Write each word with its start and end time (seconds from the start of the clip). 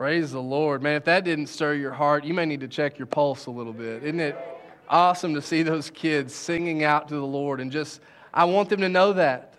Praise 0.00 0.32
the 0.32 0.40
Lord. 0.40 0.82
Man, 0.82 0.94
if 0.94 1.04
that 1.04 1.24
didn't 1.24 1.48
stir 1.48 1.74
your 1.74 1.92
heart, 1.92 2.24
you 2.24 2.32
may 2.32 2.46
need 2.46 2.60
to 2.60 2.68
check 2.68 2.98
your 2.98 3.04
pulse 3.04 3.44
a 3.44 3.50
little 3.50 3.74
bit. 3.74 4.02
Isn't 4.02 4.18
it 4.18 4.34
awesome 4.88 5.34
to 5.34 5.42
see 5.42 5.62
those 5.62 5.90
kids 5.90 6.34
singing 6.34 6.84
out 6.84 7.08
to 7.08 7.16
the 7.16 7.26
Lord? 7.26 7.60
And 7.60 7.70
just, 7.70 8.00
I 8.32 8.46
want 8.46 8.70
them 8.70 8.80
to 8.80 8.88
know 8.88 9.12
that. 9.12 9.56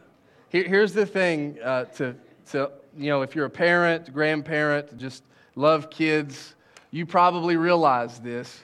Here, 0.50 0.64
here's 0.64 0.94
the 0.94 1.06
thing 1.06 1.60
uh, 1.64 1.84
to, 1.84 2.16
to, 2.54 2.72
you 2.98 3.10
know, 3.12 3.22
if 3.22 3.36
you're 3.36 3.46
a 3.46 3.52
parent, 3.52 4.12
grandparent, 4.12 4.98
just 4.98 5.24
love 5.56 5.92
kids, 5.92 6.56
you 6.90 7.06
probably 7.06 7.56
realize 7.56 8.20
this. 8.20 8.64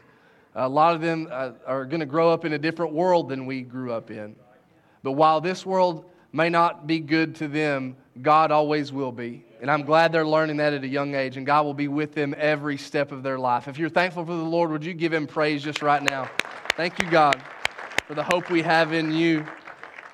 A 0.56 0.68
lot 0.68 0.96
of 0.96 1.02
them 1.02 1.28
uh, 1.32 1.52
are 1.68 1.86
going 1.86 2.00
to 2.00 2.08
grow 2.08 2.32
up 2.32 2.44
in 2.44 2.54
a 2.54 2.58
different 2.58 2.94
world 2.94 3.30
than 3.30 3.46
we 3.46 3.62
grew 3.62 3.94
up 3.94 4.10
in. 4.10 4.36
But 5.04 5.12
while 5.12 5.42
this 5.42 5.64
world 5.64 6.06
may 6.34 6.50
not 6.50 6.88
be 6.88 6.98
good 6.98 7.36
to 7.36 7.48
them, 7.48 7.98
God 8.24 8.52
always 8.52 8.92
will 8.92 9.12
be. 9.12 9.46
And 9.60 9.72
I'm 9.72 9.84
glad 9.84 10.12
they're 10.12 10.28
learning 10.28 10.58
that 10.58 10.74
at 10.74 10.84
a 10.84 10.88
young 10.88 11.16
age, 11.16 11.36
and 11.36 11.46
God 11.46 11.66
will 11.66 11.74
be 11.74 11.88
with 11.88 12.14
them 12.14 12.36
every 12.38 12.78
step 12.78 13.12
of 13.12 13.24
their 13.24 13.40
life. 13.40 13.68
If 13.68 13.80
you're 13.80 13.90
thankful 13.90 14.24
for 14.24 14.36
the 14.36 14.44
Lord, 14.44 14.70
would 14.70 14.86
you 14.86 14.94
give 14.94 15.12
Him 15.12 15.26
praise 15.26 15.64
just 15.64 15.82
right 15.82 16.04
now? 16.04 16.30
Thank 16.76 17.00
you, 17.00 17.10
God, 17.10 17.42
for 18.06 18.14
the 18.14 18.24
hope 18.24 18.52
we 18.52 18.62
have 18.62 18.94
in 18.94 19.12
you. 19.12 19.46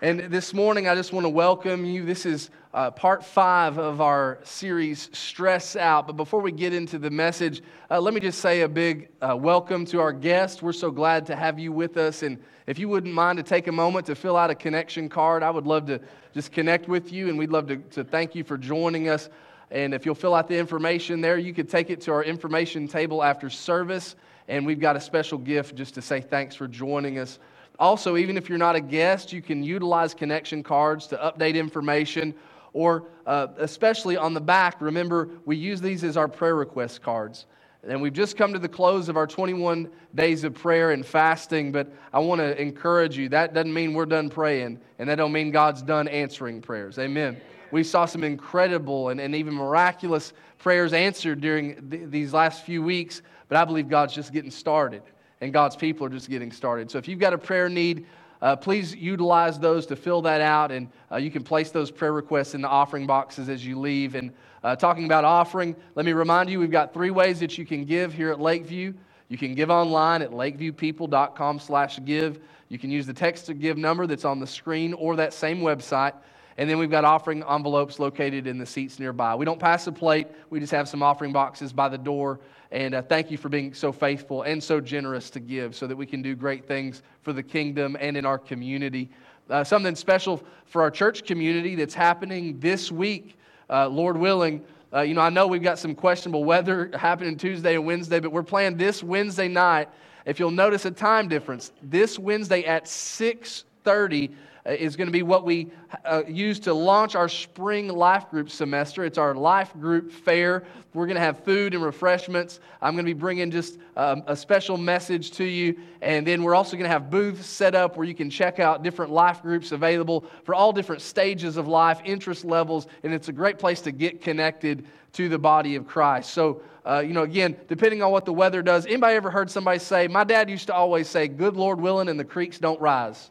And 0.01 0.19
this 0.21 0.53
morning, 0.53 0.87
I 0.87 0.95
just 0.95 1.11
want 1.11 1.25
to 1.25 1.29
welcome 1.29 1.83
you. 1.83 2.05
This 2.05 2.25
is 2.25 2.51
uh, 2.73 2.89
part 2.89 3.23
five 3.23 3.77
of 3.77 4.01
our 4.01 4.39
series, 4.43 5.09
Stress 5.13 5.75
Out. 5.75 6.07
But 6.07 6.13
before 6.13 6.41
we 6.41 6.51
get 6.51 6.73
into 6.73 6.97
the 6.97 7.11
message, 7.11 7.61
uh, 7.91 8.01
let 8.01 8.15
me 8.15 8.19
just 8.19 8.39
say 8.39 8.61
a 8.61 8.67
big 8.67 9.09
uh, 9.21 9.37
welcome 9.37 9.85
to 9.85 10.01
our 10.01 10.11
guests. 10.11 10.63
We're 10.63 10.73
so 10.73 10.89
glad 10.89 11.27
to 11.27 11.35
have 11.35 11.59
you 11.59 11.71
with 11.71 11.97
us. 11.97 12.23
And 12.23 12.41
if 12.65 12.79
you 12.79 12.89
wouldn't 12.89 13.13
mind 13.13 13.37
to 13.37 13.43
take 13.43 13.67
a 13.67 13.71
moment 13.71 14.07
to 14.07 14.15
fill 14.15 14.35
out 14.35 14.49
a 14.49 14.55
connection 14.55 15.07
card, 15.07 15.43
I 15.43 15.51
would 15.51 15.67
love 15.67 15.85
to 15.85 15.99
just 16.33 16.51
connect 16.51 16.87
with 16.87 17.11
you, 17.11 17.29
and 17.29 17.37
we'd 17.37 17.51
love 17.51 17.67
to, 17.67 17.77
to 17.77 18.03
thank 18.03 18.33
you 18.33 18.43
for 18.43 18.57
joining 18.57 19.07
us. 19.07 19.29
And 19.69 19.93
if 19.93 20.03
you'll 20.03 20.15
fill 20.15 20.33
out 20.33 20.47
the 20.47 20.57
information 20.57 21.21
there, 21.21 21.37
you 21.37 21.53
could 21.53 21.69
take 21.69 21.91
it 21.91 22.01
to 22.01 22.11
our 22.11 22.23
information 22.23 22.87
table 22.87 23.21
after 23.21 23.51
service, 23.51 24.15
and 24.47 24.65
we've 24.65 24.79
got 24.79 24.95
a 24.95 25.01
special 25.01 25.37
gift 25.37 25.75
just 25.75 25.93
to 25.93 26.01
say 26.01 26.21
thanks 26.21 26.55
for 26.55 26.67
joining 26.67 27.19
us. 27.19 27.37
Also, 27.79 28.17
even 28.17 28.37
if 28.37 28.49
you're 28.49 28.57
not 28.57 28.75
a 28.75 28.81
guest, 28.81 29.33
you 29.33 29.41
can 29.41 29.63
utilize 29.63 30.13
connection 30.13 30.63
cards 30.63 31.07
to 31.07 31.17
update 31.17 31.55
information, 31.55 32.33
or 32.73 33.05
uh, 33.25 33.47
especially 33.57 34.17
on 34.17 34.33
the 34.33 34.41
back, 34.41 34.81
remember, 34.81 35.29
we 35.45 35.55
use 35.55 35.79
these 35.79 36.03
as 36.03 36.17
our 36.17 36.27
prayer 36.27 36.55
request 36.55 37.01
cards. 37.01 37.45
And 37.87 38.01
we've 38.01 38.13
just 38.13 38.37
come 38.37 38.53
to 38.53 38.59
the 38.59 38.69
close 38.69 39.09
of 39.09 39.17
our 39.17 39.27
21 39.27 39.89
days 40.15 40.45
of 40.45 40.53
prayer 40.53 40.91
and 40.91 41.05
fasting, 41.05 41.71
but 41.71 41.91
I 42.13 42.19
want 42.19 42.39
to 42.39 42.59
encourage 42.59 43.17
you. 43.17 43.27
That 43.29 43.53
doesn't 43.53 43.73
mean 43.73 43.93
we're 43.93 44.05
done 44.05 44.29
praying, 44.29 44.79
and 44.99 45.09
that 45.09 45.15
don't 45.15 45.33
mean 45.33 45.51
God's 45.51 45.81
done 45.81 46.07
answering 46.07 46.61
prayers. 46.61 46.97
Amen. 46.97 47.41
We 47.71 47.83
saw 47.83 48.05
some 48.05 48.23
incredible 48.23 49.09
and, 49.09 49.19
and 49.19 49.35
even 49.35 49.53
miraculous 49.53 50.31
prayers 50.59 50.93
answered 50.93 51.41
during 51.41 51.89
th- 51.89 52.09
these 52.09 52.33
last 52.33 52.63
few 52.63 52.81
weeks, 52.81 53.21
but 53.49 53.57
I 53.57 53.65
believe 53.65 53.89
God's 53.89 54.13
just 54.13 54.31
getting 54.31 54.51
started, 54.51 55.01
and 55.41 55.51
God's 55.51 55.75
people 55.75 56.05
are 56.07 56.09
just 56.09 56.29
getting 56.29 56.53
started. 56.53 56.89
So 56.89 56.97
if 56.99 57.07
you've 57.09 57.19
got 57.19 57.33
a 57.33 57.37
prayer 57.37 57.67
need, 57.67 58.05
uh, 58.43 58.57
please 58.57 58.93
utilize 58.93 59.57
those 59.57 59.85
to 59.85 59.95
fill 59.95 60.21
that 60.21 60.41
out, 60.41 60.69
and 60.69 60.89
uh, 61.09 61.15
you 61.15 61.31
can 61.31 61.43
place 61.43 61.71
those 61.71 61.89
prayer 61.89 62.11
requests 62.11 62.53
in 62.53 62.61
the 62.61 62.67
offering 62.67 63.07
boxes 63.07 63.47
as 63.47 63.65
you 63.65 63.79
leave. 63.79 64.15
And 64.15 64.33
uh, 64.65 64.75
talking 64.75 65.05
about 65.05 65.23
offering, 65.23 65.77
let 65.95 66.05
me 66.05 66.11
remind 66.11 66.49
you 66.49 66.59
we've 66.59 66.69
got 66.69 66.93
three 66.93 67.09
ways 67.09 67.39
that 67.39 67.57
you 67.57 67.65
can 67.65 67.85
give 67.85 68.13
here 68.13 68.31
at 68.31 68.41
Lakeview. 68.41 68.93
You 69.29 69.37
can 69.37 69.55
give 69.55 69.69
online 69.69 70.21
at 70.21 70.31
lakeviewpeople.com 70.31 71.59
slash 71.59 72.03
give. 72.03 72.41
You 72.67 72.77
can 72.77 72.91
use 72.91 73.05
the 73.07 73.13
text 73.13 73.45
to 73.45 73.53
give 73.53 73.77
number 73.77 74.07
that's 74.07 74.25
on 74.25 74.41
the 74.41 74.47
screen 74.47 74.93
or 74.93 75.15
that 75.15 75.33
same 75.33 75.61
website. 75.61 76.13
And 76.57 76.69
then 76.69 76.77
we've 76.77 76.91
got 76.91 77.05
offering 77.05 77.43
envelopes 77.49 77.97
located 77.97 78.45
in 78.45 78.57
the 78.57 78.65
seats 78.65 78.99
nearby. 78.99 79.35
We 79.35 79.45
don't 79.45 79.59
pass 79.59 79.87
a 79.87 79.91
plate, 79.93 80.27
we 80.49 80.59
just 80.59 80.73
have 80.73 80.89
some 80.89 81.01
offering 81.01 81.31
boxes 81.31 81.71
by 81.71 81.87
the 81.87 81.97
door. 81.97 82.41
And 82.73 82.95
uh, 82.95 83.03
thank 83.03 83.29
you 83.29 83.37
for 83.37 83.49
being 83.49 83.71
so 83.71 83.91
faithful 83.91 84.41
and 84.41 84.61
so 84.61 84.81
generous 84.81 85.29
to 85.29 85.39
give 85.39 85.75
so 85.75 85.85
that 85.85 85.95
we 85.95 86.07
can 86.07 86.23
do 86.23 86.35
great 86.35 86.67
things 86.67 87.03
for 87.21 87.31
the 87.31 87.43
kingdom 87.43 87.95
and 87.99 88.17
in 88.17 88.25
our 88.25 88.39
community. 88.39 89.11
Uh, 89.47 89.63
something 89.63 89.95
special 89.95 90.41
for 90.65 90.81
our 90.81 90.89
church 90.89 91.23
community 91.23 91.75
that's 91.75 91.93
happening 91.93 92.59
this 92.59 92.91
week 92.91 93.37
uh, 93.69 93.87
Lord 93.87 94.17
willing. 94.17 94.63
Uh, 94.91 95.01
you 95.01 95.13
know, 95.13 95.21
I 95.21 95.29
know 95.29 95.45
we've 95.47 95.63
got 95.63 95.77
some 95.77 95.93
questionable 95.93 96.43
weather 96.43 96.89
happening 96.97 97.37
Tuesday 97.37 97.75
and 97.75 97.85
Wednesday, 97.85 98.19
but 98.19 98.31
we're 98.31 98.43
playing 98.43 98.77
this 98.77 99.03
Wednesday 99.03 99.47
night. 99.47 99.89
If 100.25 100.39
you'll 100.39 100.51
notice 100.51 100.85
a 100.85 100.91
time 100.91 101.27
difference, 101.27 101.71
this 101.81 102.17
Wednesday 102.17 102.63
at 102.63 102.85
6:30 102.85 104.29
uh, 104.29 104.33
is 104.65 104.95
going 104.95 105.07
to 105.07 105.11
be 105.11 105.23
what 105.23 105.43
we 105.43 105.71
uh, 106.05 106.23
use 106.27 106.59
to 106.61 106.73
launch 106.73 107.15
our 107.15 107.27
spring 107.27 107.89
life 107.89 108.29
group 108.29 108.49
semester. 108.49 109.03
It's 109.03 109.17
our 109.17 109.35
life 109.35 109.73
group 109.73 110.11
fair. 110.11 110.63
We're 110.93 111.05
going 111.05 111.15
to 111.15 111.21
have 111.21 111.43
food 111.43 111.73
and 111.73 111.83
refreshments. 111.83 112.59
I'm 112.81 112.93
going 112.93 113.05
to 113.05 113.13
be 113.13 113.19
bringing 113.19 113.51
just 113.51 113.77
um, 113.97 114.23
a 114.27 114.35
special 114.35 114.77
message 114.77 115.31
to 115.31 115.43
you. 115.43 115.77
And 116.01 116.25
then 116.25 116.43
we're 116.43 116.55
also 116.55 116.77
going 116.77 116.85
to 116.85 116.89
have 116.89 117.09
booths 117.09 117.45
set 117.45 117.75
up 117.75 117.97
where 117.97 118.05
you 118.05 118.13
can 118.13 118.29
check 118.29 118.59
out 118.59 118.83
different 118.83 119.11
life 119.11 119.41
groups 119.41 119.71
available 119.71 120.25
for 120.43 120.55
all 120.55 120.71
different 120.71 121.01
stages 121.01 121.57
of 121.57 121.67
life, 121.67 121.99
interest 122.05 122.45
levels. 122.45 122.87
And 123.03 123.13
it's 123.13 123.27
a 123.27 123.33
great 123.33 123.59
place 123.59 123.81
to 123.81 123.91
get 123.91 124.21
connected 124.21 124.85
to 125.13 125.29
the 125.29 125.39
body 125.39 125.75
of 125.75 125.87
Christ. 125.87 126.31
So, 126.31 126.61
uh, 126.85 126.99
you 126.99 127.13
know, 127.13 127.23
again, 127.23 127.55
depending 127.67 128.01
on 128.01 128.11
what 128.11 128.25
the 128.25 128.33
weather 128.33 128.61
does, 128.61 128.85
anybody 128.85 129.15
ever 129.15 129.29
heard 129.29 129.49
somebody 129.49 129.79
say, 129.79 130.07
my 130.07 130.23
dad 130.23 130.49
used 130.49 130.67
to 130.67 130.73
always 130.73 131.07
say, 131.07 131.27
good 131.27 131.55
Lord 131.55 131.79
willing, 131.79 132.09
and 132.09 132.19
the 132.19 132.25
creeks 132.25 132.59
don't 132.59 132.79
rise? 132.81 133.29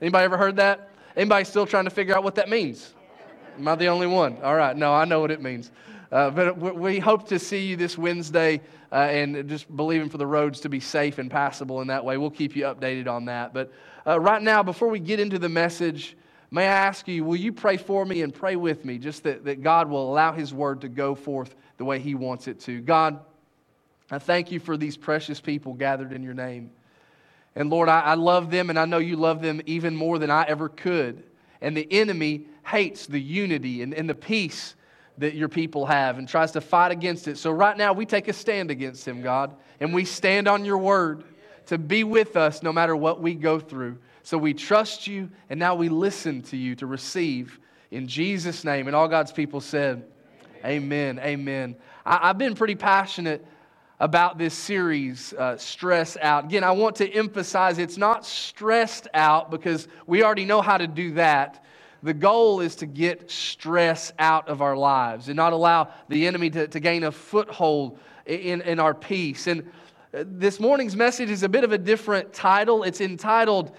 Anybody 0.00 0.24
ever 0.24 0.36
heard 0.36 0.56
that? 0.56 0.90
Anybody 1.16 1.44
still 1.44 1.66
trying 1.66 1.84
to 1.84 1.90
figure 1.90 2.14
out 2.14 2.22
what 2.22 2.34
that 2.34 2.48
means? 2.48 2.94
Am 3.58 3.66
I 3.66 3.74
the 3.74 3.86
only 3.86 4.06
one? 4.06 4.36
All 4.42 4.54
right, 4.54 4.76
no, 4.76 4.92
I 4.92 5.06
know 5.06 5.20
what 5.20 5.30
it 5.30 5.40
means. 5.40 5.70
Uh, 6.12 6.30
but 6.30 6.58
we 6.76 6.98
hope 6.98 7.28
to 7.28 7.38
see 7.38 7.66
you 7.66 7.76
this 7.76 7.96
Wednesday 7.96 8.60
uh, 8.92 8.96
and 8.96 9.48
just 9.48 9.74
believing 9.74 10.08
for 10.08 10.18
the 10.18 10.26
roads 10.26 10.60
to 10.60 10.68
be 10.68 10.78
safe 10.78 11.18
and 11.18 11.30
passable 11.30 11.80
in 11.80 11.88
that 11.88 12.04
way. 12.04 12.16
We'll 12.18 12.30
keep 12.30 12.54
you 12.54 12.64
updated 12.64 13.08
on 13.08 13.24
that. 13.24 13.54
But 13.54 13.72
uh, 14.06 14.20
right 14.20 14.42
now, 14.42 14.62
before 14.62 14.88
we 14.88 15.00
get 15.00 15.18
into 15.18 15.38
the 15.38 15.48
message, 15.48 16.16
may 16.50 16.64
I 16.64 16.72
ask 16.86 17.08
you, 17.08 17.24
will 17.24 17.36
you 17.36 17.52
pray 17.52 17.76
for 17.76 18.04
me 18.04 18.22
and 18.22 18.32
pray 18.32 18.56
with 18.56 18.84
me 18.84 18.98
just 18.98 19.22
that, 19.24 19.44
that 19.46 19.62
God 19.62 19.88
will 19.88 20.10
allow 20.10 20.32
His 20.32 20.52
word 20.54 20.82
to 20.82 20.88
go 20.88 21.14
forth 21.14 21.56
the 21.78 21.84
way 21.84 21.98
He 21.98 22.14
wants 22.14 22.46
it 22.46 22.60
to? 22.60 22.80
God, 22.80 23.18
I 24.10 24.18
thank 24.18 24.52
you 24.52 24.60
for 24.60 24.76
these 24.76 24.96
precious 24.96 25.40
people 25.40 25.72
gathered 25.72 26.12
in 26.12 26.22
your 26.22 26.34
name. 26.34 26.70
And 27.56 27.70
Lord, 27.70 27.88
I, 27.88 28.00
I 28.00 28.14
love 28.14 28.50
them, 28.50 28.68
and 28.68 28.78
I 28.78 28.84
know 28.84 28.98
you 28.98 29.16
love 29.16 29.40
them 29.40 29.62
even 29.64 29.96
more 29.96 30.18
than 30.18 30.30
I 30.30 30.44
ever 30.44 30.68
could. 30.68 31.24
And 31.62 31.74
the 31.74 31.90
enemy 31.90 32.46
hates 32.66 33.06
the 33.06 33.20
unity 33.20 33.82
and, 33.82 33.94
and 33.94 34.08
the 34.08 34.14
peace 34.14 34.76
that 35.18 35.34
your 35.34 35.48
people 35.48 35.86
have 35.86 36.18
and 36.18 36.28
tries 36.28 36.52
to 36.52 36.60
fight 36.60 36.92
against 36.92 37.26
it. 37.26 37.38
So 37.38 37.50
right 37.50 37.76
now, 37.76 37.94
we 37.94 38.04
take 38.04 38.28
a 38.28 38.34
stand 38.34 38.70
against 38.70 39.08
him, 39.08 39.22
God, 39.22 39.56
and 39.80 39.94
we 39.94 40.04
stand 40.04 40.46
on 40.46 40.66
your 40.66 40.76
word 40.76 41.24
to 41.66 41.78
be 41.78 42.04
with 42.04 42.36
us 42.36 42.62
no 42.62 42.72
matter 42.74 42.94
what 42.94 43.22
we 43.22 43.34
go 43.34 43.58
through. 43.58 43.98
So 44.22 44.36
we 44.36 44.52
trust 44.52 45.06
you, 45.06 45.30
and 45.48 45.58
now 45.58 45.74
we 45.74 45.88
listen 45.88 46.42
to 46.42 46.56
you 46.58 46.74
to 46.76 46.86
receive 46.86 47.58
in 47.90 48.06
Jesus' 48.06 48.64
name. 48.64 48.86
And 48.86 48.94
all 48.94 49.08
God's 49.08 49.32
people 49.32 49.62
said, 49.62 50.04
Amen. 50.64 51.18
Amen. 51.18 51.20
Amen. 51.20 51.76
I, 52.04 52.30
I've 52.30 52.38
been 52.38 52.54
pretty 52.54 52.74
passionate 52.74 53.46
about 53.98 54.36
this 54.36 54.52
series, 54.52 55.32
uh, 55.32 55.56
Stress 55.56 56.16
Out. 56.20 56.44
Again, 56.44 56.64
I 56.64 56.72
want 56.72 56.96
to 56.96 57.10
emphasize 57.10 57.78
it's 57.78 57.96
not 57.96 58.26
stressed 58.26 59.08
out 59.14 59.50
because 59.50 59.88
we 60.06 60.22
already 60.22 60.44
know 60.44 60.60
how 60.60 60.76
to 60.76 60.86
do 60.86 61.14
that. 61.14 61.64
The 62.02 62.12
goal 62.12 62.60
is 62.60 62.76
to 62.76 62.86
get 62.86 63.30
stress 63.30 64.12
out 64.18 64.48
of 64.48 64.60
our 64.60 64.76
lives 64.76 65.28
and 65.28 65.36
not 65.36 65.52
allow 65.54 65.88
the 66.08 66.26
enemy 66.26 66.50
to, 66.50 66.68
to 66.68 66.78
gain 66.78 67.04
a 67.04 67.12
foothold 67.12 67.98
in, 68.26 68.60
in 68.60 68.78
our 68.78 68.94
peace. 68.94 69.46
And 69.46 69.62
uh, 70.12 70.24
this 70.26 70.60
morning's 70.60 70.94
message 70.94 71.30
is 71.30 71.42
a 71.42 71.48
bit 71.48 71.64
of 71.64 71.72
a 71.72 71.78
different 71.78 72.34
title. 72.34 72.82
It's 72.82 73.00
entitled, 73.00 73.74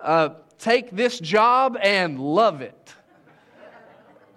uh, 0.00 0.30
Take 0.58 0.90
This 0.90 1.18
Job 1.18 1.78
and 1.82 2.20
Love 2.20 2.60
It. 2.60 2.94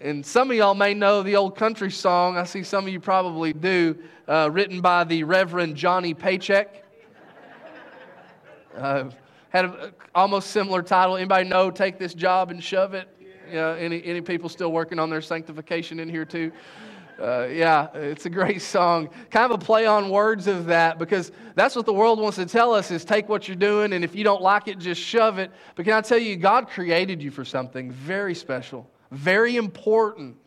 And 0.05 0.23
some 0.23 0.51
of 0.51 0.55
y'all 0.55 0.75
may 0.75 0.93
know 0.93 1.23
the 1.23 1.35
old 1.35 1.55
country 1.55 1.89
song. 1.89 2.37
I 2.37 2.43
see 2.43 2.61
some 2.61 2.85
of 2.85 2.93
you 2.93 2.99
probably 2.99 3.53
do 3.53 3.97
uh, 4.27 4.51
written 4.51 4.79
by 4.79 5.03
the 5.03 5.23
Reverend 5.23 5.75
Johnny 5.75 6.13
Paycheck. 6.13 6.85
Uh, 8.77 9.09
had 9.49 9.65
an 9.65 9.93
almost 10.13 10.51
similar 10.51 10.83
title. 10.83 11.17
Anybody 11.17 11.49
know 11.49 11.71
"Take 11.71 11.97
This 11.97 12.13
Job 12.13 12.51
and 12.51 12.63
Shove 12.63 12.93
It"? 12.93 13.07
Yeah. 13.51 13.75
any 13.79 14.05
any 14.05 14.21
people 14.21 14.47
still 14.47 14.71
working 14.71 14.99
on 14.99 15.09
their 15.09 15.23
sanctification 15.23 15.99
in 15.99 16.07
here 16.07 16.23
too? 16.23 16.51
Uh, 17.19 17.47
yeah, 17.47 17.87
it's 17.95 18.27
a 18.27 18.29
great 18.29 18.61
song. 18.61 19.09
Kind 19.31 19.51
of 19.51 19.59
a 19.59 19.65
play 19.65 19.87
on 19.87 20.11
words 20.11 20.45
of 20.45 20.67
that 20.67 20.99
because 20.99 21.31
that's 21.55 21.75
what 21.75 21.87
the 21.87 21.93
world 21.93 22.19
wants 22.19 22.37
to 22.37 22.45
tell 22.45 22.75
us 22.75 22.91
is 22.91 23.03
take 23.05 23.27
what 23.27 23.47
you're 23.47 23.55
doing 23.55 23.93
and 23.93 24.03
if 24.03 24.13
you 24.13 24.23
don't 24.23 24.43
like 24.43 24.67
it, 24.67 24.77
just 24.77 25.01
shove 25.01 25.39
it. 25.39 25.49
But 25.73 25.85
can 25.85 25.95
I 25.95 26.01
tell 26.01 26.19
you, 26.19 26.35
God 26.35 26.67
created 26.67 27.23
you 27.23 27.31
for 27.31 27.43
something 27.43 27.89
very 27.89 28.35
special, 28.35 28.87
very 29.15 29.55
important. 29.55 30.37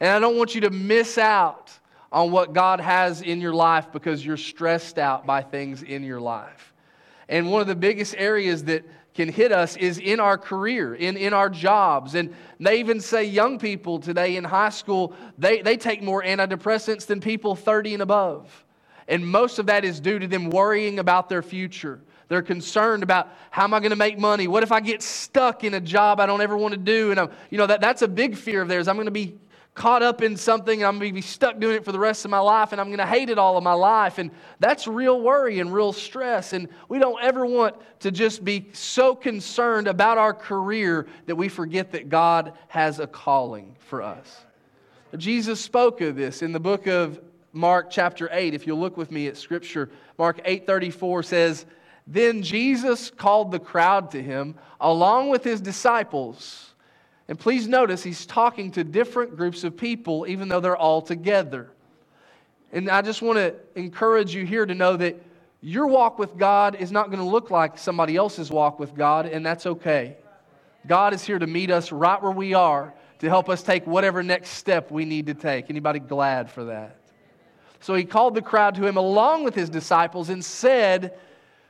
And 0.00 0.10
I 0.10 0.18
don't 0.18 0.36
want 0.36 0.54
you 0.54 0.62
to 0.62 0.70
miss 0.70 1.18
out 1.18 1.70
on 2.10 2.30
what 2.30 2.52
God 2.52 2.80
has 2.80 3.22
in 3.22 3.40
your 3.40 3.54
life 3.54 3.90
because 3.92 4.24
you're 4.24 4.36
stressed 4.36 4.98
out 4.98 5.26
by 5.26 5.42
things 5.42 5.82
in 5.82 6.02
your 6.02 6.20
life. 6.20 6.72
And 7.28 7.50
one 7.50 7.60
of 7.60 7.66
the 7.66 7.74
biggest 7.74 8.14
areas 8.16 8.64
that 8.64 8.84
can 9.14 9.28
hit 9.28 9.52
us 9.52 9.76
is 9.76 9.98
in 9.98 10.20
our 10.20 10.36
career, 10.36 10.94
in, 10.94 11.16
in 11.16 11.32
our 11.32 11.48
jobs. 11.48 12.14
And 12.14 12.34
they 12.58 12.80
even 12.80 13.00
say 13.00 13.24
young 13.24 13.58
people 13.58 13.98
today 14.00 14.36
in 14.36 14.44
high 14.44 14.70
school, 14.70 15.14
they, 15.38 15.62
they 15.62 15.76
take 15.76 16.02
more 16.02 16.22
antidepressants 16.22 17.06
than 17.06 17.20
people 17.20 17.54
30 17.54 17.94
and 17.94 18.02
above. 18.02 18.64
And 19.06 19.26
most 19.26 19.58
of 19.58 19.66
that 19.66 19.84
is 19.84 20.00
due 20.00 20.18
to 20.18 20.26
them 20.26 20.50
worrying 20.50 20.98
about 20.98 21.28
their 21.28 21.42
future. 21.42 22.00
They're 22.28 22.42
concerned 22.42 23.02
about 23.02 23.28
how 23.50 23.64
am 23.64 23.74
I 23.74 23.80
going 23.80 23.90
to 23.90 23.96
make 23.96 24.18
money? 24.18 24.48
What 24.48 24.62
if 24.62 24.72
I 24.72 24.80
get 24.80 25.02
stuck 25.02 25.64
in 25.64 25.74
a 25.74 25.80
job 25.80 26.20
I 26.20 26.26
don't 26.26 26.40
ever 26.40 26.56
want 26.56 26.72
to 26.72 26.80
do? 26.80 27.10
And 27.10 27.20
I'm, 27.20 27.30
you 27.50 27.58
know, 27.58 27.66
that, 27.66 27.80
that's 27.80 28.02
a 28.02 28.08
big 28.08 28.36
fear 28.36 28.62
of 28.62 28.68
theirs. 28.68 28.88
I'm 28.88 28.96
going 28.96 29.06
to 29.06 29.12
be 29.12 29.38
caught 29.74 30.02
up 30.02 30.22
in 30.22 30.36
something 30.36 30.80
and 30.80 30.86
I'm 30.86 30.98
going 30.98 31.10
to 31.10 31.14
be 31.14 31.20
stuck 31.20 31.58
doing 31.58 31.76
it 31.76 31.84
for 31.84 31.92
the 31.92 31.98
rest 31.98 32.24
of 32.24 32.30
my 32.30 32.38
life 32.38 32.72
and 32.72 32.80
I'm 32.80 32.86
going 32.86 32.98
to 32.98 33.06
hate 33.06 33.28
it 33.28 33.38
all 33.38 33.56
of 33.56 33.64
my 33.64 33.72
life. 33.72 34.18
And 34.18 34.30
that's 34.60 34.86
real 34.86 35.20
worry 35.20 35.58
and 35.58 35.72
real 35.72 35.92
stress. 35.92 36.52
And 36.52 36.68
we 36.88 36.98
don't 36.98 37.22
ever 37.22 37.44
want 37.44 37.76
to 38.00 38.10
just 38.10 38.44
be 38.44 38.68
so 38.72 39.14
concerned 39.14 39.88
about 39.88 40.16
our 40.16 40.32
career 40.32 41.06
that 41.26 41.34
we 41.34 41.48
forget 41.48 41.92
that 41.92 42.08
God 42.08 42.52
has 42.68 43.00
a 43.00 43.06
calling 43.06 43.76
for 43.88 44.00
us. 44.00 44.44
Jesus 45.16 45.60
spoke 45.60 46.00
of 46.00 46.16
this 46.16 46.42
in 46.42 46.52
the 46.52 46.60
book 46.60 46.86
of 46.86 47.20
Mark 47.52 47.88
chapter 47.90 48.28
8. 48.32 48.54
If 48.54 48.66
you'll 48.66 48.80
look 48.80 48.96
with 48.96 49.12
me 49.12 49.28
at 49.28 49.36
scripture, 49.36 49.90
Mark 50.18 50.44
8:34 50.44 51.24
says, 51.24 51.66
"Then 52.06 52.42
Jesus 52.42 53.10
called 53.10 53.50
the 53.50 53.58
crowd 53.58 54.10
to 54.12 54.22
him 54.22 54.56
along 54.80 55.30
with 55.30 55.44
his 55.44 55.60
disciples." 55.60 56.74
And 57.28 57.38
please 57.38 57.66
notice 57.66 58.02
he's 58.02 58.26
talking 58.26 58.70
to 58.72 58.84
different 58.84 59.36
groups 59.36 59.64
of 59.64 59.76
people, 59.76 60.26
even 60.28 60.48
though 60.48 60.60
they're 60.60 60.76
all 60.76 61.00
together. 61.00 61.70
And 62.70 62.90
I 62.90 63.02
just 63.02 63.22
want 63.22 63.38
to 63.38 63.54
encourage 63.76 64.34
you 64.34 64.44
here 64.44 64.66
to 64.66 64.74
know 64.74 64.96
that 64.96 65.16
your 65.62 65.86
walk 65.86 66.18
with 66.18 66.36
God 66.36 66.74
is 66.74 66.92
not 66.92 67.06
going 67.06 67.20
to 67.20 67.24
look 67.24 67.50
like 67.50 67.78
somebody 67.78 68.16
else's 68.16 68.50
walk 68.50 68.78
with 68.78 68.94
God, 68.94 69.24
and 69.24 69.46
that's 69.46 69.64
okay. 69.64 70.18
God 70.86 71.14
is 71.14 71.24
here 71.24 71.38
to 71.38 71.46
meet 71.46 71.70
us 71.70 71.90
right 71.90 72.22
where 72.22 72.30
we 72.30 72.52
are 72.52 72.92
to 73.20 73.28
help 73.30 73.48
us 73.48 73.62
take 73.62 73.86
whatever 73.86 74.22
next 74.22 74.50
step 74.50 74.90
we 74.90 75.06
need 75.06 75.26
to 75.26 75.34
take. 75.34 75.70
Anybody 75.70 76.00
glad 76.00 76.50
for 76.50 76.64
that? 76.64 76.98
So 77.80 77.94
he 77.94 78.04
called 78.04 78.34
the 78.34 78.42
crowd 78.42 78.74
to 78.74 78.86
him 78.86 78.98
along 78.98 79.44
with 79.44 79.54
his 79.54 79.70
disciples 79.70 80.28
and 80.28 80.44
said, 80.44 81.16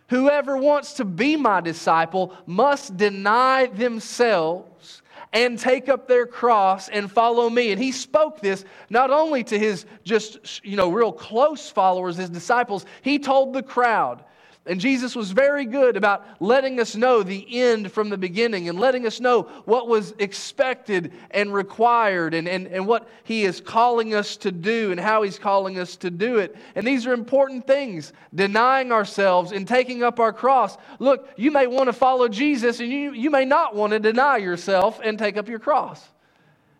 Whoever 0.09 0.56
wants 0.56 0.95
to 0.95 1.05
be 1.05 1.37
my 1.37 1.61
disciple 1.61 2.35
must 2.47 2.97
deny 2.97 3.67
themselves 3.67 5.03
and 5.33 5.59
take 5.59 5.89
up 5.89 6.06
their 6.06 6.27
cross 6.27 6.89
and 6.89 7.11
follow 7.11 7.51
me. 7.51 7.73
And 7.73 7.83
he 7.83 7.91
spoke 7.91 8.41
this 8.41 8.65
not 8.91 9.11
only 9.11 9.43
to 9.45 9.59
his 9.59 9.87
just, 10.05 10.65
you 10.65 10.77
know, 10.77 10.91
real 10.91 11.12
close 11.12 11.71
followers, 11.71 12.17
his 12.17 12.31
disciples, 12.31 12.87
he 13.03 13.19
told 13.19 13.53
the 13.53 13.62
crowd. 13.62 14.25
And 14.67 14.81
Jesus 14.81 15.15
was 15.15 15.31
very 15.31 15.67
good 15.67 15.95
about 15.95 16.25
letting 16.41 16.81
us 16.81 16.97
know 16.97 17.23
the 17.23 17.61
end 17.61 17.93
from 17.93 18.09
the 18.09 18.17
beginning 18.17 18.71
and 18.71 18.81
letting 18.81 19.07
us 19.07 19.21
know 19.21 19.43
what 19.67 19.89
was 19.89 20.15
expected 20.19 21.13
and 21.33 21.53
required 21.53 22.33
and, 22.33 22.49
and, 22.49 22.69
and 22.69 22.87
what 22.87 23.07
He 23.25 23.45
is 23.45 23.61
calling 23.61 24.15
us 24.15 24.39
to 24.39 24.51
do 24.51 24.91
and 24.91 24.99
how 24.99 25.23
He's 25.23 25.39
calling 25.39 25.79
us 25.79 25.97
to 25.97 26.11
do 26.11 26.39
it. 26.39 26.57
And 26.75 26.87
these 26.87 27.07
are 27.07 27.13
important 27.13 27.67
things 27.67 28.15
denying 28.35 28.91
ourselves 28.91 29.53
and 29.53 29.69
taking 29.69 30.03
up 30.03 30.19
our 30.19 30.33
cross. 30.33 30.79
Look, 30.99 31.29
you 31.37 31.51
may 31.51 31.67
want 31.67 31.89
to 31.89 31.93
follow 31.93 32.27
Jesus 32.29 32.81
and 32.81 32.91
you, 32.91 33.13
you 33.13 33.29
may 33.29 33.45
not 33.45 33.77
want 33.77 33.93
to 33.93 33.99
deny 33.99 34.39
yourself 34.39 34.99
and 35.05 35.19
take 35.19 35.37
up 35.37 35.47
your 35.47 35.59
cross. 35.59 36.03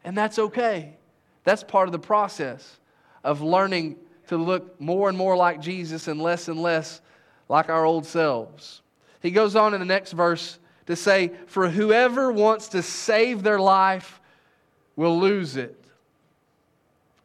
And 0.05 0.17
that's 0.17 0.39
okay. 0.39 0.97
That's 1.45 1.63
part 1.63 1.89
of 1.89 1.93
the 1.93 1.99
process 1.99 2.79
of 3.23 3.43
learning 3.43 3.97
to 4.29 4.39
look 4.39 4.81
more 4.81 5.11
and 5.11 5.19
more 5.19 5.37
like 5.37 5.61
Jesus 5.61 6.09
and 6.09 6.21
less 6.21 6.49
and 6.49 6.59
less 6.59 7.03
like 7.49 7.69
our 7.69 7.85
old 7.85 8.07
selves. 8.07 8.83
He 9.21 9.31
goes 9.31 9.57
on 9.57 9.75
in 9.75 9.81
the 9.81 9.87
next 9.87 10.13
verse 10.13 10.59
to 10.87 10.97
say, 10.97 11.33
For 11.47 11.69
whoever 11.69 12.33
wants 12.33 12.69
to 12.69 12.83
save 12.83 13.43
their 13.43 13.61
life 13.61 14.21
will 14.97 15.19
lose 15.19 15.57
it. 15.57 15.85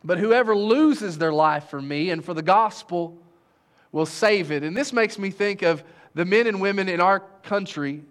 But 0.04 0.18
whoever 0.18 0.56
loses 0.56 1.18
their 1.18 1.34
life 1.34 1.70
for 1.70 1.82
me 1.82 2.10
and 2.10 2.24
for 2.24 2.34
the 2.34 2.42
gospel 2.42 3.18
will 3.92 4.06
save 4.06 4.52
it. 4.52 4.64
And 4.64 4.76
this 4.76 4.94
makes 4.94 5.20
me 5.20 5.30
think 5.30 5.62
of 5.62 5.84
the 6.14 6.26
men 6.26 6.48
and 6.48 6.62
women 6.62 6.88
in 6.88 7.02
our 7.02 7.20
country 7.44 8.04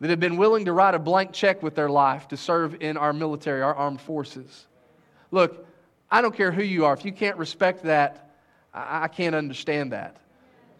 that 0.00 0.10
have 0.10 0.20
been 0.20 0.36
willing 0.36 0.64
to 0.64 0.72
write 0.72 0.94
a 0.94 0.98
blank 0.98 1.32
check 1.32 1.62
with 1.62 1.74
their 1.74 1.90
life 1.90 2.28
to 2.28 2.36
serve 2.36 2.80
in 2.80 2.96
our 2.96 3.12
military, 3.12 3.62
our 3.62 3.74
armed 3.74 4.00
forces. 4.00 4.66
Look, 5.30 5.66
I 6.10 6.22
don't 6.22 6.34
care 6.34 6.50
who 6.50 6.62
you 6.62 6.84
are. 6.86 6.94
If 6.94 7.04
you 7.04 7.12
can't 7.12 7.36
respect 7.36 7.84
that, 7.84 8.30
I 8.74 9.08
can't 9.08 9.34
understand 9.34 9.92
that. 9.92 10.16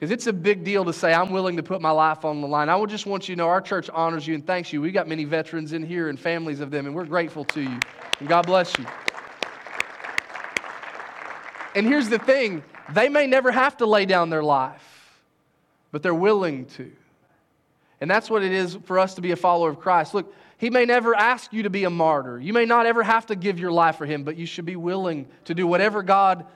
Because 0.01 0.13
it's 0.13 0.27
a 0.29 0.33
big 0.33 0.65
deal 0.65 0.87
to 0.87 0.95
say, 0.95 1.13
I'm 1.13 1.29
willing 1.29 1.59
to 1.59 1.63
put 1.63 1.83
my 1.83 1.91
life 1.91 2.25
on 2.25 2.41
the 2.41 2.47
line. 2.47 2.71
I 2.71 2.77
would 2.77 2.89
just 2.89 3.05
want 3.05 3.29
you 3.29 3.35
to 3.35 3.39
know 3.39 3.49
our 3.49 3.61
church 3.61 3.91
honors 3.91 4.27
you 4.27 4.35
and 4.35 4.47
thanks 4.47 4.73
you. 4.73 4.81
We've 4.81 4.95
got 4.95 5.07
many 5.07 5.25
veterans 5.25 5.75
in 5.75 5.85
here 5.85 6.09
and 6.09 6.19
families 6.19 6.61
of 6.61 6.71
them, 6.71 6.87
and 6.87 6.95
we're 6.95 7.05
grateful 7.05 7.45
to 7.45 7.61
you. 7.61 7.79
And 8.19 8.27
God 8.27 8.47
bless 8.47 8.79
you. 8.79 8.87
And 11.75 11.87
here's 11.87 12.09
the 12.09 12.19
thing 12.19 12.63
they 12.95 13.11
may 13.11 13.27
never 13.27 13.51
have 13.51 13.77
to 13.77 13.85
lay 13.85 14.07
down 14.07 14.31
their 14.31 14.43
life, 14.43 15.21
but 15.93 16.03
they're 16.03 16.15
willing 16.15 16.65
to. 16.77 16.91
And 18.01 18.11
that's 18.11 18.31
what 18.31 18.43
it 18.43 18.53
is 18.53 18.79
for 18.85 18.99
us 18.99 19.17
to 19.17 19.21
be 19.21 19.33
a 19.33 19.37
follower 19.37 19.69
of 19.69 19.81
Christ. 19.81 20.15
Look, 20.15 20.35
He 20.57 20.71
may 20.71 20.87
never 20.87 21.15
ask 21.15 21.53
you 21.53 21.65
to 21.65 21.71
be 21.71 21.85
a 21.85 21.91
martyr. 21.91 22.41
You 22.41 22.55
may 22.55 22.65
not 22.65 22.87
ever 22.87 23.03
have 23.03 23.27
to 23.27 23.37
give 23.37 23.61
your 23.61 23.71
life 23.71 23.97
for 23.97 24.07
Him, 24.07 24.25
but 24.25 24.39
you 24.39 24.47
should 24.47 24.65
be 24.65 24.77
willing 24.77 25.29
to 25.45 25.55
do 25.55 25.67
whatever 25.67 26.03
God 26.03 26.47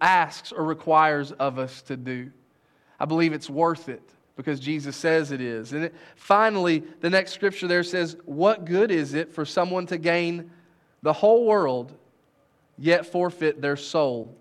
asks 0.00 0.50
or 0.50 0.64
requires 0.64 1.30
of 1.32 1.58
us 1.58 1.82
to 1.82 1.98
do. 1.98 2.30
I 2.98 3.04
believe 3.04 3.32
it's 3.32 3.50
worth 3.50 3.88
it 3.88 4.02
because 4.36 4.60
Jesus 4.60 4.96
says 4.96 5.32
it 5.32 5.40
is. 5.40 5.72
And 5.72 5.84
it, 5.84 5.94
finally, 6.14 6.82
the 7.00 7.10
next 7.10 7.32
scripture 7.32 7.66
there 7.66 7.82
says, 7.82 8.16
What 8.24 8.64
good 8.64 8.90
is 8.90 9.14
it 9.14 9.32
for 9.32 9.44
someone 9.44 9.86
to 9.86 9.98
gain 9.98 10.50
the 11.02 11.12
whole 11.12 11.46
world 11.46 11.92
yet 12.78 13.06
forfeit 13.06 13.60
their 13.60 13.76
soul? 13.76 14.34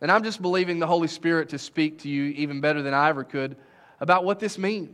And 0.00 0.12
I'm 0.12 0.22
just 0.22 0.42
believing 0.42 0.78
the 0.78 0.86
Holy 0.86 1.08
Spirit 1.08 1.48
to 1.50 1.58
speak 1.58 2.00
to 2.00 2.08
you 2.08 2.24
even 2.24 2.60
better 2.60 2.82
than 2.82 2.92
I 2.92 3.08
ever 3.08 3.24
could 3.24 3.56
about 4.00 4.24
what 4.24 4.38
this 4.38 4.58
means. 4.58 4.90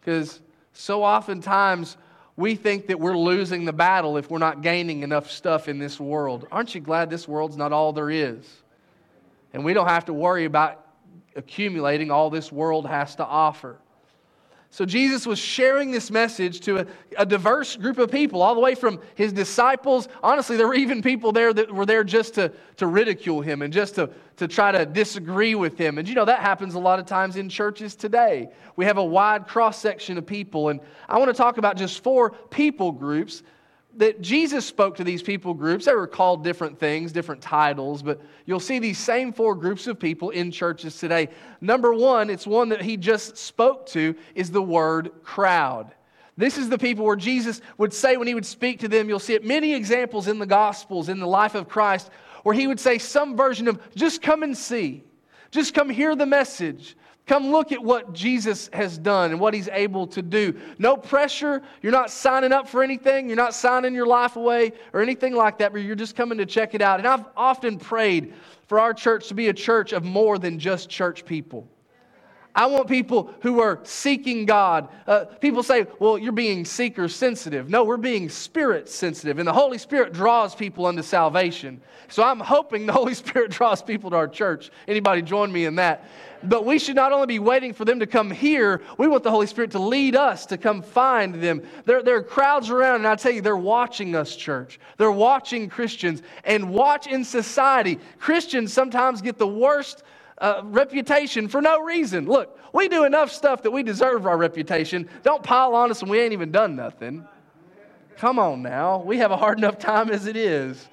Because 0.00 0.40
so 0.72 1.04
oftentimes 1.04 1.96
we 2.36 2.56
think 2.56 2.88
that 2.88 2.98
we're 2.98 3.16
losing 3.16 3.64
the 3.64 3.72
battle 3.72 4.16
if 4.16 4.30
we're 4.30 4.38
not 4.38 4.62
gaining 4.62 5.02
enough 5.02 5.30
stuff 5.30 5.68
in 5.68 5.78
this 5.78 6.00
world. 6.00 6.48
Aren't 6.50 6.74
you 6.74 6.80
glad 6.80 7.10
this 7.10 7.28
world's 7.28 7.56
not 7.56 7.70
all 7.70 7.92
there 7.92 8.10
is? 8.10 8.44
And 9.52 9.64
we 9.64 9.74
don't 9.74 9.88
have 9.88 10.06
to 10.06 10.12
worry 10.12 10.46
about 10.46 10.84
accumulating 11.36 12.10
all 12.10 12.30
this 12.30 12.50
world 12.50 12.86
has 12.86 13.16
to 13.16 13.24
offer. 13.24 13.78
So 14.72 14.84
Jesus 14.84 15.26
was 15.26 15.40
sharing 15.40 15.90
this 15.90 16.12
message 16.12 16.60
to 16.60 16.78
a, 16.78 16.86
a, 17.18 17.26
diverse 17.26 17.74
group 17.74 17.98
of 17.98 18.08
people, 18.08 18.40
all 18.40 18.54
the 18.54 18.60
way 18.60 18.76
from 18.76 19.00
his 19.16 19.32
disciples. 19.32 20.08
Honestly, 20.22 20.56
there 20.56 20.68
were 20.68 20.76
even 20.76 21.02
people 21.02 21.32
there 21.32 21.52
that 21.52 21.74
were 21.74 21.84
there 21.84 22.04
just 22.04 22.34
to, 22.34 22.52
to 22.76 22.86
ridicule 22.86 23.40
him 23.40 23.62
and 23.62 23.72
just 23.72 23.96
to, 23.96 24.10
to 24.36 24.46
try 24.46 24.70
to 24.70 24.86
disagree 24.86 25.56
with 25.56 25.76
him. 25.76 25.98
And 25.98 26.08
you 26.08 26.14
know, 26.14 26.24
that 26.24 26.38
happens 26.38 26.76
a 26.76 26.78
lot 26.78 27.00
of 27.00 27.06
times 27.06 27.34
in 27.34 27.48
churches 27.48 27.96
today. 27.96 28.48
We 28.76 28.84
have 28.84 28.96
a 28.96 29.04
wide 29.04 29.48
cross 29.48 29.76
section 29.76 30.16
of 30.16 30.24
people. 30.24 30.68
And 30.68 30.78
I 31.08 31.18
want 31.18 31.30
to 31.30 31.36
talk 31.36 31.58
about 31.58 31.76
just 31.76 32.04
four 32.04 32.30
people 32.30 32.92
groups 32.92 33.42
that 33.96 34.20
Jesus 34.20 34.64
spoke 34.64 34.96
to 34.96 35.04
these 35.04 35.22
people 35.22 35.52
groups. 35.52 35.84
They 35.84 35.94
were 35.94 36.06
called 36.06 36.44
different 36.44 36.78
things, 36.78 37.12
different 37.12 37.42
titles, 37.42 38.02
but 38.02 38.20
you'll 38.46 38.60
see 38.60 38.78
these 38.78 38.98
same 38.98 39.32
four 39.32 39.54
groups 39.54 39.86
of 39.86 39.98
people 39.98 40.30
in 40.30 40.50
churches 40.50 40.96
today. 40.98 41.28
Number 41.60 41.92
one, 41.92 42.30
it's 42.30 42.46
one 42.46 42.68
that 42.70 42.82
he 42.82 42.96
just 42.96 43.36
spoke 43.36 43.86
to, 43.86 44.14
is 44.34 44.50
the 44.50 44.62
word 44.62 45.10
crowd. 45.24 45.92
This 46.36 46.56
is 46.56 46.68
the 46.68 46.78
people 46.78 47.04
where 47.04 47.16
Jesus 47.16 47.60
would 47.76 47.92
say 47.92 48.16
when 48.16 48.28
he 48.28 48.34
would 48.34 48.46
speak 48.46 48.80
to 48.80 48.88
them, 48.88 49.08
you'll 49.08 49.18
see 49.18 49.34
it 49.34 49.44
many 49.44 49.74
examples 49.74 50.28
in 50.28 50.38
the 50.38 50.46
Gospels, 50.46 51.08
in 51.08 51.18
the 51.18 51.26
life 51.26 51.54
of 51.54 51.68
Christ, 51.68 52.10
where 52.44 52.54
he 52.54 52.66
would 52.66 52.80
say 52.80 52.96
some 52.96 53.36
version 53.36 53.68
of, 53.68 53.78
just 53.94 54.22
come 54.22 54.42
and 54.42 54.56
see. 54.56 55.04
Just 55.50 55.74
come 55.74 55.90
hear 55.90 56.14
the 56.14 56.26
message. 56.26 56.96
Come 57.30 57.52
look 57.52 57.70
at 57.70 57.80
what 57.80 58.12
Jesus 58.12 58.68
has 58.72 58.98
done 58.98 59.30
and 59.30 59.38
what 59.38 59.54
he's 59.54 59.68
able 59.68 60.08
to 60.08 60.20
do. 60.20 60.52
No 60.80 60.96
pressure. 60.96 61.62
You're 61.80 61.92
not 61.92 62.10
signing 62.10 62.50
up 62.50 62.66
for 62.66 62.82
anything. 62.82 63.28
You're 63.28 63.36
not 63.36 63.54
signing 63.54 63.94
your 63.94 64.08
life 64.08 64.34
away 64.34 64.72
or 64.92 65.00
anything 65.00 65.36
like 65.36 65.58
that, 65.58 65.70
but 65.70 65.82
you're 65.82 65.94
just 65.94 66.16
coming 66.16 66.38
to 66.38 66.44
check 66.44 66.74
it 66.74 66.82
out. 66.82 66.98
And 66.98 67.06
I've 67.06 67.24
often 67.36 67.78
prayed 67.78 68.34
for 68.66 68.80
our 68.80 68.92
church 68.92 69.28
to 69.28 69.34
be 69.34 69.46
a 69.46 69.52
church 69.52 69.92
of 69.92 70.02
more 70.02 70.40
than 70.40 70.58
just 70.58 70.90
church 70.90 71.24
people. 71.24 71.68
I 72.54 72.66
want 72.66 72.88
people 72.88 73.32
who 73.42 73.60
are 73.60 73.80
seeking 73.84 74.44
God. 74.44 74.88
Uh, 75.06 75.24
people 75.24 75.62
say, 75.62 75.86
well, 75.98 76.18
you're 76.18 76.32
being 76.32 76.64
seeker 76.64 77.08
sensitive. 77.08 77.70
No, 77.70 77.84
we're 77.84 77.96
being 77.96 78.28
spirit 78.28 78.88
sensitive. 78.88 79.38
And 79.38 79.46
the 79.46 79.52
Holy 79.52 79.78
Spirit 79.78 80.12
draws 80.12 80.54
people 80.54 80.86
unto 80.86 81.02
salvation. 81.02 81.80
So 82.08 82.24
I'm 82.24 82.40
hoping 82.40 82.86
the 82.86 82.92
Holy 83.00 83.14
Spirit 83.14 83.52
draws 83.52 83.82
people 83.82 84.10
to 84.10 84.16
our 84.16 84.28
church. 84.28 84.70
Anybody 84.88 85.22
join 85.22 85.52
me 85.52 85.64
in 85.64 85.76
that? 85.76 86.08
But 86.42 86.64
we 86.64 86.78
should 86.78 86.96
not 86.96 87.12
only 87.12 87.26
be 87.26 87.38
waiting 87.38 87.72
for 87.72 87.84
them 87.84 88.00
to 88.00 88.06
come 88.06 88.30
here, 88.30 88.80
we 88.98 89.06
want 89.06 89.22
the 89.22 89.30
Holy 89.30 89.46
Spirit 89.46 89.72
to 89.72 89.78
lead 89.78 90.16
us 90.16 90.46
to 90.46 90.56
come 90.56 90.82
find 90.82 91.34
them. 91.34 91.62
There, 91.84 92.02
there 92.02 92.16
are 92.16 92.22
crowds 92.22 92.70
around, 92.70 92.96
and 92.96 93.06
I 93.06 93.14
tell 93.14 93.32
you, 93.32 93.42
they're 93.42 93.56
watching 93.56 94.16
us, 94.16 94.34
church. 94.34 94.80
They're 94.96 95.12
watching 95.12 95.68
Christians. 95.68 96.22
And 96.44 96.70
watch 96.70 97.06
in 97.06 97.24
society. 97.24 98.00
Christians 98.18 98.72
sometimes 98.72 99.20
get 99.20 99.38
the 99.38 99.46
worst 99.46 100.02
uh, 100.40 100.62
reputation 100.64 101.48
for 101.48 101.60
no 101.60 101.82
reason. 101.82 102.26
Look, 102.26 102.58
we 102.72 102.88
do 102.88 103.04
enough 103.04 103.30
stuff 103.30 103.62
that 103.62 103.70
we 103.70 103.82
deserve 103.82 104.26
our 104.26 104.36
reputation. 104.36 105.08
Don't 105.22 105.42
pile 105.42 105.74
on 105.74 105.90
us 105.90 106.02
when 106.02 106.10
we 106.10 106.20
ain't 106.20 106.32
even 106.32 106.50
done 106.50 106.76
nothing. 106.76 107.26
Come 108.16 108.38
on 108.38 108.62
now. 108.62 109.02
We 109.02 109.18
have 109.18 109.30
a 109.30 109.36
hard 109.36 109.58
enough 109.58 109.78
time 109.78 110.10
as 110.10 110.26
it 110.26 110.36
is. 110.36 110.88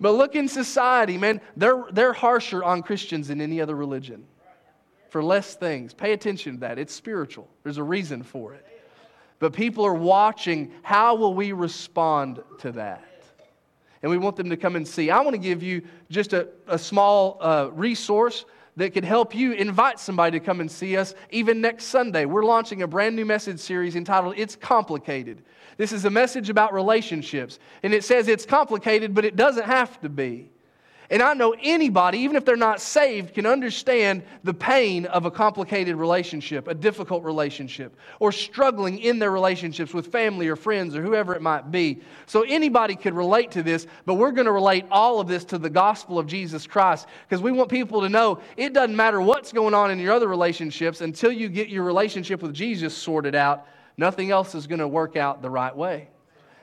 But 0.00 0.12
look 0.12 0.34
in 0.34 0.46
society, 0.46 1.16
man, 1.16 1.40
they're, 1.56 1.84
they're 1.90 2.12
harsher 2.12 2.62
on 2.62 2.82
Christians 2.82 3.28
than 3.28 3.40
any 3.40 3.60
other 3.60 3.74
religion 3.74 4.26
for 5.08 5.22
less 5.22 5.54
things. 5.54 5.94
Pay 5.94 6.12
attention 6.12 6.54
to 6.54 6.60
that. 6.60 6.78
It's 6.78 6.94
spiritual, 6.94 7.48
there's 7.62 7.78
a 7.78 7.82
reason 7.82 8.22
for 8.22 8.54
it. 8.54 8.66
But 9.38 9.52
people 9.52 9.84
are 9.84 9.94
watching 9.94 10.72
how 10.82 11.14
will 11.14 11.34
we 11.34 11.52
respond 11.52 12.42
to 12.60 12.72
that? 12.72 13.04
And 14.02 14.10
we 14.10 14.18
want 14.18 14.36
them 14.36 14.50
to 14.50 14.56
come 14.56 14.76
and 14.76 14.86
see. 14.86 15.10
I 15.10 15.20
want 15.20 15.34
to 15.34 15.38
give 15.38 15.62
you 15.62 15.82
just 16.10 16.32
a, 16.32 16.48
a 16.66 16.78
small 16.78 17.38
uh, 17.40 17.70
resource 17.72 18.44
that 18.76 18.92
could 18.92 19.04
help 19.04 19.34
you 19.34 19.52
invite 19.52 19.98
somebody 19.98 20.38
to 20.38 20.44
come 20.44 20.60
and 20.60 20.70
see 20.70 20.96
us 20.96 21.14
even 21.30 21.60
next 21.60 21.84
Sunday. 21.84 22.24
We're 22.24 22.44
launching 22.44 22.82
a 22.82 22.86
brand 22.86 23.16
new 23.16 23.24
message 23.24 23.60
series 23.60 23.96
entitled 23.96 24.34
It's 24.36 24.56
Complicated. 24.56 25.42
This 25.76 25.92
is 25.92 26.04
a 26.04 26.10
message 26.10 26.50
about 26.50 26.72
relationships. 26.72 27.58
And 27.82 27.94
it 27.94 28.04
says 28.04 28.28
it's 28.28 28.46
complicated, 28.46 29.14
but 29.14 29.24
it 29.24 29.36
doesn't 29.36 29.64
have 29.64 30.00
to 30.02 30.08
be. 30.08 30.50
And 31.08 31.22
I 31.22 31.34
know 31.34 31.54
anybody, 31.62 32.18
even 32.18 32.36
if 32.36 32.44
they're 32.44 32.56
not 32.56 32.80
saved, 32.80 33.34
can 33.34 33.46
understand 33.46 34.24
the 34.42 34.54
pain 34.54 35.06
of 35.06 35.24
a 35.24 35.30
complicated 35.30 35.96
relationship, 35.96 36.66
a 36.66 36.74
difficult 36.74 37.22
relationship, 37.22 37.96
or 38.18 38.32
struggling 38.32 38.98
in 38.98 39.18
their 39.18 39.30
relationships 39.30 39.94
with 39.94 40.08
family 40.08 40.48
or 40.48 40.56
friends 40.56 40.96
or 40.96 41.02
whoever 41.02 41.34
it 41.34 41.42
might 41.42 41.70
be. 41.70 42.00
So 42.26 42.42
anybody 42.42 42.96
could 42.96 43.14
relate 43.14 43.52
to 43.52 43.62
this, 43.62 43.86
but 44.04 44.14
we're 44.14 44.32
going 44.32 44.46
to 44.46 44.52
relate 44.52 44.84
all 44.90 45.20
of 45.20 45.28
this 45.28 45.44
to 45.46 45.58
the 45.58 45.70
gospel 45.70 46.18
of 46.18 46.26
Jesus 46.26 46.66
Christ 46.66 47.06
because 47.28 47.40
we 47.40 47.52
want 47.52 47.70
people 47.70 48.00
to 48.00 48.08
know 48.08 48.40
it 48.56 48.72
doesn't 48.72 48.96
matter 48.96 49.20
what's 49.20 49.52
going 49.52 49.74
on 49.74 49.92
in 49.92 50.00
your 50.00 50.12
other 50.12 50.28
relationships 50.28 51.00
until 51.00 51.30
you 51.30 51.48
get 51.48 51.68
your 51.68 51.84
relationship 51.84 52.42
with 52.42 52.52
Jesus 52.52 52.96
sorted 52.96 53.36
out, 53.36 53.66
nothing 53.96 54.32
else 54.32 54.56
is 54.56 54.66
going 54.66 54.80
to 54.80 54.88
work 54.88 55.16
out 55.16 55.40
the 55.40 55.50
right 55.50 55.76
way. 55.76 56.08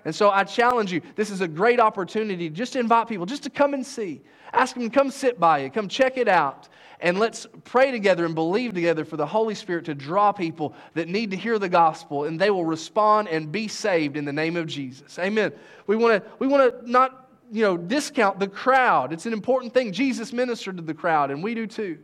And 0.05 0.13
so 0.13 0.29
I 0.29 0.43
challenge 0.43 0.91
you, 0.91 1.01
this 1.15 1.29
is 1.29 1.41
a 1.41 1.48
great 1.48 1.79
opportunity 1.79 2.50
just 2.50 2.74
to 2.74 2.79
invite 2.79 3.07
people, 3.07 3.25
just 3.25 3.43
to 3.43 3.50
come 3.50 3.74
and 3.74 3.86
see. 3.86 4.22
Ask 4.51 4.75
them 4.75 4.83
to 4.83 4.89
come 4.89 5.10
sit 5.10 5.39
by 5.39 5.60
you, 5.60 5.69
come 5.69 5.88
check 5.88 6.17
it 6.17 6.27
out. 6.27 6.69
And 7.00 7.19
let's 7.19 7.48
pray 7.65 7.91
together 7.91 8.25
and 8.25 8.33
believe 8.33 8.74
together 8.74 9.03
for 9.03 9.17
the 9.17 9.25
Holy 9.25 9.55
Spirit 9.55 9.86
to 9.86 9.95
draw 9.95 10.31
people 10.31 10.74
that 10.93 11.10
need 11.10 11.31
to 11.31 11.38
hear 11.38 11.60
the 11.60 11.67
gospel, 11.67 12.24
and 12.24 12.39
they 12.39 12.50
will 12.50 12.63
respond 12.63 13.27
and 13.27 13.51
be 13.51 13.67
saved 13.67 14.15
in 14.15 14.24
the 14.24 14.31
name 14.31 14.55
of 14.55 14.67
Jesus. 14.67 15.19
Amen. 15.19 15.51
We 15.86 15.98
want 15.98 16.24
to 16.24 16.29
we 16.39 16.48
want 16.48 16.81
to 16.81 16.89
not 16.89 17.29
you 17.51 17.62
know 17.62 17.75
discount 17.75 18.39
the 18.39 18.48
crowd. 18.48 19.12
It's 19.12 19.25
an 19.25 19.33
important 19.33 19.74
thing. 19.74 19.91
Jesus 19.91 20.31
ministered 20.31 20.77
to 20.77 20.83
the 20.83 20.93
crowd, 20.93 21.29
and 21.29 21.43
we 21.43 21.53
do 21.53 21.67
too. 21.67 22.00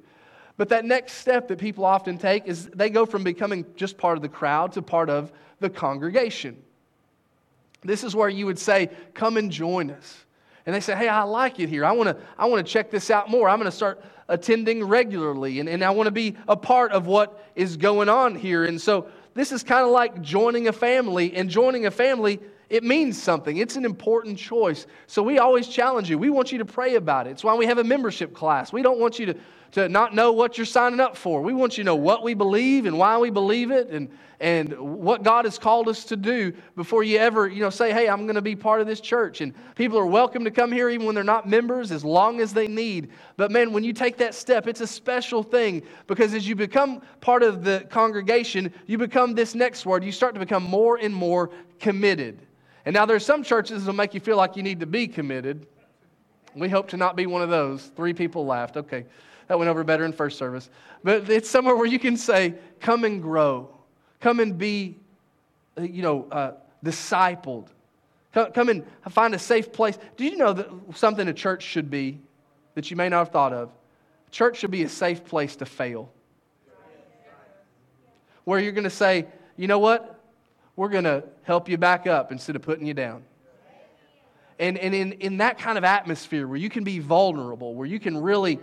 But 0.58 0.68
that 0.70 0.84
next 0.84 1.14
step 1.14 1.48
that 1.48 1.60
people 1.60 1.86
often 1.86 2.18
take 2.18 2.46
is 2.46 2.66
they 2.68 2.90
go 2.90 3.06
from 3.06 3.24
becoming 3.24 3.66
just 3.78 3.98
part 3.98 4.18
of 4.18 4.22
the 4.22 4.28
crowd 4.28 4.74
to 4.74 4.82
part 4.82 5.10
of 5.10 5.32
the 5.62 5.70
congregation. 5.70 6.62
This 7.82 8.04
is 8.04 8.16
where 8.16 8.30
you 8.30 8.46
would 8.46 8.60
say, 8.60 8.90
Come 9.14 9.38
and 9.38 9.52
join 9.52 9.92
us. 9.92 10.26
And 10.66 10.76
they 10.76 10.82
say, 10.82 10.96
Hey, 10.96 11.08
I 11.08 11.24
like 11.24 11.60
it 11.60 11.70
here. 11.70 11.86
I 11.86 11.92
want 11.92 12.10
to 12.10 12.24
I 12.38 12.46
wanna 12.46 12.64
check 12.64 12.92
this 12.92 13.10
out 13.10 13.30
more. 13.30 13.50
I'm 13.50 13.60
going 13.60 13.72
to 13.72 13.76
start 13.76 14.04
attending 14.30 14.84
regularly, 14.84 15.60
and, 15.60 15.68
and 15.68 15.84
I 15.84 15.90
want 15.90 16.08
to 16.08 16.12
be 16.12 16.36
a 16.48 16.56
part 16.56 16.92
of 16.92 17.08
what 17.08 17.44
is 17.56 17.76
going 17.76 18.10
on 18.10 18.36
here. 18.36 18.64
And 18.64 18.80
so 18.80 19.10
this 19.34 19.52
is 19.52 19.64
kind 19.64 19.84
of 19.84 19.92
like 19.92 20.22
joining 20.22 20.68
a 20.68 20.74
family, 20.74 21.36
and 21.36 21.50
joining 21.50 21.88
a 21.88 21.92
family, 21.92 22.40
it 22.70 22.84
means 22.84 23.22
something. 23.22 23.58
It's 23.58 23.76
an 23.76 23.86
important 23.86 24.38
choice. 24.38 24.86
So 25.08 25.24
we 25.24 25.40
always 25.40 25.68
challenge 25.68 26.10
you. 26.10 26.20
We 26.20 26.30
want 26.30 26.52
you 26.52 26.60
to 26.60 26.66
pray 26.66 26.96
about 26.96 27.26
it. 27.26 27.32
It's 27.32 27.44
why 27.44 27.56
we 27.56 27.66
have 27.66 27.80
a 27.80 27.84
membership 27.84 28.34
class. 28.34 28.72
We 28.72 28.84
don't 28.84 29.00
want 29.00 29.18
you 29.18 29.26
to, 29.28 29.36
to 29.72 29.88
not 29.88 30.16
know 30.16 30.32
what 30.32 30.58
you're 30.58 30.66
signing 30.66 31.00
up 31.00 31.16
for. 31.16 31.42
We 31.42 31.54
want 31.54 31.78
you 31.78 31.84
to 31.84 31.86
know 31.86 31.96
what 31.96 32.24
we 32.24 32.34
believe 32.34 32.86
and 32.86 32.98
why 32.98 33.18
we 33.18 33.30
believe 33.30 33.72
it 33.72 33.90
and, 33.90 34.10
and 34.40 34.74
what 34.80 35.22
God 35.22 35.46
has 35.46 35.60
called 35.60 35.88
us 35.88 36.06
to 36.06 36.16
do 36.16 36.54
before 36.76 37.04
you 37.04 37.18
ever, 37.18 37.48
you 37.48 37.62
know, 37.62 37.70
say, 37.70 37.92
hey, 37.92 38.10
I'm 38.10 38.24
going 38.24 38.36
to 38.36 38.42
be 38.42 38.56
part 38.56 38.82
of 38.82 38.88
this 38.88 39.00
church. 39.00 39.42
And 39.42 39.54
people 39.76 39.98
are 40.00 40.06
welcome 40.06 40.44
to 40.44 40.52
come 40.52 40.72
here 40.72 40.90
even 40.90 41.06
when 41.06 41.14
they're 41.14 41.24
not 41.24 41.48
members 41.48 41.92
as 41.92 42.04
long 42.04 42.42
as 42.42 42.54
they 42.54 42.68
need. 42.68 43.10
But 43.38 43.52
man, 43.52 43.72
when 43.72 43.84
you 43.84 43.94
take 43.94 44.18
that 44.18 44.34
step, 44.34 44.68
it's 44.68 44.82
a 44.82 44.88
special 44.88 45.44
thing 45.44 45.84
because 46.08 46.34
as 46.34 46.48
you 46.48 46.56
become 46.56 47.02
part 47.22 47.44
of 47.44 47.64
the 47.64 47.86
congregation, 47.90 48.74
you 48.88 48.98
become 48.98 49.36
this 49.36 49.54
next 49.54 49.86
word. 49.86 50.04
You 50.04 50.12
start 50.12 50.34
to 50.34 50.40
become 50.40 50.64
more 50.64 50.98
and 50.98 51.14
more 51.14 51.52
committed. 51.80 52.40
And 52.86 52.94
now 52.94 53.06
there's 53.06 53.26
some 53.26 53.44
churches 53.44 53.84
that 53.84 53.92
will 53.92 53.98
make 53.98 54.14
you 54.14 54.20
feel 54.20 54.38
like 54.38 54.56
you 54.56 54.64
need 54.64 54.80
to 54.80 54.88
be 54.88 55.08
committed. 55.08 55.68
We 56.56 56.70
hope 56.70 56.90
to 56.90 56.98
not 56.98 57.16
be 57.16 57.28
one 57.28 57.42
of 57.44 57.50
those. 57.50 57.92
Three 57.96 58.14
people 58.14 58.46
laughed. 58.46 58.78
Okay, 58.78 59.06
that 59.50 59.58
went 59.58 59.68
over 59.68 59.84
better 59.84 60.06
in 60.06 60.14
first 60.14 60.38
service. 60.38 60.70
But 61.04 61.28
it's 61.30 61.50
somewhere 61.50 61.76
where 61.76 61.88
you 61.88 62.00
can 62.00 62.16
say, 62.16 62.54
come 62.80 63.04
and 63.04 63.22
grow. 63.22 63.68
Come 64.22 64.40
and 64.40 64.58
be, 64.58 64.96
uh, 65.78 65.82
you 65.82 66.04
know, 66.04 66.28
uh, 66.32 66.52
discipled. 66.86 67.66
Come, 68.32 68.52
come 68.52 68.70
and 68.70 68.86
find 69.10 69.34
a 69.34 69.40
safe 69.40 69.74
place. 69.74 69.98
Do 70.18 70.24
you 70.24 70.38
know 70.38 70.54
that 70.54 70.70
something 70.96 71.28
a 71.28 71.34
church 71.34 71.64
should 71.64 71.90
be 71.90 72.20
that 72.76 72.92
you 72.92 72.96
may 72.96 73.10
not 73.10 73.18
have 73.18 73.30
thought 73.30 73.52
of? 73.52 73.72
Church 74.30 74.58
should 74.58 74.70
be 74.70 74.84
a 74.84 74.90
safe 74.90 75.26
place 75.26 75.56
to 75.58 75.66
fail. 75.66 76.12
Where 78.44 78.60
you're 78.60 78.72
going 78.72 78.84
to 78.84 78.90
say, 78.92 79.26
you 79.58 79.68
know 79.68 79.80
what? 79.80 80.20
We're 80.76 80.90
going 80.90 81.06
to 81.06 81.24
help 81.42 81.68
you 81.68 81.78
back 81.78 82.06
up 82.06 82.32
instead 82.32 82.56
of 82.56 82.62
putting 82.62 82.86
you 82.86 82.94
down. 82.94 83.24
And, 84.60 84.78
and 84.78 84.94
in, 84.94 85.14
in 85.14 85.38
that 85.38 85.58
kind 85.58 85.78
of 85.78 85.84
atmosphere 85.84 86.48
where 86.48 86.58
you 86.58 86.70
can 86.70 86.84
be 86.84 87.00
vulnerable, 87.00 87.74
where 87.74 87.88
you 87.88 88.00
can 88.00 88.16
really 88.16 88.60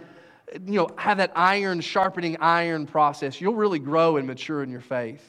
you 0.52 0.74
know, 0.74 0.88
have 0.96 1.18
that 1.18 1.32
iron 1.34 1.80
sharpening 1.80 2.36
iron 2.40 2.86
process, 2.86 3.40
you'll 3.40 3.54
really 3.54 3.78
grow 3.78 4.16
and 4.16 4.26
mature 4.26 4.62
in 4.62 4.70
your 4.70 4.80
faith. 4.80 5.24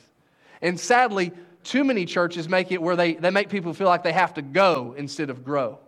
And 0.61 0.79
sadly, 0.79 1.31
too 1.63 1.83
many 1.83 2.05
churches 2.05 2.47
make 2.47 2.71
it 2.71 2.81
where 2.81 2.95
they, 2.95 3.15
they 3.15 3.29
make 3.29 3.49
people 3.49 3.73
feel 3.73 3.87
like 3.87 4.03
they 4.03 4.13
have 4.13 4.33
to 4.35 4.41
go 4.41 4.93
instead 4.97 5.29
of 5.29 5.43
grow. 5.43 5.79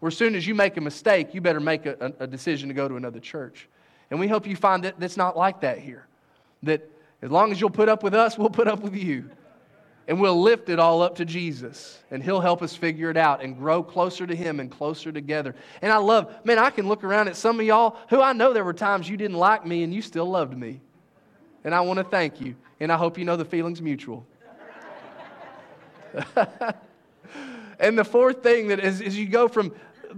Where 0.00 0.08
as 0.08 0.16
soon 0.16 0.34
as 0.34 0.46
you 0.46 0.54
make 0.54 0.76
a 0.76 0.80
mistake, 0.80 1.34
you 1.34 1.40
better 1.40 1.60
make 1.60 1.86
a, 1.86 2.12
a 2.20 2.26
decision 2.26 2.68
to 2.68 2.74
go 2.74 2.88
to 2.88 2.96
another 2.96 3.20
church. 3.20 3.68
And 4.10 4.20
we 4.20 4.28
hope 4.28 4.46
you 4.46 4.56
find 4.56 4.84
that 4.84 5.00
that's 5.00 5.16
not 5.16 5.36
like 5.36 5.60
that 5.62 5.78
here. 5.78 6.06
That 6.62 6.88
as 7.22 7.30
long 7.30 7.50
as 7.50 7.60
you'll 7.60 7.70
put 7.70 7.88
up 7.88 8.02
with 8.02 8.14
us, 8.14 8.38
we'll 8.38 8.50
put 8.50 8.68
up 8.68 8.80
with 8.80 8.94
you. 8.94 9.30
And 10.08 10.20
we'll 10.20 10.40
lift 10.40 10.68
it 10.68 10.78
all 10.78 11.02
up 11.02 11.16
to 11.16 11.24
Jesus. 11.24 11.98
And 12.10 12.22
He'll 12.22 12.40
help 12.40 12.62
us 12.62 12.76
figure 12.76 13.10
it 13.10 13.16
out 13.16 13.42
and 13.42 13.56
grow 13.56 13.82
closer 13.82 14.26
to 14.26 14.34
Him 14.34 14.60
and 14.60 14.70
closer 14.70 15.10
together. 15.10 15.54
And 15.82 15.92
I 15.92 15.96
love, 15.96 16.32
man, 16.44 16.58
I 16.58 16.70
can 16.70 16.86
look 16.86 17.02
around 17.02 17.28
at 17.28 17.36
some 17.36 17.58
of 17.58 17.66
y'all 17.66 17.96
who 18.08 18.20
I 18.20 18.32
know 18.32 18.52
there 18.52 18.64
were 18.64 18.72
times 18.72 19.08
you 19.08 19.16
didn't 19.16 19.36
like 19.36 19.66
me 19.66 19.82
and 19.82 19.92
you 19.92 20.02
still 20.02 20.26
loved 20.26 20.56
me. 20.56 20.80
And 21.64 21.74
I 21.74 21.80
want 21.80 21.98
to 21.98 22.04
thank 22.04 22.40
you 22.40 22.54
and 22.80 22.92
I 22.92 22.96
hope 22.96 23.18
you 23.18 23.24
know 23.24 23.36
the 23.36 23.44
feeling's 23.44 23.82
mutual. 23.82 24.26
and 27.78 27.98
the 27.98 28.04
fourth 28.04 28.42
thing 28.42 28.68
that 28.68 28.80
is, 28.80 29.00
is 29.00 29.18
you 29.18 29.26
go 29.28 29.48
from 29.48 29.74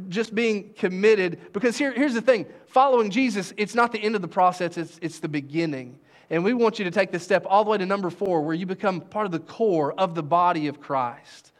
just 0.08 0.34
being 0.34 0.72
committed, 0.74 1.52
because 1.52 1.76
here, 1.76 1.92
here's 1.92 2.14
the 2.14 2.20
thing 2.20 2.46
following 2.66 3.10
Jesus, 3.10 3.52
it's 3.56 3.74
not 3.74 3.92
the 3.92 3.98
end 3.98 4.14
of 4.14 4.22
the 4.22 4.28
process, 4.28 4.76
it's, 4.76 4.98
it's 5.00 5.18
the 5.20 5.28
beginning. 5.28 5.98
And 6.30 6.44
we 6.44 6.52
want 6.52 6.78
you 6.78 6.84
to 6.84 6.90
take 6.90 7.10
this 7.10 7.22
step 7.22 7.46
all 7.48 7.64
the 7.64 7.70
way 7.70 7.78
to 7.78 7.86
number 7.86 8.10
four, 8.10 8.42
where 8.42 8.54
you 8.54 8.66
become 8.66 9.00
part 9.00 9.26
of 9.26 9.32
the 9.32 9.38
core 9.38 9.92
of 9.94 10.14
the 10.14 10.22
body 10.22 10.66
of 10.66 10.80
Christ 10.80 11.52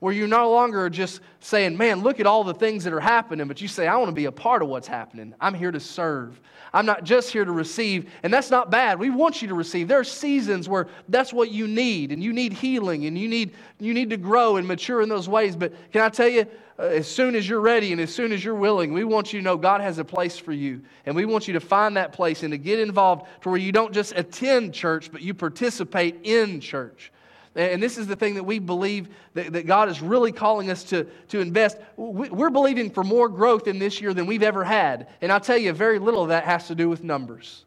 where 0.00 0.12
you're 0.12 0.28
no 0.28 0.50
longer 0.50 0.88
just 0.88 1.20
saying, 1.40 1.76
man, 1.76 2.02
look 2.02 2.20
at 2.20 2.26
all 2.26 2.44
the 2.44 2.54
things 2.54 2.84
that 2.84 2.92
are 2.92 3.00
happening, 3.00 3.48
but 3.48 3.60
you 3.60 3.66
say, 3.66 3.88
I 3.88 3.96
want 3.96 4.08
to 4.08 4.14
be 4.14 4.26
a 4.26 4.32
part 4.32 4.62
of 4.62 4.68
what's 4.68 4.86
happening. 4.86 5.34
I'm 5.40 5.54
here 5.54 5.72
to 5.72 5.80
serve. 5.80 6.40
I'm 6.72 6.86
not 6.86 7.02
just 7.02 7.30
here 7.30 7.44
to 7.44 7.50
receive. 7.50 8.10
And 8.22 8.32
that's 8.32 8.50
not 8.50 8.70
bad. 8.70 8.98
We 8.98 9.10
want 9.10 9.42
you 9.42 9.48
to 9.48 9.54
receive. 9.54 9.88
There 9.88 9.98
are 9.98 10.04
seasons 10.04 10.68
where 10.68 10.86
that's 11.08 11.32
what 11.32 11.50
you 11.50 11.66
need, 11.66 12.12
and 12.12 12.22
you 12.22 12.32
need 12.32 12.52
healing, 12.52 13.06
and 13.06 13.18
you 13.18 13.28
need, 13.28 13.54
you 13.80 13.92
need 13.92 14.10
to 14.10 14.16
grow 14.16 14.56
and 14.56 14.68
mature 14.68 15.02
in 15.02 15.08
those 15.08 15.28
ways. 15.28 15.56
But 15.56 15.72
can 15.90 16.02
I 16.02 16.10
tell 16.10 16.28
you, 16.28 16.46
as 16.78 17.08
soon 17.08 17.34
as 17.34 17.48
you're 17.48 17.60
ready 17.60 17.90
and 17.90 18.00
as 18.00 18.14
soon 18.14 18.32
as 18.32 18.44
you're 18.44 18.54
willing, 18.54 18.92
we 18.92 19.02
want 19.02 19.32
you 19.32 19.40
to 19.40 19.44
know 19.44 19.56
God 19.56 19.80
has 19.80 19.98
a 19.98 20.04
place 20.04 20.38
for 20.38 20.52
you. 20.52 20.80
And 21.06 21.16
we 21.16 21.24
want 21.24 21.48
you 21.48 21.54
to 21.54 21.60
find 21.60 21.96
that 21.96 22.12
place 22.12 22.44
and 22.44 22.52
to 22.52 22.58
get 22.58 22.78
involved 22.78 23.26
to 23.42 23.48
where 23.48 23.58
you 23.58 23.72
don't 23.72 23.92
just 23.92 24.12
attend 24.14 24.74
church, 24.74 25.10
but 25.10 25.20
you 25.20 25.34
participate 25.34 26.20
in 26.22 26.60
church. 26.60 27.12
And 27.56 27.82
this 27.82 27.98
is 27.98 28.06
the 28.06 28.14
thing 28.14 28.34
that 28.34 28.44
we 28.44 28.60
believe 28.60 29.08
that, 29.34 29.52
that 29.52 29.66
God 29.66 29.88
is 29.88 30.00
really 30.00 30.30
calling 30.30 30.70
us 30.70 30.84
to, 30.84 31.04
to 31.28 31.40
invest. 31.40 31.78
We're 31.96 32.50
believing 32.50 32.90
for 32.90 33.02
more 33.02 33.28
growth 33.28 33.66
in 33.66 33.80
this 33.80 34.00
year 34.00 34.14
than 34.14 34.26
we've 34.26 34.44
ever 34.44 34.62
had. 34.62 35.08
And 35.20 35.32
I'll 35.32 35.40
tell 35.40 35.58
you, 35.58 35.72
very 35.72 35.98
little 35.98 36.22
of 36.22 36.28
that 36.28 36.44
has 36.44 36.68
to 36.68 36.76
do 36.76 36.88
with 36.88 37.02
numbers. 37.02 37.64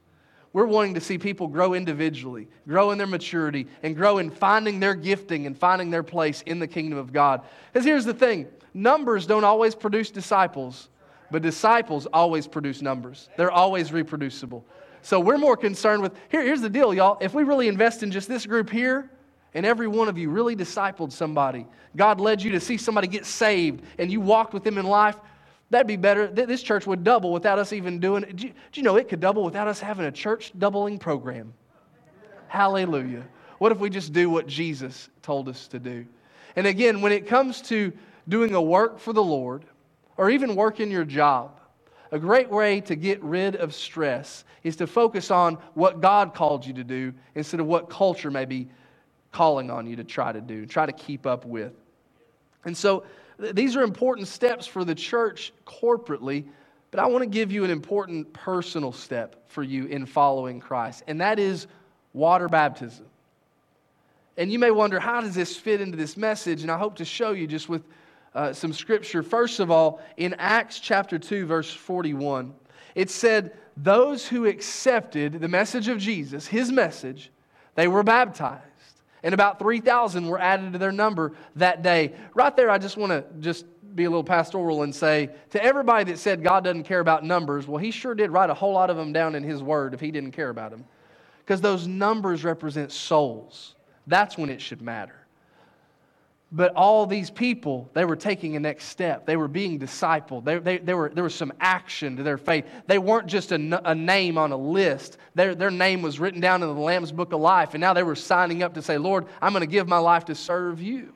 We're 0.54 0.66
wanting 0.66 0.94
to 0.94 1.02
see 1.02 1.18
people 1.18 1.48
grow 1.48 1.74
individually, 1.74 2.48
grow 2.68 2.92
in 2.92 2.98
their 2.98 3.08
maturity, 3.08 3.68
and 3.84 3.96
grow 3.96 4.20
in 4.20 4.30
finding 4.30 4.80
their 4.80 4.96
gifting 4.96 5.46
and 5.46 5.58
finding 5.58 5.90
their 5.90 6.04
place 6.04 6.42
in 6.44 6.60
the 6.60 6.68
kingdom 6.68 6.98
of 6.98 7.12
God. 7.12 7.42
Because 7.72 7.86
here's 7.86 8.06
the 8.06 8.14
thing 8.14 8.48
numbers 8.74 9.26
don't 9.26 9.44
always 9.44 9.76
produce 9.76 10.12
disciples, 10.12 10.90
but 11.30 11.42
disciples 11.42 12.08
always 12.12 12.48
produce 12.48 12.82
numbers. 12.82 13.30
They're 13.38 13.52
always 13.52 13.92
reproducible. 13.92 14.66
So 15.02 15.20
we're 15.20 15.38
more 15.38 15.58
concerned 15.58 16.02
with 16.02 16.14
here, 16.30 16.44
here's 16.44 16.62
the 16.62 16.70
deal, 16.70 16.94
y'all. 16.94 17.18
If 17.22 17.34
we 17.34 17.44
really 17.44 17.68
invest 17.68 18.04
in 18.04 18.12
just 18.12 18.28
this 18.28 18.46
group 18.46 18.70
here, 18.70 19.10
and 19.54 19.66
every 19.66 19.88
one 19.88 20.08
of 20.08 20.18
you 20.18 20.30
really 20.30 20.56
discipled 20.56 21.12
somebody. 21.12 21.66
God 21.96 22.22
led 22.22 22.42
you 22.42 22.52
to 22.52 22.60
see 22.60 22.78
somebody 22.78 23.08
get 23.08 23.26
saved, 23.26 23.84
and 23.98 24.12
you 24.12 24.22
walked 24.22 24.54
with 24.54 24.64
them 24.64 24.78
in 24.78 24.86
life. 24.86 25.18
That'd 25.70 25.88
be 25.88 25.98
better. 25.98 26.28
This 26.28 26.64
church 26.64 26.86
would 26.86 27.04
double 27.04 27.32
without 27.32 27.60
us 27.60 27.74
even 27.74 28.00
doing 28.00 28.24
it. 28.24 28.36
Do 28.36 28.48
you, 28.48 28.54
do 28.72 28.80
you 28.80 28.84
know 28.84 28.98
it 28.98 29.08
could 29.08 29.20
double 29.20 29.44
without 29.44 29.68
us 29.68 29.80
having 29.80 30.06
a 30.06 30.12
church 30.12 30.52
doubling 30.58 31.00
program? 31.00 31.54
Hallelujah. 32.48 33.24
What 33.58 33.72
if 33.72 33.80
we 33.80 33.90
just 33.90 34.12
do 34.12 34.30
what 34.30 34.48
Jesus 34.48 35.10
told 35.22 35.48
us 35.48 35.68
to 35.70 35.80
do? 35.80 36.06
And 36.56 36.68
again, 36.68 37.02
when 37.02 37.14
it 37.14 37.28
comes 37.28 37.62
to 37.64 37.94
doing 38.28 38.54
a 38.54 38.62
work 38.62 39.00
for 39.00 39.14
the 39.14 39.24
Lord, 39.24 39.66
or 40.18 40.30
even 40.30 40.56
work 40.56 40.80
in 40.80 40.92
your 40.92 41.06
job, 41.06 41.60
a 42.12 42.20
great 42.20 42.50
way 42.50 42.82
to 42.82 42.96
get 42.96 43.24
rid 43.24 43.56
of 43.56 43.74
stress 43.74 44.44
is 44.64 44.76
to 44.76 44.88
focus 44.88 45.32
on 45.32 45.56
what 45.74 46.02
God 46.02 46.34
called 46.34 46.66
you 46.66 46.74
to 46.74 46.84
do 46.84 47.14
instead 47.36 47.60
of 47.60 47.66
what 47.66 47.90
culture 47.90 48.30
may 48.30 48.46
be 48.46 48.68
calling 49.32 49.72
on 49.72 49.88
you 49.88 49.96
to 49.96 50.04
try 50.04 50.32
to 50.32 50.42
do, 50.42 50.66
try 50.66 50.86
to 50.86 50.92
keep 50.92 51.26
up 51.26 51.46
with. 51.46 51.74
And 52.66 52.78
so 52.78 53.06
th- 53.40 53.56
these 53.56 53.76
are 53.76 53.82
important 53.82 54.28
steps 54.28 54.68
for 54.68 54.84
the 54.84 54.94
church 54.94 55.54
corporately, 55.66 56.46
but 56.92 57.00
I 57.00 57.08
want 57.08 57.24
to 57.24 57.30
give 57.30 57.52
you 57.52 57.64
an 57.64 57.72
important 57.72 58.32
personal 58.34 58.92
step 58.92 59.50
for 59.50 59.64
you 59.64 59.86
in 59.86 60.06
following 60.06 60.60
Christ, 60.60 61.04
and 61.08 61.22
that 61.22 61.40
is 61.40 61.68
water 62.14 62.50
baptism. 62.50 63.06
And 64.38 64.52
you 64.52 64.60
may 64.60 64.72
wonder, 64.72 65.00
how 65.00 65.22
does 65.22 65.36
this 65.36 65.56
fit 65.56 65.82
into 65.82 65.98
this 65.98 66.18
message? 66.18 66.62
And 66.62 66.72
I 66.72 66.78
hope 66.78 66.98
to 66.98 67.06
show 67.06 67.32
you 67.32 67.48
just 67.48 67.70
with 67.70 67.84
uh, 68.34 68.54
some 68.54 68.74
scripture. 68.74 69.24
First 69.24 69.60
of 69.60 69.72
all, 69.72 70.02
in 70.18 70.34
Acts 70.36 70.80
chapter 70.80 71.20
2, 71.20 71.46
verse 71.46 71.72
41, 71.72 72.54
it 72.96 73.10
said, 73.10 73.58
Those 73.78 74.28
who 74.28 74.46
accepted 74.46 75.40
the 75.42 75.48
message 75.48 75.88
of 75.88 75.98
Jesus, 75.98 76.48
his 76.48 76.72
message, 76.72 77.32
they 77.76 77.88
were 77.88 78.04
baptized. 78.04 78.66
And 79.24 79.34
about 79.34 79.60
3,000 79.60 80.28
were 80.28 80.40
added 80.40 80.74
to 80.74 80.80
their 80.80 80.92
number 80.92 81.34
that 81.56 81.84
day. 81.84 82.14
Right 82.34 82.56
there, 82.56 82.72
I 82.72 82.78
just 82.78 82.98
want 82.98 83.12
to 83.12 83.24
just 83.40 83.66
be 83.96 84.06
a 84.06 84.10
little 84.10 84.24
pastoral 84.24 84.84
and 84.84 84.96
say 84.96 85.30
to 85.52 85.64
everybody 85.64 86.12
that 86.12 86.18
said 86.18 86.44
God 86.44 86.64
doesn't 86.64 86.84
care 86.86 87.02
about 87.02 87.24
numbers, 87.24 87.68
well, 87.68 87.78
he 87.78 87.92
sure 87.92 88.16
did 88.16 88.32
write 88.32 88.50
a 88.50 88.54
whole 88.54 88.74
lot 88.74 88.90
of 88.90 88.98
them 88.98 89.14
down 89.14 89.36
in 89.36 89.44
his 89.44 89.62
word 89.62 89.94
if 89.94 90.00
he 90.00 90.12
didn't 90.12 90.32
care 90.32 90.50
about 90.50 90.72
them. 90.72 90.86
Because 91.40 91.62
those 91.62 91.88
numbers 91.88 92.44
represent 92.44 92.92
souls. 92.92 93.76
That's 94.08 94.38
when 94.38 94.50
it 94.50 94.62
should 94.62 94.82
matter. 94.82 95.21
But 96.54 96.74
all 96.76 97.06
these 97.06 97.30
people, 97.30 97.90
they 97.94 98.04
were 98.04 98.18
taking 98.18 98.58
a 98.58 98.60
next 98.60 98.86
step. 98.86 99.26
They 99.26 99.38
were 99.38 99.48
being 99.48 99.80
discipled. 99.80 100.44
They, 100.44 100.60
they, 100.60 100.78
they 100.80 100.94
were, 100.94 101.10
there 101.10 101.24
was 101.24 101.34
some 101.34 101.54
action 101.62 102.18
to 102.18 102.24
their 102.24 102.38
faith. 102.38 102.66
They 102.88 102.98
weren't 102.98 103.28
just 103.28 103.54
a, 103.54 103.90
a 103.90 103.96
name 103.96 104.38
on 104.38 104.52
a 104.52 104.58
list, 104.58 105.18
their, 105.34 105.56
their 105.56 105.72
name 105.72 106.02
was 106.02 106.20
written 106.20 106.42
down 106.42 106.62
in 106.62 106.68
the 106.68 106.82
Lamb's 106.82 107.14
Book 107.14 107.32
of 107.32 107.40
Life. 107.40 107.74
And 107.74 107.80
now 107.80 107.94
they 107.94 108.04
were 108.04 108.16
signing 108.16 108.64
up 108.64 108.74
to 108.74 108.82
say, 108.82 108.98
Lord, 108.98 109.28
I'm 109.42 109.54
going 109.54 109.62
to 109.62 109.68
give 109.68 109.88
my 109.88 110.00
life 110.00 110.26
to 110.26 110.36
serve 110.36 110.82
you. 110.82 111.14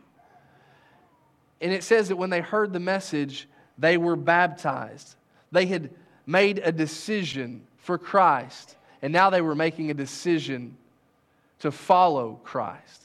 And 1.59 1.73
it 1.73 1.83
says 1.83 2.07
that 2.09 2.15
when 2.15 2.29
they 2.29 2.41
heard 2.41 2.71
the 2.71 2.79
message, 2.79 3.49
they 3.77 3.97
were 3.97 4.15
baptized. 4.15 5.15
They 5.51 5.65
had 5.65 5.89
made 6.25 6.59
a 6.63 6.71
decision 6.71 7.65
for 7.77 7.97
Christ, 7.97 8.77
and 9.01 9.11
now 9.11 9.29
they 9.29 9.41
were 9.41 9.55
making 9.55 9.91
a 9.91 9.93
decision 9.93 10.77
to 11.59 11.71
follow 11.71 12.39
Christ. 12.43 13.04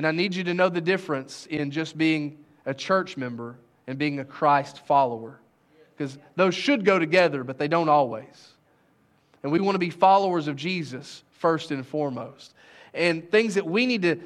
And 0.00 0.06
I 0.06 0.12
need 0.12 0.34
you 0.34 0.44
to 0.44 0.54
know 0.54 0.70
the 0.70 0.80
difference 0.80 1.44
in 1.44 1.70
just 1.70 1.98
being 1.98 2.38
a 2.64 2.72
church 2.72 3.18
member 3.18 3.58
and 3.86 3.98
being 3.98 4.18
a 4.18 4.24
Christ 4.24 4.78
follower. 4.86 5.38
Because 5.94 6.16
those 6.36 6.54
should 6.54 6.86
go 6.86 6.98
together, 6.98 7.44
but 7.44 7.58
they 7.58 7.68
don't 7.68 7.90
always. 7.90 8.54
And 9.42 9.52
we 9.52 9.60
want 9.60 9.74
to 9.74 9.78
be 9.78 9.90
followers 9.90 10.48
of 10.48 10.56
Jesus 10.56 11.22
first 11.32 11.70
and 11.70 11.86
foremost. 11.86 12.54
And 12.94 13.30
things 13.30 13.56
that 13.56 13.66
we 13.66 13.84
need 13.84 14.00
to 14.00 14.20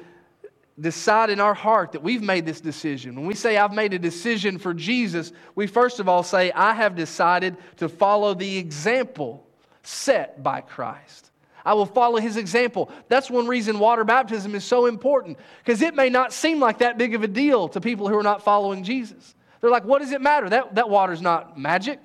decide 0.79 1.29
in 1.29 1.41
our 1.41 1.53
heart 1.53 1.91
that 1.91 2.01
we've 2.01 2.23
made 2.23 2.45
this 2.45 2.61
decision. 2.61 3.13
When 3.13 3.25
we 3.25 3.35
say, 3.35 3.57
I've 3.57 3.73
made 3.73 3.93
a 3.93 3.99
decision 3.99 4.57
for 4.57 4.73
Jesus, 4.73 5.33
we 5.55 5.67
first 5.67 5.99
of 5.99 6.07
all 6.07 6.23
say, 6.23 6.53
I 6.53 6.73
have 6.73 6.95
decided 6.95 7.57
to 7.79 7.89
follow 7.89 8.33
the 8.33 8.57
example 8.59 9.45
set 9.83 10.41
by 10.41 10.61
Christ. 10.61 11.31
I 11.65 11.73
will 11.73 11.87
follow 11.87 12.19
his 12.19 12.37
example. 12.37 12.91
That's 13.09 13.29
one 13.29 13.47
reason 13.47 13.79
water 13.79 14.03
baptism 14.03 14.53
is 14.53 14.63
so 14.63 14.85
important 14.85 15.39
because 15.63 15.81
it 15.81 15.95
may 15.95 16.09
not 16.09 16.31
seem 16.31 16.59
like 16.59 16.77
that 16.79 16.97
big 16.97 17.15
of 17.15 17.23
a 17.23 17.27
deal 17.27 17.67
to 17.69 17.81
people 17.81 18.07
who 18.07 18.17
are 18.17 18.23
not 18.23 18.43
following 18.43 18.83
Jesus. 18.83 19.33
They're 19.59 19.71
like, 19.71 19.85
what 19.85 20.01
does 20.01 20.11
it 20.11 20.21
matter? 20.21 20.47
That, 20.47 20.75
that 20.75 20.89
water's 20.89 21.21
not 21.21 21.57
magic. 21.57 21.99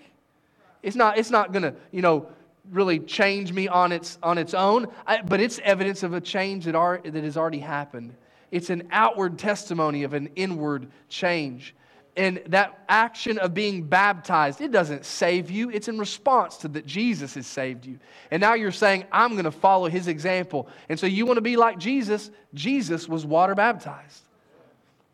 It's 0.83 0.97
not, 0.97 1.19
it's 1.19 1.31
not 1.31 1.53
going 1.53 1.63
to, 1.63 1.75
you 1.91 2.01
know, 2.01 2.29
really 2.71 3.01
change 3.01 3.53
me 3.53 3.69
on 3.69 3.93
its, 3.93 4.19
on 4.23 4.39
its 4.39 4.55
own, 4.55 4.87
I, 5.07 5.21
but 5.23 5.41
it's 5.41 5.59
evidence 5.63 6.03
of 6.03 6.15
a 6.15 6.21
change 6.21 6.65
that, 6.65 6.75
are, 6.75 7.01
that 7.05 7.25
has 7.25 7.37
already 7.37 7.59
happened. 7.59 8.15
It's 8.51 8.71
an 8.71 8.89
outward 8.91 9.39
testimony 9.39 10.05
of 10.05 10.15
an 10.15 10.31
inward 10.37 10.89
change 11.09 11.75
and 12.17 12.43
that 12.49 12.85
action 12.89 13.39
of 13.39 13.55
being 13.55 13.85
baptized, 13.85 14.61
it 14.61 14.73
doesn't 14.73 15.05
save 15.05 15.51
you. 15.51 15.71
It's 15.71 15.89
in 15.89 15.99
response 15.99 16.57
to 16.59 16.69
that 16.69 16.85
Jesus 16.85 17.35
has 17.35 17.47
saved 17.47 17.87
you. 17.87 17.99
And 18.31 18.41
now 18.41 18.55
you're 18.55 18.73
saying, 18.73 19.05
I'm 19.13 19.33
going 19.33 19.45
to 19.45 19.53
follow 19.53 19.89
his 19.89 20.09
example. 20.09 20.69
And 20.89 20.99
so 20.99 21.07
you 21.07 21.25
want 21.25 21.37
to 21.37 21.43
be 21.43 21.57
like 21.57 21.79
Jesus. 21.79 22.31
Jesus 22.53 23.09
was 23.09 23.25
water 23.25 23.55
baptized. 23.55 24.23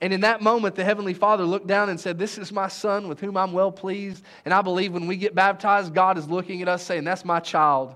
And 0.00 0.12
in 0.12 0.22
that 0.22 0.42
moment, 0.42 0.74
the 0.74 0.84
Heavenly 0.84 1.14
Father 1.14 1.44
looked 1.44 1.66
down 1.66 1.88
and 1.88 1.98
said, 1.98 2.18
This 2.18 2.38
is 2.38 2.52
my 2.52 2.68
son 2.68 3.08
with 3.08 3.20
whom 3.20 3.36
I'm 3.36 3.52
well 3.52 3.72
pleased. 3.72 4.22
And 4.44 4.52
I 4.52 4.62
believe 4.62 4.92
when 4.92 5.06
we 5.06 5.16
get 5.16 5.34
baptized, 5.34 5.94
God 5.94 6.18
is 6.18 6.28
looking 6.28 6.60
at 6.62 6.68
us 6.68 6.82
saying, 6.82 7.04
That's 7.04 7.24
my 7.24 7.40
child. 7.40 7.94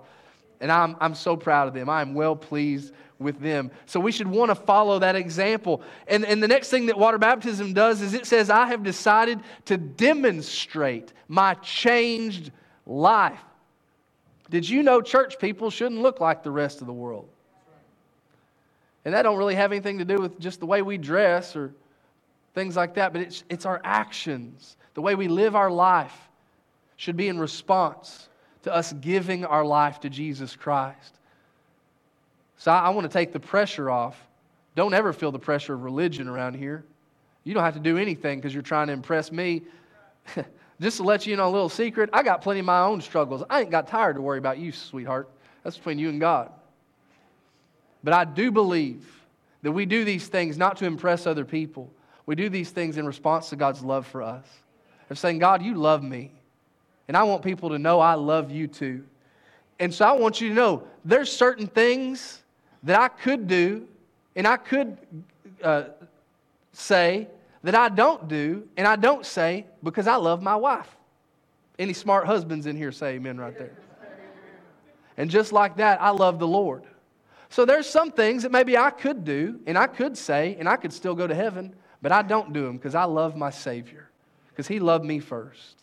And 0.60 0.70
I'm, 0.70 0.96
I'm 1.00 1.14
so 1.14 1.36
proud 1.36 1.68
of 1.68 1.74
them. 1.74 1.88
I 1.88 2.02
am 2.02 2.14
well 2.14 2.36
pleased 2.36 2.92
with 3.20 3.38
them. 3.38 3.70
So 3.86 4.00
we 4.00 4.10
should 4.10 4.26
want 4.26 4.50
to 4.50 4.54
follow 4.54 4.98
that 4.98 5.14
example. 5.14 5.82
And, 6.08 6.24
and 6.24 6.42
the 6.42 6.48
next 6.48 6.70
thing 6.70 6.86
that 6.86 6.98
water 6.98 7.18
baptism 7.18 7.74
does 7.74 8.00
is 8.00 8.14
it 8.14 8.26
says, 8.26 8.50
I 8.50 8.66
have 8.66 8.82
decided 8.82 9.40
to 9.66 9.76
demonstrate 9.76 11.12
my 11.28 11.54
changed 11.54 12.50
life. 12.86 13.38
Did 14.48 14.68
you 14.68 14.82
know 14.82 15.00
church 15.00 15.38
people 15.38 15.70
shouldn't 15.70 16.00
look 16.00 16.18
like 16.18 16.42
the 16.42 16.50
rest 16.50 16.80
of 16.80 16.86
the 16.86 16.92
world? 16.92 17.28
And 19.04 19.14
that 19.14 19.22
don't 19.22 19.38
really 19.38 19.54
have 19.54 19.70
anything 19.70 19.98
to 19.98 20.04
do 20.04 20.16
with 20.16 20.40
just 20.40 20.58
the 20.58 20.66
way 20.66 20.82
we 20.82 20.98
dress 20.98 21.54
or 21.54 21.72
things 22.54 22.76
like 22.76 22.94
that, 22.94 23.12
but 23.12 23.22
it's, 23.22 23.44
it's 23.48 23.64
our 23.64 23.80
actions. 23.84 24.76
The 24.94 25.02
way 25.02 25.14
we 25.14 25.28
live 25.28 25.54
our 25.54 25.70
life 25.70 26.28
should 26.96 27.16
be 27.16 27.28
in 27.28 27.38
response 27.38 28.28
to 28.62 28.74
us 28.74 28.92
giving 28.94 29.44
our 29.44 29.64
life 29.64 30.00
to 30.00 30.10
Jesus 30.10 30.56
Christ. 30.56 31.19
So 32.60 32.70
I, 32.70 32.80
I 32.80 32.88
want 32.90 33.10
to 33.10 33.12
take 33.12 33.32
the 33.32 33.40
pressure 33.40 33.90
off. 33.90 34.22
Don't 34.76 34.92
ever 34.92 35.14
feel 35.14 35.32
the 35.32 35.38
pressure 35.38 35.72
of 35.72 35.82
religion 35.82 36.28
around 36.28 36.54
here. 36.54 36.84
You 37.42 37.54
don't 37.54 37.64
have 37.64 37.74
to 37.74 37.80
do 37.80 37.96
anything 37.96 38.38
because 38.38 38.52
you're 38.52 38.62
trying 38.62 38.88
to 38.88 38.92
impress 38.92 39.32
me. 39.32 39.62
Just 40.80 40.98
to 40.98 41.02
let 41.02 41.26
you 41.26 41.36
know 41.36 41.48
a 41.48 41.50
little 41.50 41.70
secret, 41.70 42.10
I 42.12 42.22
got 42.22 42.42
plenty 42.42 42.60
of 42.60 42.66
my 42.66 42.80
own 42.80 43.00
struggles. 43.00 43.42
I 43.48 43.62
ain't 43.62 43.70
got 43.70 43.88
tired 43.88 44.16
to 44.16 44.22
worry 44.22 44.36
about 44.36 44.58
you, 44.58 44.72
sweetheart. 44.72 45.30
That's 45.64 45.78
between 45.78 45.98
you 45.98 46.10
and 46.10 46.20
God. 46.20 46.52
But 48.04 48.12
I 48.12 48.26
do 48.26 48.50
believe 48.50 49.06
that 49.62 49.72
we 49.72 49.86
do 49.86 50.04
these 50.04 50.28
things 50.28 50.58
not 50.58 50.76
to 50.78 50.84
impress 50.84 51.26
other 51.26 51.46
people. 51.46 51.90
We 52.26 52.34
do 52.34 52.50
these 52.50 52.70
things 52.70 52.98
in 52.98 53.06
response 53.06 53.48
to 53.50 53.56
God's 53.56 53.82
love 53.82 54.06
for 54.06 54.22
us. 54.22 54.44
Of 55.08 55.18
saying, 55.18 55.38
God, 55.38 55.62
you 55.62 55.74
love 55.74 56.02
me. 56.02 56.30
And 57.08 57.16
I 57.16 57.22
want 57.22 57.42
people 57.42 57.70
to 57.70 57.78
know 57.78 58.00
I 58.00 58.14
love 58.14 58.50
you 58.50 58.66
too. 58.68 59.02
And 59.78 59.92
so 59.92 60.04
I 60.04 60.12
want 60.12 60.42
you 60.42 60.50
to 60.50 60.54
know 60.54 60.82
there's 61.06 61.34
certain 61.34 61.66
things 61.66 62.42
that 62.82 62.98
I 62.98 63.08
could 63.08 63.46
do 63.46 63.86
and 64.36 64.46
I 64.46 64.56
could 64.56 64.96
uh, 65.62 65.84
say 66.72 67.28
that 67.62 67.74
I 67.74 67.88
don't 67.88 68.28
do 68.28 68.68
and 68.76 68.86
I 68.86 68.96
don't 68.96 69.26
say 69.26 69.66
because 69.82 70.06
I 70.06 70.16
love 70.16 70.42
my 70.42 70.56
wife. 70.56 70.96
Any 71.78 71.92
smart 71.92 72.26
husbands 72.26 72.66
in 72.66 72.76
here 72.76 72.92
say 72.92 73.14
amen 73.14 73.38
right 73.38 73.56
there. 73.56 73.72
And 75.16 75.30
just 75.30 75.52
like 75.52 75.76
that, 75.76 76.00
I 76.00 76.10
love 76.10 76.38
the 76.38 76.46
Lord. 76.46 76.84
So 77.50 77.64
there's 77.64 77.86
some 77.86 78.10
things 78.10 78.44
that 78.44 78.52
maybe 78.52 78.78
I 78.78 78.90
could 78.90 79.24
do 79.24 79.60
and 79.66 79.76
I 79.76 79.86
could 79.86 80.16
say 80.16 80.56
and 80.58 80.68
I 80.68 80.76
could 80.76 80.92
still 80.92 81.14
go 81.14 81.26
to 81.26 81.34
heaven, 81.34 81.74
but 82.00 82.12
I 82.12 82.22
don't 82.22 82.52
do 82.52 82.64
them 82.64 82.76
because 82.76 82.94
I 82.94 83.04
love 83.04 83.36
my 83.36 83.50
Savior, 83.50 84.08
because 84.48 84.68
He 84.68 84.78
loved 84.78 85.04
me 85.04 85.18
first. 85.18 85.82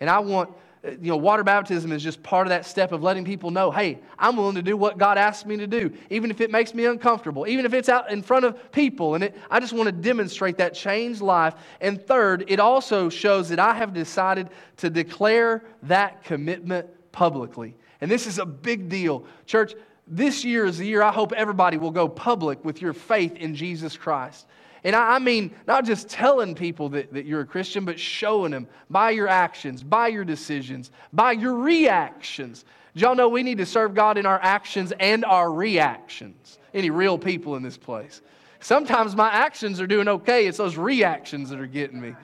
And 0.00 0.08
I 0.08 0.18
want 0.18 0.50
you 0.84 1.10
know, 1.10 1.16
water 1.16 1.44
baptism 1.44 1.92
is 1.92 2.02
just 2.02 2.22
part 2.22 2.46
of 2.46 2.48
that 2.50 2.66
step 2.66 2.90
of 2.90 3.02
letting 3.02 3.24
people 3.24 3.52
know, 3.52 3.70
hey, 3.70 4.00
I'm 4.18 4.36
willing 4.36 4.56
to 4.56 4.62
do 4.62 4.76
what 4.76 4.98
God 4.98 5.16
asks 5.16 5.46
me 5.46 5.56
to 5.58 5.66
do, 5.66 5.92
even 6.10 6.30
if 6.30 6.40
it 6.40 6.50
makes 6.50 6.74
me 6.74 6.86
uncomfortable, 6.86 7.46
even 7.46 7.64
if 7.64 7.72
it's 7.72 7.88
out 7.88 8.10
in 8.10 8.20
front 8.20 8.44
of 8.44 8.72
people. 8.72 9.14
And 9.14 9.24
it, 9.24 9.36
I 9.48 9.60
just 9.60 9.72
want 9.72 9.86
to 9.86 9.92
demonstrate 9.92 10.58
that 10.58 10.74
changed 10.74 11.20
life. 11.20 11.54
And 11.80 12.04
third, 12.04 12.46
it 12.48 12.58
also 12.58 13.08
shows 13.08 13.48
that 13.50 13.60
I 13.60 13.74
have 13.74 13.94
decided 13.94 14.50
to 14.78 14.90
declare 14.90 15.62
that 15.84 16.24
commitment 16.24 16.88
publicly. 17.12 17.76
And 18.00 18.10
this 18.10 18.26
is 18.26 18.40
a 18.40 18.46
big 18.46 18.88
deal. 18.88 19.24
Church, 19.46 19.74
this 20.08 20.44
year 20.44 20.66
is 20.66 20.78
the 20.78 20.86
year 20.86 21.02
I 21.02 21.12
hope 21.12 21.32
everybody 21.32 21.76
will 21.76 21.92
go 21.92 22.08
public 22.08 22.64
with 22.64 22.82
your 22.82 22.92
faith 22.92 23.36
in 23.36 23.54
Jesus 23.54 23.96
Christ. 23.96 24.46
And 24.84 24.96
I, 24.96 25.18
mean, 25.20 25.54
not 25.66 25.84
just 25.84 26.08
telling 26.08 26.54
people 26.54 26.88
that, 26.90 27.12
that 27.12 27.24
you're 27.24 27.42
a 27.42 27.46
Christian, 27.46 27.84
but 27.84 28.00
showing 28.00 28.50
them 28.50 28.66
by 28.90 29.10
your 29.10 29.28
actions, 29.28 29.82
by 29.82 30.08
your 30.08 30.24
decisions, 30.24 30.90
by 31.12 31.32
your 31.32 31.54
reactions. 31.54 32.64
Did 32.94 33.02
y'all 33.02 33.14
know 33.14 33.28
we 33.28 33.44
need 33.44 33.58
to 33.58 33.66
serve 33.66 33.94
God 33.94 34.18
in 34.18 34.26
our 34.26 34.40
actions 34.42 34.92
and 34.98 35.24
our 35.24 35.52
reactions? 35.52 36.58
Any 36.74 36.90
real 36.90 37.16
people 37.16 37.54
in 37.54 37.62
this 37.62 37.76
place? 37.76 38.22
Sometimes 38.58 39.14
my 39.14 39.30
actions 39.30 39.80
are 39.80 39.86
doing 39.86 40.08
okay, 40.08 40.46
it's 40.46 40.58
those 40.58 40.76
reactions 40.76 41.50
that 41.50 41.60
are 41.60 41.66
getting 41.66 42.00
me. 42.00 42.14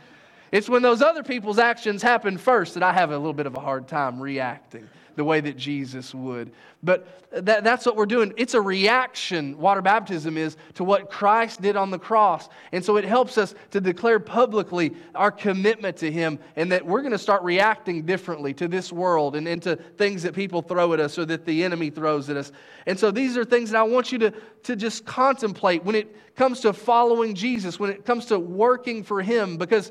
It's 0.50 0.68
when 0.68 0.82
those 0.82 1.02
other 1.02 1.22
people's 1.22 1.58
actions 1.58 2.02
happen 2.02 2.38
first 2.38 2.74
that 2.74 2.82
I 2.82 2.92
have 2.92 3.10
a 3.10 3.16
little 3.16 3.32
bit 3.32 3.46
of 3.46 3.56
a 3.56 3.60
hard 3.60 3.86
time 3.86 4.20
reacting 4.20 4.88
the 5.18 5.24
way 5.24 5.40
that 5.40 5.56
Jesus 5.56 6.14
would. 6.14 6.52
But 6.80 7.28
that, 7.32 7.64
that's 7.64 7.84
what 7.84 7.96
we're 7.96 8.06
doing. 8.06 8.32
It's 8.36 8.54
a 8.54 8.60
reaction, 8.60 9.58
water 9.58 9.82
baptism 9.82 10.36
is, 10.36 10.56
to 10.74 10.84
what 10.84 11.10
Christ 11.10 11.60
did 11.60 11.74
on 11.74 11.90
the 11.90 11.98
cross. 11.98 12.48
And 12.70 12.84
so 12.84 12.96
it 12.98 13.04
helps 13.04 13.36
us 13.36 13.56
to 13.72 13.80
declare 13.80 14.20
publicly 14.20 14.94
our 15.16 15.32
commitment 15.32 15.96
to 15.96 16.10
Him 16.12 16.38
and 16.54 16.70
that 16.70 16.86
we're 16.86 17.00
going 17.00 17.10
to 17.10 17.18
start 17.18 17.42
reacting 17.42 18.02
differently 18.02 18.54
to 18.54 18.68
this 18.68 18.92
world 18.92 19.34
and 19.34 19.48
into 19.48 19.74
things 19.74 20.22
that 20.22 20.34
people 20.34 20.62
throw 20.62 20.92
at 20.92 21.00
us 21.00 21.18
or 21.18 21.24
that 21.24 21.44
the 21.44 21.64
enemy 21.64 21.90
throws 21.90 22.30
at 22.30 22.36
us. 22.36 22.52
And 22.86 22.96
so 22.96 23.10
these 23.10 23.36
are 23.36 23.44
things 23.44 23.72
that 23.72 23.78
I 23.78 23.82
want 23.82 24.12
you 24.12 24.18
to, 24.18 24.32
to 24.62 24.76
just 24.76 25.04
contemplate 25.04 25.82
when 25.82 25.96
it 25.96 26.36
comes 26.36 26.60
to 26.60 26.72
following 26.72 27.34
Jesus, 27.34 27.80
when 27.80 27.90
it 27.90 28.06
comes 28.06 28.26
to 28.26 28.38
working 28.38 29.02
for 29.02 29.20
Him, 29.20 29.56
because 29.56 29.90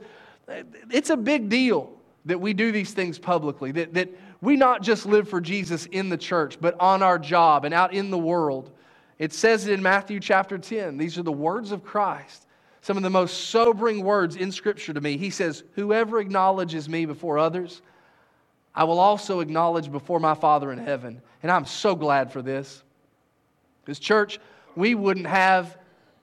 it's 0.89 1.09
a 1.09 1.17
big 1.17 1.49
deal 1.49 1.97
that 2.27 2.39
we 2.39 2.53
do 2.53 2.71
these 2.71 2.93
things 2.93 3.17
publicly, 3.17 3.71
that, 3.71 3.93
that 3.93 4.09
we 4.41 4.55
not 4.55 4.81
just 4.81 5.05
live 5.05 5.27
for 5.27 5.41
Jesus 5.41 5.85
in 5.87 6.09
the 6.09 6.17
church, 6.17 6.57
but 6.59 6.79
on 6.79 7.01
our 7.01 7.17
job 7.17 7.65
and 7.65 7.73
out 7.73 7.93
in 7.93 8.11
the 8.11 8.17
world. 8.17 8.71
It 9.17 9.33
says 9.33 9.67
it 9.67 9.73
in 9.73 9.81
Matthew 9.81 10.19
chapter 10.19 10.57
10. 10.57 10.97
These 10.97 11.17
are 11.17 11.23
the 11.23 11.31
words 11.31 11.71
of 11.71 11.83
Christ, 11.83 12.45
some 12.81 12.97
of 12.97 13.03
the 13.03 13.09
most 13.09 13.49
sobering 13.49 14.03
words 14.03 14.35
in 14.35 14.51
Scripture 14.51 14.93
to 14.93 15.01
me. 15.01 15.17
He 15.17 15.31
says, 15.31 15.63
Whoever 15.73 16.19
acknowledges 16.19 16.87
me 16.87 17.05
before 17.05 17.39
others, 17.39 17.81
I 18.75 18.83
will 18.83 18.99
also 18.99 19.39
acknowledge 19.39 19.91
before 19.91 20.19
my 20.19 20.35
Father 20.35 20.71
in 20.71 20.77
heaven. 20.77 21.21
And 21.41 21.51
I'm 21.51 21.65
so 21.65 21.95
glad 21.95 22.31
for 22.31 22.43
this. 22.43 22.83
Because, 23.83 23.97
church, 23.97 24.39
we 24.75 24.93
wouldn't 24.93 25.25
have 25.25 25.77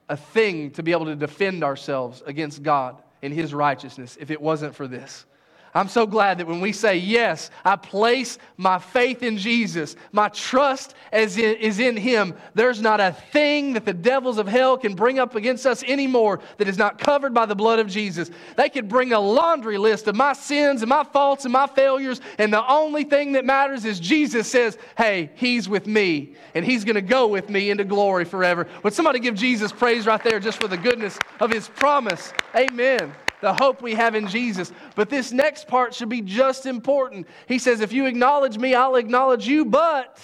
a 0.08 0.16
thing 0.16 0.70
to 0.72 0.82
be 0.82 0.92
able 0.92 1.06
to 1.06 1.16
defend 1.16 1.64
ourselves 1.64 2.22
against 2.26 2.62
God 2.62 3.02
in 3.22 3.32
His 3.32 3.52
righteousness 3.52 4.16
if 4.20 4.30
it 4.30 4.40
wasn't 4.40 4.74
for 4.74 4.86
this. 4.86 5.26
I'm 5.76 5.88
so 5.88 6.06
glad 6.06 6.38
that 6.38 6.46
when 6.46 6.60
we 6.60 6.70
say, 6.70 6.96
Yes, 6.96 7.50
I 7.64 7.74
place 7.74 8.38
my 8.56 8.78
faith 8.78 9.24
in 9.24 9.36
Jesus, 9.36 9.96
my 10.12 10.28
trust 10.28 10.94
is 11.12 11.36
in, 11.36 11.96
Him, 11.96 12.34
there's 12.54 12.80
not 12.80 13.00
a 13.00 13.10
thing 13.32 13.72
that 13.72 13.84
the 13.84 13.92
devils 13.92 14.38
of 14.38 14.46
hell 14.46 14.78
can 14.78 14.94
bring 14.94 15.18
up 15.18 15.34
against 15.34 15.66
us 15.66 15.82
anymore 15.82 16.38
that 16.58 16.68
is 16.68 16.78
not 16.78 16.98
covered 16.98 17.34
by 17.34 17.44
the 17.44 17.56
blood 17.56 17.80
of 17.80 17.88
Jesus. 17.88 18.30
They 18.56 18.68
could 18.68 18.88
bring 18.88 19.12
a 19.12 19.18
laundry 19.18 19.76
list 19.76 20.06
of 20.06 20.14
my 20.14 20.32
sins 20.32 20.82
and 20.82 20.88
my 20.88 21.02
faults 21.02 21.44
and 21.44 21.52
my 21.52 21.66
failures, 21.66 22.20
and 22.38 22.52
the 22.52 22.64
only 22.70 23.02
thing 23.02 23.32
that 23.32 23.44
matters 23.44 23.84
is 23.84 23.98
Jesus 23.98 24.46
says, 24.48 24.78
Hey, 24.96 25.30
He's 25.34 25.68
with 25.68 25.88
me, 25.88 26.36
and 26.54 26.64
He's 26.64 26.84
going 26.84 26.94
to 26.94 27.02
go 27.02 27.26
with 27.26 27.50
me 27.50 27.70
into 27.70 27.82
glory 27.82 28.24
forever. 28.24 28.68
Would 28.84 28.92
somebody 28.92 29.18
give 29.18 29.34
Jesus 29.34 29.72
praise 29.72 30.06
right 30.06 30.22
there 30.22 30.38
just 30.38 30.60
for 30.60 30.68
the 30.68 30.76
goodness 30.76 31.18
of 31.40 31.50
His 31.50 31.66
promise? 31.66 32.32
Amen 32.54 33.12
the 33.44 33.52
hope 33.52 33.82
we 33.82 33.94
have 33.94 34.14
in 34.14 34.26
Jesus. 34.26 34.72
But 34.96 35.10
this 35.10 35.30
next 35.30 35.68
part 35.68 35.94
should 35.94 36.08
be 36.08 36.22
just 36.22 36.64
important. 36.64 37.28
He 37.46 37.58
says, 37.58 37.80
If 37.80 37.92
you 37.92 38.06
acknowledge 38.06 38.56
me, 38.56 38.74
I'll 38.74 38.96
acknowledge 38.96 39.46
you, 39.46 39.66
but 39.66 40.18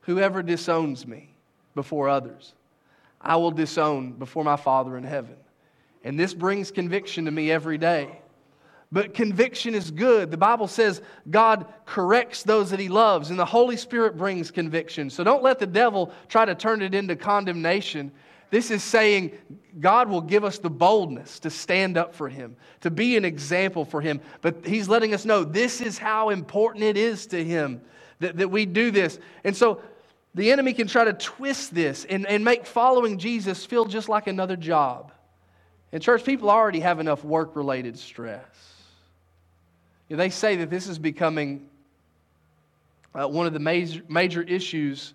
whoever 0.00 0.42
disowns 0.42 1.06
me 1.06 1.30
before 1.76 2.08
others, 2.08 2.54
I 3.20 3.36
will 3.36 3.52
disown 3.52 4.12
before 4.12 4.42
my 4.42 4.56
Father 4.56 4.96
in 4.96 5.04
heaven. 5.04 5.36
And 6.02 6.18
this 6.18 6.34
brings 6.34 6.72
conviction 6.72 7.24
to 7.24 7.30
me 7.30 7.52
every 7.52 7.78
day. 7.78 8.20
But 8.90 9.14
conviction 9.14 9.74
is 9.74 9.90
good. 9.90 10.30
The 10.30 10.36
Bible 10.36 10.68
says 10.68 11.02
God 11.30 11.66
corrects 11.84 12.42
those 12.42 12.70
that 12.70 12.80
He 12.80 12.88
loves, 12.88 13.30
and 13.30 13.38
the 13.38 13.44
Holy 13.44 13.76
Spirit 13.76 14.16
brings 14.16 14.50
conviction. 14.50 15.08
So 15.08 15.22
don't 15.22 15.42
let 15.42 15.60
the 15.60 15.66
devil 15.66 16.12
try 16.28 16.44
to 16.44 16.54
turn 16.54 16.82
it 16.82 16.94
into 16.94 17.14
condemnation. 17.14 18.10
This 18.50 18.70
is 18.70 18.82
saying 18.82 19.32
God 19.80 20.08
will 20.08 20.20
give 20.20 20.44
us 20.44 20.58
the 20.58 20.70
boldness 20.70 21.40
to 21.40 21.50
stand 21.50 21.96
up 21.96 22.14
for 22.14 22.28
Him, 22.28 22.56
to 22.82 22.90
be 22.90 23.16
an 23.16 23.24
example 23.24 23.84
for 23.84 24.00
Him. 24.00 24.20
But 24.40 24.66
He's 24.66 24.88
letting 24.88 25.12
us 25.14 25.24
know 25.24 25.44
this 25.44 25.80
is 25.80 25.98
how 25.98 26.30
important 26.30 26.84
it 26.84 26.96
is 26.96 27.26
to 27.26 27.42
Him 27.42 27.80
that, 28.20 28.36
that 28.38 28.48
we 28.48 28.66
do 28.66 28.90
this. 28.90 29.18
And 29.44 29.56
so 29.56 29.80
the 30.34 30.52
enemy 30.52 30.72
can 30.72 30.86
try 30.86 31.04
to 31.04 31.12
twist 31.12 31.74
this 31.74 32.04
and, 32.04 32.26
and 32.26 32.44
make 32.44 32.66
following 32.66 33.18
Jesus 33.18 33.64
feel 33.66 33.84
just 33.84 34.08
like 34.08 34.26
another 34.26 34.56
job. 34.56 35.12
And 35.92 36.02
church, 36.02 36.24
people 36.24 36.50
already 36.50 36.80
have 36.80 37.00
enough 37.00 37.24
work 37.24 37.56
related 37.56 37.98
stress. 37.98 38.44
You 40.08 40.16
know, 40.16 40.22
they 40.22 40.30
say 40.30 40.56
that 40.56 40.70
this 40.70 40.88
is 40.88 40.98
becoming 40.98 41.68
uh, 43.14 43.26
one 43.26 43.46
of 43.46 43.52
the 43.52 43.58
major, 43.58 44.02
major 44.08 44.42
issues 44.42 45.14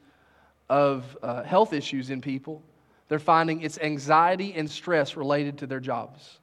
of 0.70 1.18
uh, 1.22 1.44
health 1.44 1.74
issues 1.74 2.10
in 2.10 2.22
people 2.22 2.64
they're 3.12 3.20
finding 3.20 3.60
it's 3.60 3.78
anxiety 3.78 4.54
and 4.54 4.72
stress 4.72 5.18
related 5.18 5.58
to 5.58 5.68
their 5.68 5.82
jobs. 5.82 6.40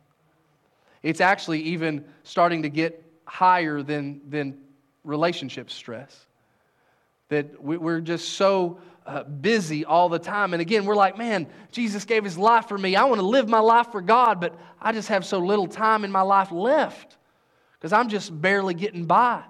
It's 1.03 1.23
actually 1.23 1.63
even 1.63 2.05
starting 2.25 2.65
to 2.65 2.69
get 2.69 3.03
higher 3.25 3.83
than, 3.83 4.21
than 4.29 4.59
relationship 5.03 5.71
stress. 5.71 6.27
That 7.31 7.59
we're 7.63 8.03
just 8.03 8.35
so 8.35 8.81
uh, 9.07 9.23
busy 9.23 9.87
all 9.87 10.11
the 10.11 10.19
time. 10.19 10.53
And 10.53 10.61
again, 10.61 10.85
we're 10.85 10.95
like, 10.95 11.17
man, 11.17 11.47
Jesus 11.73 12.05
gave 12.05 12.23
his 12.23 12.37
life 12.37 12.69
for 12.69 12.77
me. 12.77 12.97
I 12.97 13.05
want 13.05 13.23
to 13.23 13.27
live 13.27 13.49
my 13.49 13.61
life 13.61 13.91
for 13.91 14.03
God, 14.03 14.39
but 14.39 14.55
I 14.79 14.93
just 14.93 15.09
have 15.09 15.25
so 15.25 15.39
little 15.39 15.69
time 15.69 16.05
in 16.05 16.13
my 16.13 16.21
life 16.21 16.53
left 16.53 17.17
because 17.79 17.95
I'm 17.95 18.11
just 18.11 18.43
barely 18.43 18.75
getting 18.75 19.07
by. 19.07 19.43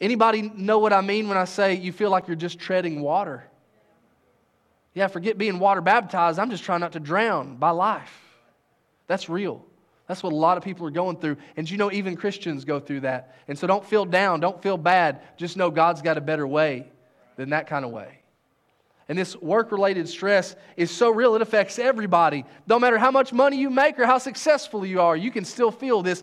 Anybody 0.00 0.40
know 0.40 0.78
what 0.78 0.94
I 0.94 1.02
mean 1.02 1.28
when 1.28 1.36
I 1.36 1.44
say 1.44 1.74
you 1.74 1.92
feel 1.92 2.08
like 2.08 2.26
you're 2.26 2.36
just 2.36 2.58
treading 2.58 3.02
water? 3.02 3.50
Yeah, 4.94 5.08
forget 5.08 5.36
being 5.36 5.58
water 5.58 5.80
baptized. 5.80 6.38
I'm 6.38 6.50
just 6.50 6.64
trying 6.64 6.80
not 6.80 6.92
to 6.92 7.00
drown 7.00 7.56
by 7.56 7.70
life. 7.70 8.12
That's 9.06 9.28
real. 9.28 9.64
That's 10.06 10.22
what 10.22 10.32
a 10.32 10.36
lot 10.36 10.56
of 10.56 10.64
people 10.64 10.86
are 10.86 10.90
going 10.90 11.16
through. 11.16 11.38
And 11.56 11.68
you 11.68 11.76
know, 11.76 11.90
even 11.90 12.16
Christians 12.16 12.64
go 12.64 12.78
through 12.78 13.00
that. 13.00 13.36
And 13.48 13.58
so 13.58 13.66
don't 13.66 13.84
feel 13.84 14.04
down, 14.04 14.40
don't 14.40 14.62
feel 14.62 14.76
bad. 14.76 15.20
Just 15.36 15.56
know 15.56 15.70
God's 15.70 16.02
got 16.02 16.18
a 16.18 16.20
better 16.20 16.46
way 16.46 16.86
than 17.36 17.50
that 17.50 17.66
kind 17.66 17.84
of 17.84 17.90
way. 17.90 18.20
And 19.08 19.18
this 19.18 19.36
work 19.36 19.72
related 19.72 20.08
stress 20.08 20.56
is 20.76 20.90
so 20.90 21.10
real, 21.10 21.34
it 21.34 21.42
affects 21.42 21.78
everybody. 21.78 22.44
No 22.66 22.78
matter 22.78 22.96
how 22.96 23.10
much 23.10 23.32
money 23.32 23.58
you 23.58 23.68
make 23.68 23.98
or 23.98 24.06
how 24.06 24.18
successful 24.18 24.86
you 24.86 25.00
are, 25.00 25.16
you 25.16 25.30
can 25.30 25.44
still 25.44 25.70
feel 25.70 26.02
this. 26.02 26.22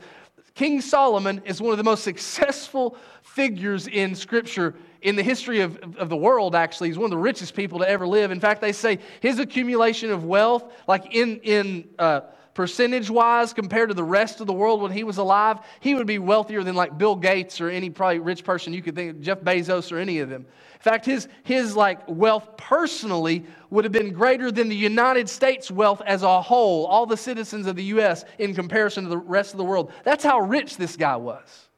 King 0.55 0.81
Solomon 0.81 1.41
is 1.45 1.61
one 1.61 1.71
of 1.71 1.77
the 1.77 1.83
most 1.83 2.03
successful 2.03 2.97
figures 3.21 3.87
in 3.87 4.15
Scripture 4.15 4.75
in 5.01 5.15
the 5.15 5.23
history 5.23 5.61
of, 5.61 5.77
of 5.97 6.09
the 6.09 6.17
world, 6.17 6.55
actually. 6.55 6.89
He's 6.89 6.97
one 6.97 7.05
of 7.05 7.11
the 7.11 7.17
richest 7.17 7.55
people 7.55 7.79
to 7.79 7.89
ever 7.89 8.07
live. 8.07 8.31
In 8.31 8.39
fact, 8.39 8.61
they 8.61 8.71
say 8.71 8.99
his 9.19 9.39
accumulation 9.39 10.11
of 10.11 10.23
wealth, 10.23 10.71
like 10.87 11.15
in, 11.15 11.39
in 11.39 11.89
uh, 11.97 12.21
percentage 12.53 13.09
wise, 13.09 13.53
compared 13.53 13.89
to 13.89 13.95
the 13.95 14.03
rest 14.03 14.41
of 14.41 14.47
the 14.47 14.53
world 14.53 14.81
when 14.81 14.91
he 14.91 15.03
was 15.03 15.17
alive, 15.17 15.59
he 15.79 15.95
would 15.95 16.07
be 16.07 16.19
wealthier 16.19 16.63
than 16.63 16.75
like 16.75 16.97
Bill 16.97 17.15
Gates 17.15 17.59
or 17.61 17.69
any 17.69 17.89
probably 17.89 18.19
rich 18.19 18.43
person 18.43 18.73
you 18.73 18.81
could 18.81 18.95
think, 18.95 19.11
of, 19.11 19.21
Jeff 19.21 19.41
Bezos 19.41 19.91
or 19.91 19.97
any 19.97 20.19
of 20.19 20.29
them. 20.29 20.45
In 20.75 20.81
fact, 20.81 21.05
his, 21.05 21.27
his 21.43 21.75
like 21.75 21.99
wealth 22.07 22.57
personally 22.57 23.45
would 23.69 23.85
have 23.85 23.91
been 23.91 24.13
greater 24.13 24.51
than 24.51 24.67
the 24.67 24.75
United 24.75 25.29
States 25.29 25.71
wealth 25.71 26.01
as 26.05 26.23
a 26.23 26.41
whole, 26.41 26.85
all 26.85 27.05
the 27.05 27.17
citizens 27.17 27.67
of 27.67 27.75
the 27.75 27.83
U.S. 27.85 28.25
in 28.39 28.53
comparison 28.53 29.03
to 29.03 29.09
the 29.09 29.17
rest 29.17 29.53
of 29.53 29.57
the 29.57 29.63
world. 29.63 29.91
That's 30.03 30.23
how 30.23 30.39
rich 30.39 30.77
this 30.77 30.95
guy 30.95 31.15
was. 31.15 31.69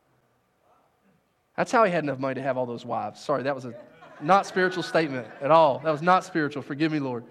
That's 1.56 1.72
how 1.72 1.84
he 1.84 1.92
had 1.92 2.04
enough 2.04 2.20
money 2.20 2.36
to 2.36 2.42
have 2.42 2.58
all 2.58 2.66
those 2.66 2.86
wives. 2.86 3.20
Sorry, 3.20 3.44
that 3.44 3.54
was 3.54 3.66
a 3.66 3.76
not 4.22 4.46
spiritual 4.46 4.84
statement 4.84 5.28
at 5.42 5.52
all. 5.52 5.80
That 5.80 5.92
was 5.92 6.02
not 6.02 6.24
spiritual. 6.24 6.62
Forgive 6.62 6.92
me, 6.92 7.00
Lord. 7.00 7.24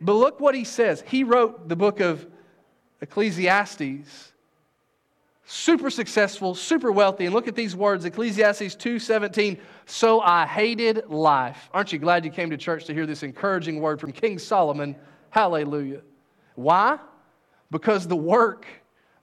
But 0.00 0.14
look 0.14 0.40
what 0.40 0.54
he 0.54 0.64
says. 0.64 1.02
He 1.06 1.24
wrote 1.24 1.68
the 1.68 1.76
book 1.76 2.00
of 2.00 2.26
Ecclesiastes. 3.00 4.32
Super 5.50 5.88
successful, 5.88 6.54
super 6.54 6.92
wealthy. 6.92 7.24
And 7.24 7.34
look 7.34 7.48
at 7.48 7.54
these 7.54 7.74
words 7.74 8.04
Ecclesiastes 8.04 8.76
2:17. 8.76 9.58
So 9.86 10.20
I 10.20 10.44
hated 10.44 11.08
life. 11.08 11.70
Aren't 11.72 11.92
you 11.92 11.98
glad 11.98 12.24
you 12.24 12.30
came 12.30 12.50
to 12.50 12.56
church 12.56 12.84
to 12.84 12.94
hear 12.94 13.06
this 13.06 13.22
encouraging 13.22 13.80
word 13.80 13.98
from 13.98 14.12
King 14.12 14.38
Solomon? 14.38 14.94
Hallelujah. 15.30 16.02
Why? 16.54 16.98
Because 17.70 18.06
the 18.06 18.16
work 18.16 18.66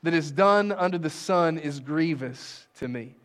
that 0.05 0.13
is 0.13 0.31
done 0.31 0.71
under 0.71 0.99
the 0.99 1.09
sun 1.09 1.57
is 1.57 1.79
grievous 1.79 2.67
to 2.77 2.87
me. 2.87 3.15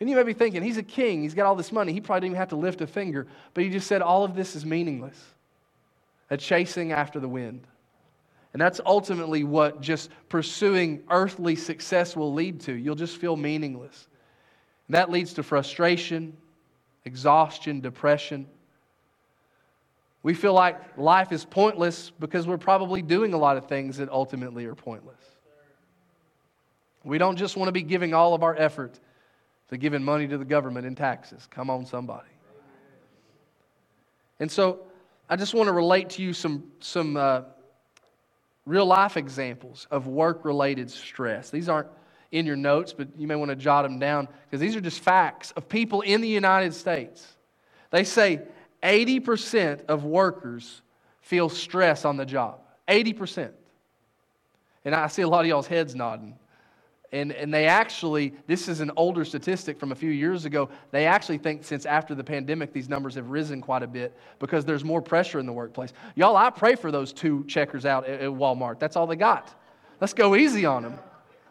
And 0.00 0.10
you 0.10 0.16
may 0.16 0.24
be 0.24 0.32
thinking, 0.32 0.62
he's 0.62 0.76
a 0.76 0.82
king, 0.82 1.22
he's 1.22 1.34
got 1.34 1.46
all 1.46 1.54
this 1.54 1.72
money, 1.72 1.92
he 1.92 2.00
probably 2.00 2.20
didn't 2.20 2.32
even 2.32 2.38
have 2.40 2.48
to 2.50 2.56
lift 2.56 2.80
a 2.80 2.86
finger. 2.86 3.26
But 3.54 3.64
he 3.64 3.70
just 3.70 3.86
said, 3.86 4.02
all 4.02 4.24
of 4.24 4.34
this 4.34 4.56
is 4.56 4.66
meaningless. 4.66 5.16
A 6.30 6.36
chasing 6.36 6.92
after 6.92 7.20
the 7.20 7.28
wind. 7.28 7.66
And 8.52 8.60
that's 8.60 8.80
ultimately 8.84 9.44
what 9.44 9.80
just 9.80 10.10
pursuing 10.28 11.04
earthly 11.08 11.54
success 11.54 12.16
will 12.16 12.32
lead 12.32 12.60
to. 12.62 12.72
You'll 12.72 12.96
just 12.96 13.18
feel 13.18 13.36
meaningless. 13.36 14.08
And 14.88 14.96
that 14.96 15.10
leads 15.10 15.34
to 15.34 15.44
frustration, 15.44 16.36
exhaustion, 17.04 17.80
depression. 17.80 18.46
We 20.24 20.34
feel 20.34 20.52
like 20.52 20.98
life 20.98 21.30
is 21.30 21.44
pointless 21.44 22.10
because 22.18 22.46
we're 22.46 22.58
probably 22.58 23.02
doing 23.02 23.34
a 23.34 23.38
lot 23.38 23.56
of 23.56 23.68
things 23.68 23.98
that 23.98 24.08
ultimately 24.08 24.64
are 24.64 24.74
pointless. 24.74 25.37
We 27.04 27.18
don't 27.18 27.36
just 27.36 27.56
want 27.56 27.68
to 27.68 27.72
be 27.72 27.82
giving 27.82 28.14
all 28.14 28.34
of 28.34 28.42
our 28.42 28.56
effort 28.56 28.98
to 29.68 29.76
giving 29.76 30.02
money 30.02 30.26
to 30.28 30.38
the 30.38 30.44
government 30.44 30.86
in 30.86 30.94
taxes. 30.94 31.46
Come 31.50 31.70
on, 31.70 31.86
somebody. 31.86 32.28
And 34.40 34.50
so 34.50 34.80
I 35.28 35.36
just 35.36 35.54
want 35.54 35.68
to 35.68 35.72
relate 35.72 36.10
to 36.10 36.22
you 36.22 36.32
some, 36.32 36.64
some 36.80 37.16
uh, 37.16 37.42
real 38.66 38.86
life 38.86 39.16
examples 39.16 39.86
of 39.90 40.06
work 40.06 40.44
related 40.44 40.90
stress. 40.90 41.50
These 41.50 41.68
aren't 41.68 41.88
in 42.30 42.46
your 42.46 42.56
notes, 42.56 42.92
but 42.92 43.08
you 43.16 43.26
may 43.26 43.36
want 43.36 43.50
to 43.50 43.56
jot 43.56 43.84
them 43.84 43.98
down 43.98 44.28
because 44.44 44.60
these 44.60 44.76
are 44.76 44.80
just 44.80 45.00
facts 45.00 45.52
of 45.52 45.68
people 45.68 46.02
in 46.02 46.20
the 46.20 46.28
United 46.28 46.74
States. 46.74 47.26
They 47.90 48.04
say 48.04 48.42
80% 48.82 49.86
of 49.86 50.04
workers 50.04 50.82
feel 51.20 51.48
stress 51.48 52.04
on 52.04 52.16
the 52.16 52.26
job. 52.26 52.60
80%. 52.86 53.50
And 54.84 54.94
I 54.94 55.08
see 55.08 55.22
a 55.22 55.28
lot 55.28 55.40
of 55.40 55.46
y'all's 55.46 55.66
heads 55.66 55.94
nodding. 55.94 56.38
And, 57.10 57.32
and 57.32 57.52
they 57.52 57.66
actually, 57.66 58.34
this 58.46 58.68
is 58.68 58.80
an 58.80 58.90
older 58.96 59.24
statistic 59.24 59.80
from 59.80 59.92
a 59.92 59.94
few 59.94 60.10
years 60.10 60.44
ago. 60.44 60.68
They 60.90 61.06
actually 61.06 61.38
think 61.38 61.64
since 61.64 61.86
after 61.86 62.14
the 62.14 62.24
pandemic, 62.24 62.72
these 62.72 62.88
numbers 62.88 63.14
have 63.14 63.30
risen 63.30 63.62
quite 63.62 63.82
a 63.82 63.86
bit 63.86 64.14
because 64.38 64.66
there's 64.66 64.84
more 64.84 65.00
pressure 65.00 65.38
in 65.38 65.46
the 65.46 65.52
workplace. 65.52 65.94
Y'all, 66.16 66.36
I 66.36 66.50
pray 66.50 66.74
for 66.74 66.90
those 66.90 67.14
two 67.14 67.44
checkers 67.44 67.86
out 67.86 68.06
at, 68.06 68.20
at 68.20 68.28
Walmart. 68.28 68.78
That's 68.78 68.94
all 68.94 69.06
they 69.06 69.16
got. 69.16 69.54
Let's 70.00 70.12
go 70.12 70.36
easy 70.36 70.66
on 70.66 70.82
them. 70.82 70.98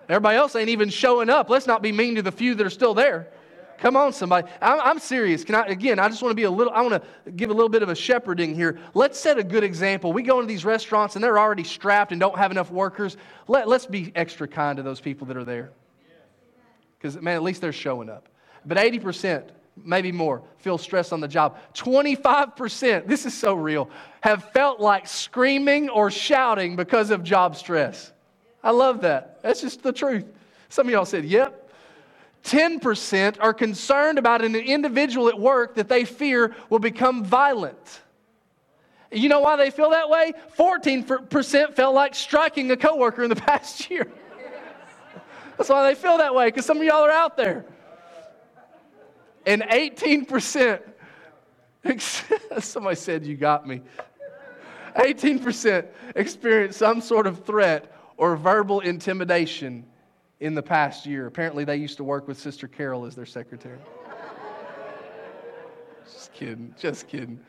Everybody 0.07 0.37
else 0.37 0.55
ain't 0.55 0.69
even 0.69 0.89
showing 0.89 1.29
up. 1.29 1.49
Let's 1.49 1.67
not 1.67 1.81
be 1.81 1.91
mean 1.91 2.15
to 2.15 2.21
the 2.21 2.31
few 2.31 2.53
that 2.55 2.65
are 2.65 2.69
still 2.69 2.93
there. 2.93 3.27
Come 3.77 3.95
on, 3.95 4.11
somebody. 4.11 4.47
I'm, 4.61 4.79
I'm, 4.81 4.99
serious. 4.99 5.43
Can 5.43 5.55
I, 5.55 5.65
again, 5.67 5.99
I 5.99 6.09
just 6.09 6.21
want 6.21 6.31
to 6.31 6.35
be 6.35 6.43
a 6.43 6.51
little, 6.51 6.73
I 6.73 6.81
want 6.81 7.01
to 7.01 7.31
give 7.31 7.49
a 7.49 7.53
little 7.53 7.69
bit 7.69 7.83
of 7.83 7.89
a 7.89 7.95
shepherding 7.95 8.55
here. 8.55 8.79
Let's 8.93 9.19
set 9.19 9.37
a 9.37 9.43
good 9.43 9.63
example. 9.63 10.13
We 10.13 10.23
go 10.23 10.39
into 10.39 10.47
these 10.47 10.65
restaurants 10.65 11.15
and 11.15 11.23
they're 11.23 11.37
already 11.37 11.63
strapped 11.63 12.11
and 12.11 12.19
don't 12.19 12.37
have 12.37 12.49
enough 12.49 12.71
workers. 12.71 13.17
Let, 13.47 13.67
let's 13.67 13.85
be 13.85 14.11
extra 14.15 14.47
kind 14.47 14.77
to 14.77 14.83
those 14.83 14.99
people 14.99 15.27
that 15.27 15.37
are 15.37 15.43
there. 15.43 15.71
Because, 16.97 17.21
man, 17.21 17.35
at 17.35 17.43
least 17.43 17.61
they're 17.61 17.71
showing 17.71 18.09
up. 18.09 18.27
But 18.65 18.77
80%, 18.77 19.43
maybe 19.83 20.11
more, 20.11 20.41
feel 20.57 20.79
stress 20.79 21.11
on 21.11 21.19
the 21.19 21.27
job. 21.27 21.57
25%, 21.75 23.07
this 23.07 23.27
is 23.27 23.33
so 23.35 23.53
real, 23.53 23.89
have 24.21 24.51
felt 24.51 24.79
like 24.79 25.07
screaming 25.07 25.89
or 25.89 26.09
shouting 26.09 26.75
because 26.75 27.11
of 27.11 27.23
job 27.23 27.55
stress. 27.55 28.11
I 28.63 28.71
love 28.71 29.01
that. 29.01 29.41
That's 29.43 29.61
just 29.61 29.83
the 29.83 29.93
truth. 29.93 30.25
Some 30.69 30.87
of 30.87 30.91
y'all 30.91 31.05
said, 31.05 31.25
yep. 31.25 31.56
10% 32.43 33.37
are 33.39 33.53
concerned 33.53 34.17
about 34.17 34.43
an 34.43 34.55
individual 34.55 35.27
at 35.27 35.39
work 35.39 35.75
that 35.75 35.89
they 35.89 36.05
fear 36.05 36.55
will 36.69 36.79
become 36.79 37.23
violent. 37.23 38.01
You 39.11 39.29
know 39.29 39.39
why 39.39 39.55
they 39.55 39.69
feel 39.69 39.89
that 39.91 40.09
way? 40.09 40.33
14% 40.57 41.75
felt 41.75 41.95
like 41.95 42.15
striking 42.15 42.71
a 42.71 42.77
coworker 42.77 43.23
in 43.23 43.29
the 43.29 43.35
past 43.47 43.89
year. 43.89 44.07
That's 45.57 45.69
why 45.69 45.87
they 45.87 45.95
feel 45.95 46.17
that 46.19 46.35
way, 46.35 46.47
because 46.47 46.65
some 46.65 46.77
of 46.77 46.83
y'all 46.83 47.03
are 47.03 47.11
out 47.11 47.35
there. 47.35 47.65
And 49.45 49.63
18%, 49.63 50.81
somebody 52.59 52.95
said, 52.95 53.25
You 53.25 53.35
got 53.37 53.67
me. 53.67 53.81
18% 54.95 55.87
experience 56.15 56.77
some 56.77 57.01
sort 57.01 57.27
of 57.27 57.45
threat 57.45 57.91
or 58.17 58.35
verbal 58.35 58.81
intimidation 58.81 59.85
in 60.39 60.53
the 60.53 60.63
past 60.63 61.05
year. 61.05 61.27
Apparently, 61.27 61.63
they 61.63 61.77
used 61.77 61.97
to 61.97 62.03
work 62.03 62.27
with 62.27 62.39
Sister 62.39 62.67
Carol 62.67 63.05
as 63.05 63.15
their 63.15 63.25
secretary. 63.25 63.79
just 66.05 66.33
kidding, 66.33 66.73
just 66.79 67.07
kidding. 67.07 67.39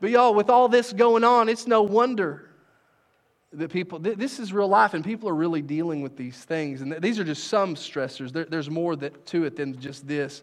But 0.00 0.10
y'all, 0.10 0.34
with 0.34 0.48
all 0.48 0.68
this 0.68 0.92
going 0.92 1.24
on, 1.24 1.48
it's 1.48 1.66
no 1.66 1.82
wonder 1.82 2.50
that 3.52 3.70
people, 3.70 3.98
this 3.98 4.38
is 4.38 4.52
real 4.52 4.68
life, 4.68 4.94
and 4.94 5.04
people 5.04 5.28
are 5.28 5.34
really 5.34 5.60
dealing 5.60 6.02
with 6.02 6.16
these 6.16 6.44
things. 6.44 6.82
And 6.82 6.92
these 7.02 7.18
are 7.18 7.24
just 7.24 7.48
some 7.48 7.74
stressors. 7.74 8.32
There, 8.32 8.44
there's 8.44 8.70
more 8.70 8.96
that, 8.96 9.26
to 9.26 9.44
it 9.44 9.56
than 9.56 9.78
just 9.80 10.06
this. 10.06 10.42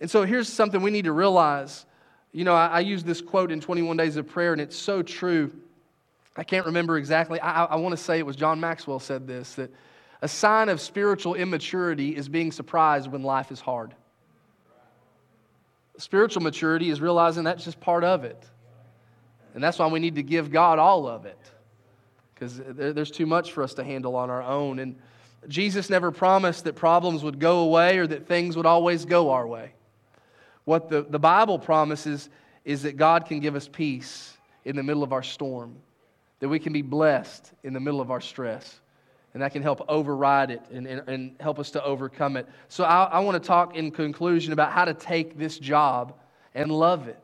And 0.00 0.10
so 0.10 0.24
here's 0.24 0.52
something 0.52 0.82
we 0.82 0.90
need 0.90 1.04
to 1.04 1.12
realize. 1.12 1.86
You 2.32 2.44
know, 2.44 2.54
I, 2.54 2.66
I 2.66 2.80
use 2.80 3.04
this 3.04 3.20
quote 3.20 3.52
in 3.52 3.60
21 3.60 3.96
Days 3.96 4.16
of 4.16 4.26
Prayer, 4.26 4.52
and 4.52 4.60
it's 4.60 4.76
so 4.76 5.02
true. 5.02 5.52
I 6.36 6.44
can't 6.44 6.66
remember 6.66 6.98
exactly. 6.98 7.40
I, 7.40 7.64
I 7.64 7.76
want 7.76 7.96
to 7.96 8.02
say 8.02 8.18
it 8.18 8.26
was 8.26 8.36
John 8.36 8.60
Maxwell 8.60 8.98
said 8.98 9.26
this 9.26 9.54
that 9.54 9.70
a 10.22 10.28
sign 10.28 10.68
of 10.68 10.80
spiritual 10.80 11.34
immaturity 11.34 12.16
is 12.16 12.28
being 12.28 12.52
surprised 12.52 13.10
when 13.10 13.22
life 13.22 13.50
is 13.50 13.60
hard. 13.60 13.94
Spiritual 15.98 16.42
maturity 16.42 16.90
is 16.90 17.00
realizing 17.00 17.44
that's 17.44 17.64
just 17.64 17.80
part 17.80 18.04
of 18.04 18.24
it. 18.24 18.42
And 19.54 19.64
that's 19.64 19.78
why 19.78 19.86
we 19.86 19.98
need 19.98 20.16
to 20.16 20.22
give 20.22 20.50
God 20.50 20.78
all 20.78 21.06
of 21.06 21.24
it 21.24 21.38
because 22.34 22.60
there's 22.66 23.10
too 23.10 23.24
much 23.24 23.52
for 23.52 23.62
us 23.62 23.72
to 23.74 23.84
handle 23.84 24.14
on 24.14 24.28
our 24.28 24.42
own. 24.42 24.78
And 24.78 24.96
Jesus 25.48 25.88
never 25.88 26.10
promised 26.10 26.64
that 26.64 26.74
problems 26.74 27.24
would 27.24 27.38
go 27.38 27.60
away 27.60 27.96
or 27.96 28.06
that 28.06 28.26
things 28.26 28.58
would 28.58 28.66
always 28.66 29.06
go 29.06 29.30
our 29.30 29.46
way. 29.46 29.72
What 30.64 30.90
the, 30.90 31.06
the 31.08 31.18
Bible 31.18 31.58
promises 31.58 32.28
is 32.66 32.82
that 32.82 32.98
God 32.98 33.24
can 33.24 33.40
give 33.40 33.54
us 33.54 33.68
peace 33.68 34.36
in 34.66 34.76
the 34.76 34.82
middle 34.82 35.02
of 35.02 35.14
our 35.14 35.22
storm 35.22 35.76
that 36.40 36.48
we 36.48 36.58
can 36.58 36.72
be 36.72 36.82
blessed 36.82 37.52
in 37.62 37.72
the 37.72 37.80
middle 37.80 38.00
of 38.00 38.10
our 38.10 38.20
stress. 38.20 38.80
And 39.34 39.42
that 39.42 39.52
can 39.52 39.62
help 39.62 39.84
override 39.88 40.50
it 40.50 40.62
and, 40.72 40.86
and, 40.86 41.08
and 41.08 41.36
help 41.40 41.58
us 41.58 41.70
to 41.72 41.84
overcome 41.84 42.36
it. 42.36 42.46
So, 42.68 42.84
I, 42.84 43.04
I 43.04 43.18
want 43.20 43.42
to 43.42 43.46
talk 43.46 43.76
in 43.76 43.90
conclusion 43.90 44.52
about 44.54 44.72
how 44.72 44.86
to 44.86 44.94
take 44.94 45.36
this 45.38 45.58
job 45.58 46.14
and 46.54 46.72
love 46.72 47.06
it, 47.06 47.20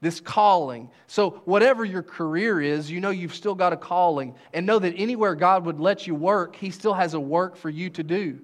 this 0.00 0.18
calling. 0.18 0.90
So, 1.06 1.42
whatever 1.44 1.84
your 1.84 2.02
career 2.02 2.60
is, 2.60 2.90
you 2.90 3.00
know 3.00 3.10
you've 3.10 3.34
still 3.34 3.54
got 3.54 3.72
a 3.72 3.76
calling. 3.76 4.34
And 4.52 4.66
know 4.66 4.80
that 4.80 4.94
anywhere 4.96 5.36
God 5.36 5.64
would 5.64 5.78
let 5.78 6.08
you 6.08 6.16
work, 6.16 6.56
He 6.56 6.70
still 6.70 6.94
has 6.94 7.14
a 7.14 7.20
work 7.20 7.56
for 7.56 7.70
you 7.70 7.88
to 7.90 8.02
do 8.02 8.40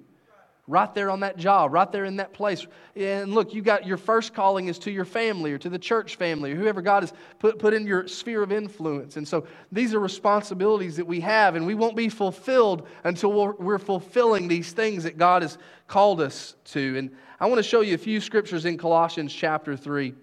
right 0.71 0.93
there 0.95 1.09
on 1.09 1.19
that 1.19 1.37
job, 1.37 1.73
right 1.73 1.91
there 1.91 2.05
in 2.05 2.15
that 2.15 2.33
place. 2.33 2.65
And 2.95 3.33
look, 3.33 3.53
you 3.53 3.61
got 3.61 3.85
your 3.85 3.97
first 3.97 4.33
calling 4.33 4.67
is 4.67 4.79
to 4.79 4.91
your 4.91 5.03
family 5.03 5.51
or 5.51 5.57
to 5.57 5.69
the 5.69 5.77
church 5.77 6.15
family 6.15 6.53
or 6.53 6.55
whoever 6.55 6.81
God 6.81 7.03
has 7.03 7.13
put, 7.39 7.59
put 7.59 7.73
in 7.73 7.85
your 7.85 8.07
sphere 8.07 8.41
of 8.41 8.53
influence. 8.53 9.17
And 9.17 9.27
so 9.27 9.45
these 9.71 9.93
are 9.93 9.99
responsibilities 9.99 10.95
that 10.95 11.05
we 11.05 11.19
have, 11.19 11.55
and 11.55 11.67
we 11.67 11.75
won't 11.75 11.97
be 11.97 12.07
fulfilled 12.07 12.87
until 13.03 13.33
we're, 13.33 13.53
we're 13.53 13.79
fulfilling 13.79 14.47
these 14.47 14.71
things 14.71 15.03
that 15.03 15.17
God 15.17 15.41
has 15.41 15.57
called 15.87 16.21
us 16.21 16.55
to. 16.65 16.97
And 16.97 17.11
I 17.39 17.47
want 17.47 17.59
to 17.59 17.63
show 17.63 17.81
you 17.81 17.93
a 17.93 17.99
few 17.99 18.21
scriptures 18.21 18.65
in 18.65 18.77
Colossians 18.77 19.33
chapter 19.33 19.75
3 19.75 20.13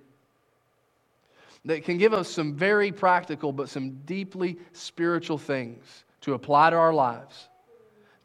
that 1.67 1.85
can 1.85 1.99
give 1.99 2.15
us 2.15 2.31
some 2.31 2.55
very 2.55 2.91
practical 2.91 3.53
but 3.53 3.69
some 3.69 3.91
deeply 4.07 4.57
spiritual 4.73 5.37
things 5.37 6.05
to 6.23 6.33
apply 6.33 6.71
to 6.71 6.77
our 6.77 6.95
lives 6.95 7.49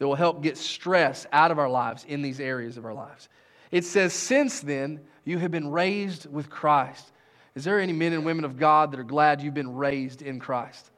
that 0.04 0.08
will 0.10 0.16
help 0.16 0.44
get 0.44 0.58
stress 0.58 1.26
out 1.32 1.50
of 1.50 1.58
our 1.58 1.70
lives 1.70 2.04
in 2.06 2.22
these 2.22 2.42
areas 2.42 2.76
of 2.76 2.84
our 2.84 2.94
lives. 2.94 3.30
It 3.72 3.86
says, 3.86 4.12
Since 4.12 4.60
then, 4.60 5.00
you 5.24 5.38
have 5.38 5.50
been 5.50 5.72
raised 5.72 6.30
with 6.30 6.50
Christ. 6.50 7.10
Is 7.56 7.64
there 7.64 7.80
any 7.80 7.94
men 7.94 8.12
and 8.12 8.26
women 8.26 8.44
of 8.44 8.60
God 8.60 8.92
that 8.92 9.00
are 9.00 9.06
glad 9.06 9.42
you've 9.42 9.54
been 9.54 9.78
raised 9.78 10.22
in 10.22 10.42
Christ? 10.42 10.92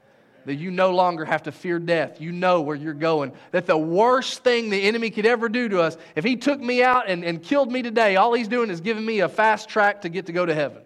That 0.44 0.56
you 0.56 0.72
no 0.72 0.90
longer 0.90 1.24
have 1.24 1.44
to 1.44 1.52
fear 1.52 1.78
death. 1.78 2.20
You 2.20 2.32
know 2.32 2.62
where 2.62 2.74
you're 2.74 2.94
going. 2.94 3.30
That 3.52 3.66
the 3.66 3.78
worst 3.78 4.42
thing 4.42 4.70
the 4.70 4.82
enemy 4.82 5.10
could 5.10 5.24
ever 5.24 5.48
do 5.48 5.68
to 5.68 5.82
us, 5.82 5.96
if 6.16 6.24
he 6.24 6.34
took 6.34 6.58
me 6.58 6.82
out 6.82 7.08
and, 7.08 7.24
and 7.24 7.40
killed 7.40 7.70
me 7.70 7.82
today, 7.82 8.16
all 8.16 8.34
he's 8.34 8.48
doing 8.48 8.70
is 8.70 8.80
giving 8.80 9.06
me 9.06 9.20
a 9.20 9.28
fast 9.28 9.68
track 9.68 10.00
to 10.00 10.08
get 10.08 10.26
to 10.26 10.32
go 10.32 10.44
to 10.44 10.52
heaven. 10.52 10.82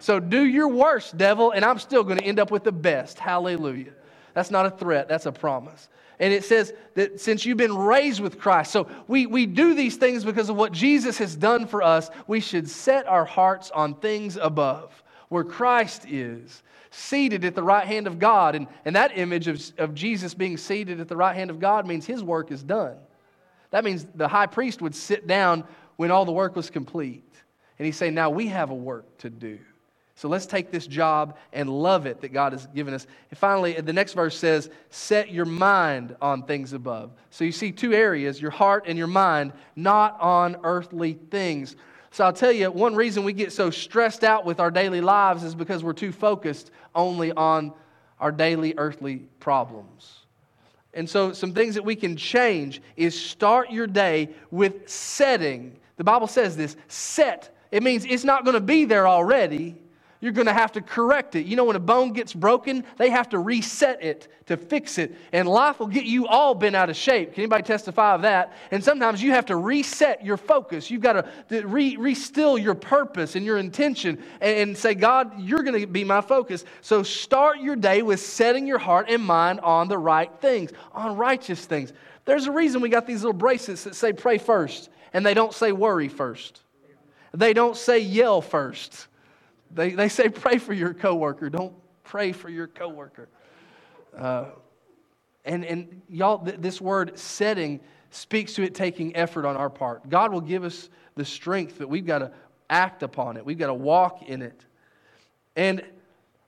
So 0.00 0.18
do 0.18 0.44
your 0.44 0.66
worst, 0.66 1.16
devil, 1.16 1.52
and 1.52 1.64
I'm 1.64 1.78
still 1.78 2.02
going 2.02 2.18
to 2.18 2.24
end 2.24 2.40
up 2.40 2.50
with 2.50 2.64
the 2.64 2.72
best. 2.72 3.20
Hallelujah. 3.20 3.92
That's 4.34 4.50
not 4.50 4.66
a 4.66 4.70
threat, 4.70 5.06
that's 5.06 5.26
a 5.26 5.32
promise. 5.32 5.88
And 6.20 6.34
it 6.34 6.44
says 6.44 6.74
that 6.94 7.18
since 7.18 7.46
you've 7.46 7.56
been 7.56 7.76
raised 7.76 8.20
with 8.20 8.38
Christ, 8.38 8.70
so 8.72 8.86
we, 9.08 9.24
we 9.24 9.46
do 9.46 9.74
these 9.74 9.96
things 9.96 10.22
because 10.22 10.50
of 10.50 10.56
what 10.56 10.70
Jesus 10.70 11.16
has 11.16 11.34
done 11.34 11.66
for 11.66 11.82
us, 11.82 12.10
we 12.26 12.40
should 12.40 12.68
set 12.68 13.06
our 13.06 13.24
hearts 13.24 13.70
on 13.70 13.94
things 13.94 14.36
above, 14.36 15.02
where 15.30 15.44
Christ 15.44 16.04
is, 16.06 16.62
seated 16.90 17.46
at 17.46 17.54
the 17.54 17.62
right 17.62 17.86
hand 17.86 18.06
of 18.06 18.18
God. 18.18 18.54
And, 18.54 18.66
and 18.84 18.94
that 18.96 19.16
image 19.16 19.48
of, 19.48 19.62
of 19.78 19.94
Jesus 19.94 20.34
being 20.34 20.58
seated 20.58 21.00
at 21.00 21.08
the 21.08 21.16
right 21.16 21.34
hand 21.34 21.48
of 21.48 21.58
God 21.58 21.86
means 21.86 22.04
his 22.04 22.22
work 22.22 22.52
is 22.52 22.62
done. 22.62 22.96
That 23.70 23.82
means 23.82 24.06
the 24.14 24.28
high 24.28 24.46
priest 24.46 24.82
would 24.82 24.94
sit 24.94 25.26
down 25.26 25.64
when 25.96 26.10
all 26.10 26.26
the 26.26 26.32
work 26.32 26.54
was 26.54 26.68
complete. 26.68 27.24
And 27.78 27.86
he'd 27.86 27.92
say, 27.92 28.10
Now 28.10 28.28
we 28.28 28.48
have 28.48 28.68
a 28.70 28.74
work 28.74 29.18
to 29.18 29.30
do. 29.30 29.58
So 30.20 30.28
let's 30.28 30.44
take 30.44 30.70
this 30.70 30.86
job 30.86 31.38
and 31.50 31.70
love 31.70 32.04
it 32.04 32.20
that 32.20 32.28
God 32.34 32.52
has 32.52 32.66
given 32.66 32.92
us. 32.92 33.06
And 33.30 33.38
finally, 33.38 33.72
the 33.80 33.94
next 33.94 34.12
verse 34.12 34.36
says, 34.36 34.68
Set 34.90 35.32
your 35.32 35.46
mind 35.46 36.14
on 36.20 36.42
things 36.42 36.74
above. 36.74 37.12
So 37.30 37.42
you 37.42 37.52
see 37.52 37.72
two 37.72 37.94
areas 37.94 38.38
your 38.38 38.50
heart 38.50 38.84
and 38.86 38.98
your 38.98 39.06
mind, 39.06 39.54
not 39.76 40.20
on 40.20 40.58
earthly 40.62 41.14
things. 41.30 41.74
So 42.10 42.24
I'll 42.24 42.34
tell 42.34 42.52
you, 42.52 42.70
one 42.70 42.94
reason 42.94 43.24
we 43.24 43.32
get 43.32 43.50
so 43.50 43.70
stressed 43.70 44.22
out 44.22 44.44
with 44.44 44.60
our 44.60 44.70
daily 44.70 45.00
lives 45.00 45.42
is 45.42 45.54
because 45.54 45.82
we're 45.82 45.94
too 45.94 46.12
focused 46.12 46.70
only 46.94 47.32
on 47.32 47.72
our 48.18 48.30
daily 48.30 48.74
earthly 48.76 49.20
problems. 49.38 50.26
And 50.92 51.08
so, 51.08 51.32
some 51.32 51.54
things 51.54 51.74
that 51.76 51.84
we 51.86 51.96
can 51.96 52.14
change 52.14 52.82
is 52.94 53.18
start 53.18 53.70
your 53.70 53.86
day 53.86 54.28
with 54.50 54.86
setting. 54.86 55.78
The 55.96 56.04
Bible 56.04 56.26
says 56.26 56.58
this 56.58 56.76
set. 56.88 57.56
It 57.70 57.82
means 57.82 58.04
it's 58.04 58.24
not 58.24 58.44
going 58.44 58.52
to 58.52 58.60
be 58.60 58.84
there 58.84 59.08
already 59.08 59.78
you're 60.20 60.32
going 60.32 60.46
to 60.46 60.52
have 60.52 60.72
to 60.72 60.82
correct 60.82 61.34
it. 61.34 61.46
You 61.46 61.56
know, 61.56 61.64
when 61.64 61.76
a 61.76 61.80
bone 61.80 62.12
gets 62.12 62.34
broken, 62.34 62.84
they 62.98 63.08
have 63.08 63.30
to 63.30 63.38
reset 63.38 64.02
it 64.02 64.28
to 64.46 64.56
fix 64.56 64.98
it. 64.98 65.16
And 65.32 65.48
life 65.48 65.80
will 65.80 65.86
get 65.86 66.04
you 66.04 66.26
all 66.26 66.54
bent 66.54 66.76
out 66.76 66.90
of 66.90 66.96
shape. 66.96 67.32
Can 67.32 67.42
anybody 67.42 67.62
testify 67.62 68.14
of 68.14 68.22
that? 68.22 68.52
And 68.70 68.84
sometimes 68.84 69.22
you 69.22 69.30
have 69.30 69.46
to 69.46 69.56
reset 69.56 70.24
your 70.24 70.36
focus. 70.36 70.90
You've 70.90 71.00
got 71.00 71.24
to 71.48 71.66
re- 71.66 71.96
restill 71.96 72.58
your 72.58 72.74
purpose 72.74 73.34
and 73.34 73.46
your 73.46 73.56
intention 73.56 74.22
and, 74.42 74.58
and 74.58 74.76
say, 74.76 74.94
God, 74.94 75.40
you're 75.40 75.62
going 75.62 75.80
to 75.80 75.86
be 75.86 76.04
my 76.04 76.20
focus. 76.20 76.66
So 76.82 77.02
start 77.02 77.60
your 77.60 77.76
day 77.76 78.02
with 78.02 78.20
setting 78.20 78.66
your 78.66 78.78
heart 78.78 79.08
and 79.08 79.22
mind 79.22 79.60
on 79.60 79.88
the 79.88 79.98
right 79.98 80.30
things, 80.40 80.70
on 80.92 81.16
righteous 81.16 81.64
things. 81.64 81.94
There's 82.26 82.46
a 82.46 82.52
reason 82.52 82.82
we 82.82 82.90
got 82.90 83.06
these 83.06 83.22
little 83.22 83.32
bracelets 83.32 83.84
that 83.84 83.94
say 83.94 84.12
pray 84.12 84.36
first, 84.36 84.90
and 85.14 85.24
they 85.24 85.32
don't 85.32 85.54
say 85.54 85.72
worry 85.72 86.08
first. 86.08 86.60
They 87.32 87.54
don't 87.54 87.76
say 87.76 88.00
yell 88.00 88.42
first. 88.42 89.06
They, 89.72 89.90
they 89.90 90.08
say 90.08 90.28
pray 90.28 90.58
for 90.58 90.72
your 90.72 90.94
coworker. 90.94 91.48
Don't 91.50 91.74
pray 92.04 92.32
for 92.32 92.48
your 92.48 92.66
coworker. 92.66 93.28
Uh, 94.16 94.46
and, 95.44 95.64
and 95.64 96.02
y'all, 96.08 96.44
th- 96.44 96.58
this 96.58 96.80
word 96.80 97.18
setting 97.18 97.80
speaks 98.10 98.54
to 98.54 98.62
it 98.62 98.74
taking 98.74 99.14
effort 99.16 99.46
on 99.46 99.56
our 99.56 99.70
part. 99.70 100.08
God 100.08 100.32
will 100.32 100.40
give 100.40 100.64
us 100.64 100.88
the 101.14 101.24
strength 101.24 101.78
that 101.78 101.88
we've 101.88 102.06
got 102.06 102.18
to 102.18 102.32
act 102.68 103.02
upon 103.02 103.36
it, 103.36 103.44
we've 103.44 103.58
got 103.58 103.66
to 103.66 103.74
walk 103.74 104.22
in 104.22 104.42
it. 104.42 104.64
And 105.56 105.82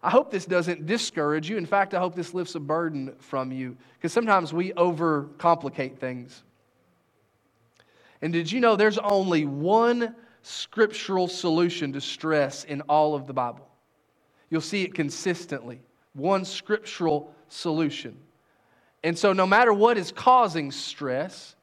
I 0.03 0.11
hope 0.11 0.31
this 0.31 0.47
doesn't 0.47 0.87
discourage 0.87 1.49
you. 1.49 1.57
In 1.57 1.67
fact, 1.67 1.95
I 1.95 1.99
hope 1.99 2.15
this 2.15 2.35
lifts 2.35 2.55
a 2.55 2.61
burden 2.61 3.15
from 3.19 3.53
you 3.53 3.77
because 3.95 4.13
sometimes 4.13 4.53
we 4.53 4.73
overcomplicate 4.73 5.99
things. 5.99 6.43
And 8.21 8.33
did 8.33 8.51
you 8.51 8.61
know 8.61 8.77
there's 8.77 8.99
only 8.99 9.45
one 9.45 10.15
scriptural 10.43 11.29
solution 11.29 11.93
to 11.93 12.01
stress 12.01 12.65
in 12.65 12.81
all 12.83 13.15
of 13.15 13.27
the 13.27 13.33
Bible. 13.33 13.69
You'll 14.51 14.61
see 14.61 14.83
it 14.83 14.95
consistently. 14.95 15.81
One 16.15 16.45
scriptural 16.45 17.35
solution. 17.49 18.17
And 19.03 19.19
so, 19.19 19.33
no 19.33 19.47
matter 19.47 19.73
what 19.73 19.99
is 19.99 20.13
causing 20.13 20.71
stress, 20.71 21.57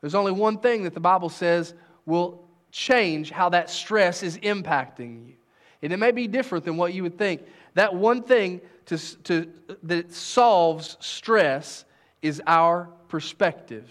there's 0.00 0.14
only 0.14 0.32
one 0.32 0.58
thing 0.58 0.84
that 0.84 0.94
the 0.94 1.00
Bible 1.00 1.28
says 1.28 1.74
will 2.06 2.44
change 2.70 3.30
how 3.30 3.48
that 3.50 3.68
stress 3.68 4.22
is 4.22 4.38
impacting 4.38 5.26
you. 5.26 5.34
And 5.82 5.92
it 5.92 5.98
may 5.98 6.12
be 6.12 6.26
different 6.26 6.64
than 6.64 6.76
what 6.76 6.94
you 6.94 7.02
would 7.02 7.18
think. 7.18 7.42
That 7.74 7.94
one 7.94 8.22
thing 8.22 8.60
to, 8.86 8.98
to, 9.24 9.52
that 9.84 10.12
solves 10.12 10.96
stress 11.00 11.84
is 12.22 12.42
our 12.46 12.88
perspective. 13.08 13.88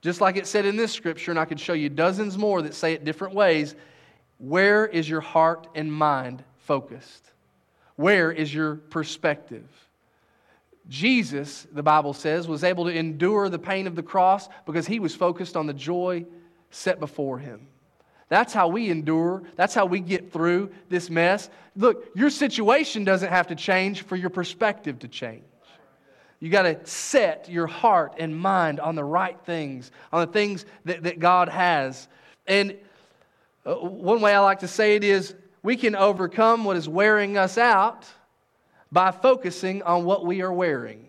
Just 0.00 0.20
like 0.20 0.36
it 0.36 0.46
said 0.46 0.64
in 0.64 0.76
this 0.76 0.92
scripture, 0.92 1.30
and 1.30 1.38
I 1.38 1.44
could 1.44 1.60
show 1.60 1.72
you 1.72 1.88
dozens 1.88 2.38
more 2.38 2.62
that 2.62 2.74
say 2.74 2.94
it 2.94 3.04
different 3.04 3.34
ways. 3.34 3.74
Where 4.38 4.86
is 4.86 5.08
your 5.08 5.20
heart 5.20 5.66
and 5.74 5.92
mind 5.92 6.42
focused? 6.58 7.30
Where 7.96 8.32
is 8.32 8.52
your 8.52 8.76
perspective? 8.76 9.68
Jesus, 10.88 11.66
the 11.72 11.82
Bible 11.82 12.14
says, 12.14 12.48
was 12.48 12.64
able 12.64 12.86
to 12.86 12.90
endure 12.90 13.48
the 13.48 13.58
pain 13.58 13.86
of 13.86 13.94
the 13.94 14.02
cross 14.02 14.48
because 14.64 14.86
he 14.86 14.98
was 14.98 15.14
focused 15.14 15.56
on 15.56 15.66
the 15.66 15.74
joy 15.74 16.24
set 16.70 16.98
before 16.98 17.38
him. 17.38 17.68
That's 18.30 18.52
how 18.52 18.68
we 18.68 18.88
endure. 18.88 19.42
That's 19.56 19.74
how 19.74 19.86
we 19.86 20.00
get 20.00 20.32
through 20.32 20.70
this 20.88 21.10
mess. 21.10 21.50
Look, 21.76 22.06
your 22.14 22.30
situation 22.30 23.04
doesn't 23.04 23.28
have 23.28 23.48
to 23.48 23.54
change 23.54 24.02
for 24.02 24.16
your 24.16 24.30
perspective 24.30 25.00
to 25.00 25.08
change. 25.08 25.42
You 26.40 26.48
got 26.48 26.62
to 26.62 26.84
set 26.86 27.50
your 27.50 27.66
heart 27.66 28.14
and 28.18 28.36
mind 28.36 28.80
on 28.80 28.94
the 28.94 29.04
right 29.04 29.38
things, 29.44 29.90
on 30.10 30.26
the 30.26 30.32
things 30.32 30.64
that, 30.86 31.02
that 31.02 31.18
God 31.18 31.50
has. 31.50 32.08
And 32.46 32.76
uh, 33.66 33.74
one 33.74 34.22
way 34.22 34.34
I 34.34 34.40
like 34.40 34.60
to 34.60 34.68
say 34.68 34.96
it 34.96 35.04
is 35.04 35.34
we 35.62 35.76
can 35.76 35.94
overcome 35.94 36.64
what 36.64 36.78
is 36.78 36.88
wearing 36.88 37.36
us 37.36 37.58
out 37.58 38.06
by 38.90 39.10
focusing 39.10 39.82
on 39.82 40.04
what 40.04 40.24
we 40.24 40.40
are 40.40 40.52
wearing. 40.52 41.06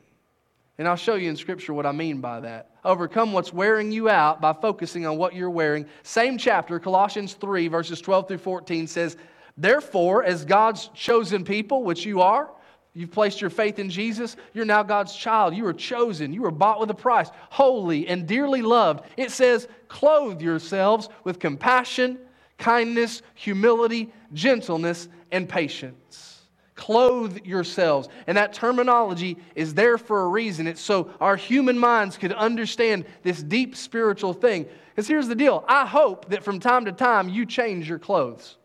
And 0.77 0.87
I'll 0.87 0.97
show 0.97 1.15
you 1.15 1.29
in 1.29 1.37
Scripture 1.37 1.73
what 1.73 1.85
I 1.85 1.93
mean 1.93 2.19
by 2.19 2.41
that. 2.41 2.71
Overcome 2.83 3.31
what's 3.31 3.53
wearing 3.53 3.91
you 3.91 4.09
out 4.09 4.41
by 4.41 4.51
focusing 4.51 5.05
on 5.05 5.17
what 5.17 5.33
you're 5.33 5.49
wearing. 5.49 5.85
Same 6.03 6.37
chapter, 6.37 6.79
Colossians 6.79 7.33
3, 7.35 7.67
verses 7.69 8.01
12 8.01 8.27
through 8.27 8.37
14 8.39 8.87
says, 8.87 9.15
Therefore, 9.57 10.23
as 10.23 10.43
God's 10.43 10.89
chosen 10.93 11.45
people, 11.45 11.83
which 11.83 12.05
you 12.05 12.21
are, 12.21 12.49
You've 12.93 13.11
placed 13.11 13.39
your 13.39 13.49
faith 13.49 13.79
in 13.79 13.89
Jesus. 13.89 14.35
You're 14.53 14.65
now 14.65 14.83
God's 14.83 15.15
child. 15.15 15.55
You 15.55 15.63
were 15.63 15.73
chosen. 15.73 16.33
You 16.33 16.41
were 16.41 16.51
bought 16.51 16.79
with 16.79 16.89
a 16.89 16.95
price, 16.95 17.29
holy 17.49 18.07
and 18.07 18.27
dearly 18.27 18.61
loved. 18.61 19.05
It 19.15 19.31
says, 19.31 19.67
clothe 19.87 20.41
yourselves 20.41 21.07
with 21.23 21.39
compassion, 21.39 22.19
kindness, 22.57 23.21
humility, 23.33 24.11
gentleness, 24.33 25.07
and 25.31 25.47
patience. 25.47 26.41
Clothe 26.75 27.45
yourselves. 27.45 28.09
And 28.27 28.35
that 28.37 28.53
terminology 28.53 29.37
is 29.55 29.73
there 29.73 29.97
for 29.97 30.23
a 30.23 30.27
reason. 30.27 30.67
It's 30.67 30.81
so 30.81 31.11
our 31.21 31.37
human 31.37 31.77
minds 31.77 32.17
could 32.17 32.33
understand 32.33 33.05
this 33.23 33.41
deep 33.41 33.75
spiritual 33.75 34.33
thing. 34.33 34.65
Because 34.89 35.07
here's 35.07 35.27
the 35.27 35.35
deal 35.35 35.63
I 35.67 35.85
hope 35.85 36.29
that 36.29 36.43
from 36.43 36.59
time 36.59 36.85
to 36.85 36.91
time 36.91 37.29
you 37.29 37.45
change 37.45 37.87
your 37.87 37.99
clothes. 37.99 38.57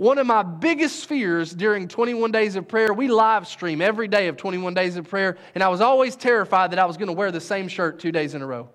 One 0.00 0.16
of 0.16 0.26
my 0.26 0.42
biggest 0.42 1.04
fears 1.04 1.52
during 1.52 1.86
21 1.86 2.32
days 2.32 2.56
of 2.56 2.66
prayer, 2.66 2.94
we 2.94 3.06
live 3.08 3.46
stream 3.46 3.82
every 3.82 4.08
day 4.08 4.28
of 4.28 4.38
21 4.38 4.72
days 4.72 4.96
of 4.96 5.06
prayer, 5.06 5.36
and 5.54 5.62
I 5.62 5.68
was 5.68 5.82
always 5.82 6.16
terrified 6.16 6.72
that 6.72 6.78
I 6.78 6.86
was 6.86 6.96
going 6.96 7.08
to 7.08 7.12
wear 7.12 7.30
the 7.30 7.38
same 7.38 7.68
shirt 7.68 8.00
two 8.00 8.10
days 8.10 8.34
in 8.34 8.40
a 8.40 8.46
row 8.46 8.70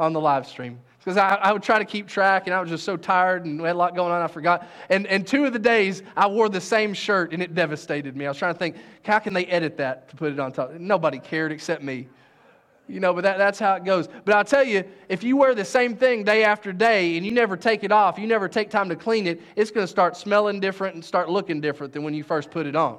on 0.00 0.12
the 0.12 0.20
live 0.20 0.48
stream. 0.48 0.80
Because 0.98 1.16
I, 1.16 1.36
I, 1.36 1.52
would 1.52 1.62
try 1.62 1.78
to 1.78 1.84
keep 1.84 2.08
track, 2.08 2.48
and 2.48 2.54
I 2.54 2.60
was 2.60 2.70
just 2.70 2.82
so 2.82 2.96
tired, 2.96 3.46
and 3.46 3.60
we 3.60 3.68
had 3.68 3.76
a 3.76 3.78
lot 3.78 3.94
going 3.94 4.10
on, 4.10 4.20
I 4.20 4.26
forgot. 4.26 4.66
And, 4.90 5.06
and 5.06 5.24
two 5.24 5.44
of 5.44 5.52
the 5.52 5.60
days, 5.60 6.02
I 6.16 6.26
wore 6.26 6.48
the 6.48 6.60
same 6.60 6.92
shirt, 6.92 7.32
and 7.32 7.40
it 7.40 7.54
devastated 7.54 8.16
me. 8.16 8.26
I 8.26 8.28
was 8.30 8.36
trying 8.36 8.54
to 8.54 8.58
think, 8.58 8.74
how 9.04 9.20
can 9.20 9.34
they 9.34 9.46
edit 9.46 9.76
that 9.76 10.08
to 10.08 10.16
put 10.16 10.32
it 10.32 10.40
on 10.40 10.50
top? 10.50 10.72
Nobody 10.72 11.20
cared 11.20 11.52
except 11.52 11.84
me. 11.84 12.08
You 12.88 13.00
know, 13.00 13.14
but 13.14 13.22
that, 13.22 13.38
that's 13.38 13.58
how 13.58 13.74
it 13.76 13.84
goes. 13.84 14.08
But 14.24 14.34
I'll 14.34 14.44
tell 14.44 14.64
you, 14.64 14.84
if 15.08 15.22
you 15.22 15.36
wear 15.36 15.54
the 15.54 15.64
same 15.64 15.96
thing 15.96 16.24
day 16.24 16.44
after 16.44 16.72
day 16.72 17.16
and 17.16 17.24
you 17.24 17.32
never 17.32 17.56
take 17.56 17.84
it 17.84 17.92
off, 17.92 18.18
you 18.18 18.26
never 18.26 18.48
take 18.48 18.70
time 18.70 18.88
to 18.88 18.96
clean 18.96 19.26
it, 19.26 19.40
it's 19.56 19.70
going 19.70 19.84
to 19.84 19.90
start 19.90 20.16
smelling 20.16 20.60
different 20.60 20.94
and 20.94 21.04
start 21.04 21.30
looking 21.30 21.60
different 21.60 21.92
than 21.92 22.02
when 22.02 22.12
you 22.12 22.24
first 22.24 22.50
put 22.50 22.66
it 22.66 22.76
on. 22.76 22.98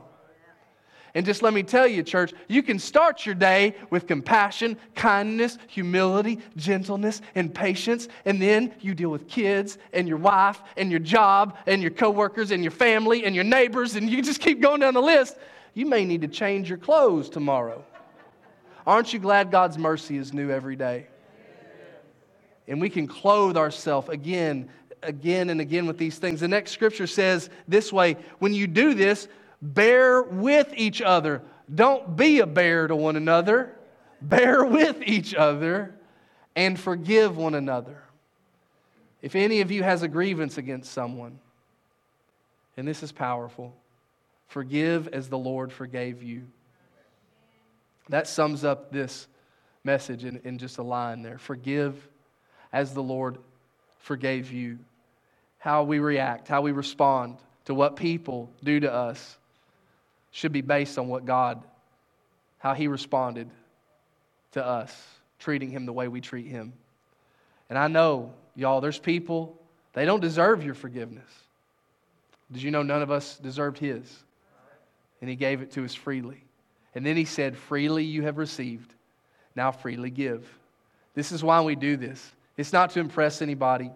And 1.15 1.25
just 1.25 1.43
let 1.43 1.53
me 1.53 1.61
tell 1.61 1.85
you, 1.85 2.01
church, 2.01 2.33
you 2.47 2.63
can 2.63 2.79
start 2.79 3.23
your 3.23 3.35
day 3.35 3.75
with 3.91 4.07
compassion, 4.07 4.77
kindness, 4.95 5.59
humility, 5.67 6.39
gentleness, 6.55 7.21
and 7.35 7.53
patience. 7.53 8.07
And 8.25 8.41
then 8.41 8.73
you 8.79 8.95
deal 8.95 9.09
with 9.09 9.27
kids 9.27 9.77
and 9.91 10.07
your 10.07 10.17
wife 10.17 10.63
and 10.75 10.89
your 10.89 10.99
job 10.99 11.57
and 11.67 11.83
your 11.83 11.91
coworkers 11.91 12.49
and 12.49 12.63
your 12.63 12.71
family 12.71 13.25
and 13.25 13.35
your 13.35 13.43
neighbors. 13.43 13.95
And 13.95 14.09
you 14.09 14.23
just 14.23 14.39
keep 14.41 14.59
going 14.59 14.79
down 14.79 14.95
the 14.95 15.01
list. 15.01 15.37
You 15.75 15.85
may 15.85 16.03
need 16.03 16.21
to 16.21 16.27
change 16.27 16.67
your 16.67 16.79
clothes 16.79 17.29
tomorrow. 17.29 17.85
Aren't 18.85 19.13
you 19.13 19.19
glad 19.19 19.51
God's 19.51 19.77
mercy 19.77 20.17
is 20.17 20.33
new 20.33 20.49
every 20.49 20.75
day? 20.75 21.07
And 22.67 22.79
we 22.79 22.89
can 22.89 23.07
clothe 23.07 23.57
ourselves 23.57 24.09
again, 24.09 24.69
again, 25.01 25.49
and 25.49 25.59
again 25.61 25.85
with 25.85 25.97
these 25.97 26.17
things. 26.17 26.39
The 26.39 26.47
next 26.47 26.71
scripture 26.71 27.07
says 27.07 27.49
this 27.67 27.91
way 27.91 28.17
when 28.39 28.53
you 28.53 28.67
do 28.67 28.93
this, 28.93 29.27
bear 29.61 30.21
with 30.21 30.73
each 30.75 31.01
other. 31.01 31.41
Don't 31.73 32.15
be 32.15 32.39
a 32.39 32.45
bear 32.45 32.87
to 32.87 32.95
one 32.95 33.15
another, 33.15 33.73
bear 34.21 34.65
with 34.65 35.01
each 35.05 35.33
other 35.33 35.93
and 36.55 36.79
forgive 36.79 37.37
one 37.37 37.55
another. 37.55 37.97
If 39.21 39.35
any 39.35 39.61
of 39.61 39.71
you 39.71 39.83
has 39.83 40.03
a 40.03 40.07
grievance 40.07 40.57
against 40.57 40.91
someone, 40.91 41.39
and 42.75 42.87
this 42.87 43.03
is 43.03 43.11
powerful, 43.11 43.73
forgive 44.47 45.07
as 45.07 45.29
the 45.29 45.37
Lord 45.37 45.71
forgave 45.71 46.21
you. 46.21 46.43
That 48.09 48.27
sums 48.27 48.63
up 48.63 48.91
this 48.91 49.27
message 49.83 50.25
in, 50.25 50.39
in 50.43 50.57
just 50.57 50.77
a 50.77 50.83
line 50.83 51.21
there. 51.21 51.37
Forgive 51.37 51.95
as 52.71 52.93
the 52.93 53.03
Lord 53.03 53.37
forgave 53.99 54.51
you. 54.51 54.79
How 55.59 55.83
we 55.83 55.99
react, 55.99 56.47
how 56.47 56.61
we 56.61 56.71
respond 56.71 57.37
to 57.65 57.73
what 57.73 57.95
people 57.95 58.49
do 58.63 58.79
to 58.81 58.91
us 58.91 59.37
should 60.31 60.51
be 60.51 60.61
based 60.61 60.97
on 60.97 61.07
what 61.07 61.25
God, 61.25 61.63
how 62.57 62.73
He 62.73 62.87
responded 62.87 63.49
to 64.53 64.65
us, 64.65 64.93
treating 65.39 65.69
Him 65.69 65.85
the 65.85 65.93
way 65.93 66.07
we 66.07 66.19
treat 66.19 66.47
Him. 66.47 66.73
And 67.69 67.77
I 67.77 67.87
know, 67.87 68.33
y'all, 68.55 68.81
there's 68.81 68.99
people, 68.99 69.57
they 69.93 70.05
don't 70.05 70.19
deserve 70.19 70.65
your 70.65 70.73
forgiveness. 70.73 71.29
Did 72.51 72.61
you 72.61 72.71
know 72.71 72.83
none 72.83 73.01
of 73.01 73.11
us 73.11 73.37
deserved 73.37 73.77
His? 73.77 74.23
And 75.21 75.29
He 75.29 75.35
gave 75.37 75.61
it 75.61 75.71
to 75.71 75.85
us 75.85 75.93
freely. 75.93 76.43
And 76.95 77.05
then 77.05 77.17
he 77.17 77.25
said, 77.25 77.57
Freely 77.57 78.03
you 78.03 78.23
have 78.23 78.37
received, 78.37 78.93
now 79.55 79.71
freely 79.71 80.09
give. 80.09 80.47
This 81.15 81.31
is 81.31 81.43
why 81.43 81.61
we 81.61 81.75
do 81.75 81.97
this. 81.97 82.31
It's 82.57 82.73
not 82.73 82.91
to 82.91 82.99
impress 82.99 83.41
anybody. 83.41 83.91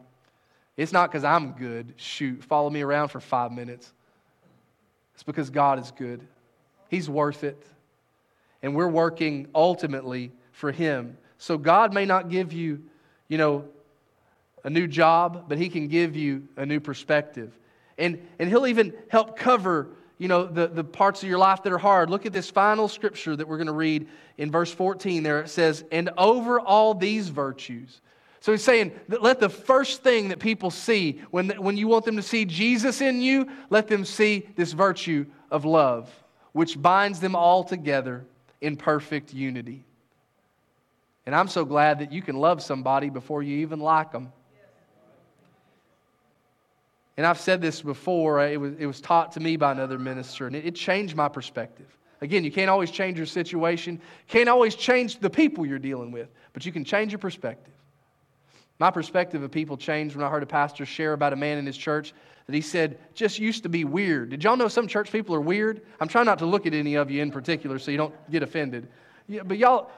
It's 0.76 0.92
not 0.92 1.12
because 1.12 1.24
I'm 1.24 1.54
good. 1.54 1.94
Shoot, 1.98 2.44
follow 2.44 2.70
me 2.70 2.82
around 2.82 3.10
for 3.10 3.20
five 3.20 3.52
minutes. 3.52 3.92
It's 5.16 5.24
because 5.24 5.50
God 5.50 5.80
is 5.80 5.92
good. 5.92 6.22
He's 6.90 7.10
worth 7.10 7.44
it. 7.44 7.62
And 8.62 8.76
we're 8.76 8.88
working 8.88 9.48
ultimately 9.54 10.32
for 10.52 10.72
Him. 10.72 11.18
So 11.39 11.58
God 11.58 11.93
may 11.93 12.06
not 12.06 12.30
give 12.30 12.54
you, 12.54 12.84
you 13.28 13.38
know, 13.38 13.66
a 14.64 14.70
new 14.70 14.88
job, 14.88 15.45
but 15.48 15.58
He 15.58 15.70
can 15.70 15.88
give 15.88 16.16
you 16.16 16.48
a 16.56 16.66
new 16.66 16.80
perspective. 16.80 17.58
And, 17.98 18.28
and 18.38 18.50
He'll 18.50 18.68
even 18.68 18.93
help 19.10 19.38
cover 19.38 19.89
you 20.18 20.28
know, 20.28 20.45
the, 20.45 20.68
the 20.68 20.84
parts 20.84 21.22
of 21.24 21.30
your 21.30 21.38
life 21.38 21.63
that 21.63 21.72
are 21.72 21.78
hard. 21.78 22.09
Look 22.09 22.26
at 22.26 22.34
this 22.34 22.49
final 22.49 22.88
scripture 22.88 23.36
that 23.36 23.47
we're 23.47 23.57
going 23.57 23.68
to 23.68 23.74
read 23.74 24.07
in 24.38 24.51
verse 24.51 24.74
14 24.74 25.24
there. 25.24 25.41
It 25.41 25.49
says, 25.49 25.84
And 25.91 26.09
over 26.18 26.59
all 26.59 26.93
these 26.93 27.30
virtues. 27.30 28.01
So 28.39 28.51
he's 28.51 28.63
saying, 28.63 28.93
let 29.07 29.39
the 29.39 29.49
first 29.49 30.03
thing 30.03 30.30
that 30.30 30.39
people 30.39 30.72
see 30.72 31.22
when, 31.32 31.49
when 31.49 31.76
you 31.76 31.88
want 31.88 32.05
them 32.05 32.15
to 32.15 32.22
see 32.22 32.45
Jesus 32.45 33.01
in 33.01 33.22
you, 33.22 33.49
let 33.70 33.88
them 33.88 34.05
see 34.05 34.47
this 34.55 34.74
virtue 34.74 35.26
of 35.51 35.65
love, 35.65 36.09
which 36.53 36.82
binds 36.82 37.20
them 37.20 37.36
all 37.36 37.63
together 37.63 38.26
in 38.61 38.78
perfect 38.78 39.34
unity. 39.34 39.84
And 41.26 41.36
I'm 41.36 41.49
so 41.49 41.65
glad 41.65 41.99
that 41.99 42.13
you 42.13 42.22
can 42.22 42.38
love 42.38 42.61
somebody 42.61 43.09
before 43.09 43.43
you 43.43 43.57
even 43.57 43.80
like 43.80 44.13
them. 44.13 44.32
And 47.18 47.26
I've 47.26 47.39
said 47.39 47.61
this 47.61 47.82
before, 47.82 48.39
uh, 48.39 48.47
it 48.47 48.57
was, 48.57 48.76
it 48.78 48.86
was 48.86 49.01
taught 49.01 49.32
to 49.34 49.39
me 49.39 49.57
by 49.57 49.72
another 49.72 49.97
minister, 49.97 50.45
and 50.45 50.55
it, 50.55 50.65
it 50.65 50.76
changed 50.76 51.15
my 51.15 51.28
perspective. 51.28 51.88
Again, 52.22 52.43
you 52.43 52.51
can't 52.51 52.70
always 52.70 52.91
change 52.91 53.18
your 53.18 53.26
situation, 53.26 53.99
can't 54.28 54.49
always 54.49 54.76
change 54.76 55.20
the 55.20 55.30
people 55.30 55.65
you're 55.65 55.80
dealing 55.80 56.11
with, 56.11 56.30
but 56.53 56.65
you 56.65 56.72
can 56.72 56.84
change 56.84 57.11
your 57.11 57.20
perspective. 57.20 57.74
My 58.80 58.91
perspective 58.91 59.41
of 59.41 59.51
people 59.51 59.78
changed 59.78 60.15
when 60.15 60.24
I 60.24 60.30
heard 60.30 60.43
a 60.43 60.47
pastor 60.47 60.86
share 60.86 61.13
about 61.13 61.34
a 61.34 61.36
man 61.36 61.57
in 61.57 61.65
his 61.65 61.78
church 61.78 62.13
that 62.45 62.53
he 62.53 62.61
said 62.61 62.99
just 63.15 63.39
used 63.39 63.63
to 63.63 63.70
be 63.70 63.84
weird. 63.84 64.30
Did 64.30 64.43
y'all 64.43 64.55
know 64.55 64.68
some 64.68 64.88
church 64.88 65.11
people 65.11 65.34
are 65.36 65.41
weird? 65.41 65.82
I'm 65.99 66.07
trying 66.07 66.26
not 66.26 66.39
to 66.39 66.45
look 66.45 66.68
at 66.68 66.74
any 66.74 66.95
of 66.95 67.09
you 67.09 67.22
in 67.22 67.32
particular 67.32 67.80
so 67.80 67.89
you 67.89 67.97
don't 67.97 68.13
get 68.32 68.43
offended. 68.43 68.88
Yeah, 69.28 69.41
but 69.43 69.57
y'all, 69.57 69.89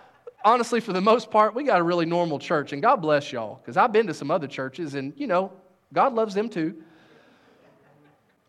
honestly, 0.46 0.80
for 0.80 0.94
the 0.94 1.02
most 1.02 1.30
part, 1.30 1.54
we 1.54 1.66
got 1.66 1.80
a 1.80 1.84
really 1.84 2.06
normal 2.06 2.40
church, 2.40 2.72
and 2.72 2.82
God 2.82 2.98
bless 2.98 3.32
y'all, 3.34 3.60
because 3.62 3.76
I've 3.76 3.92
been 3.92 4.08
to 4.08 4.14
some 4.14 4.32
other 4.32 4.48
churches, 4.48 4.96
and 4.96 5.14
you 5.18 5.28
know, 5.28 5.52
God 5.94 6.14
loves 6.14 6.34
them 6.34 6.50
too. 6.50 6.82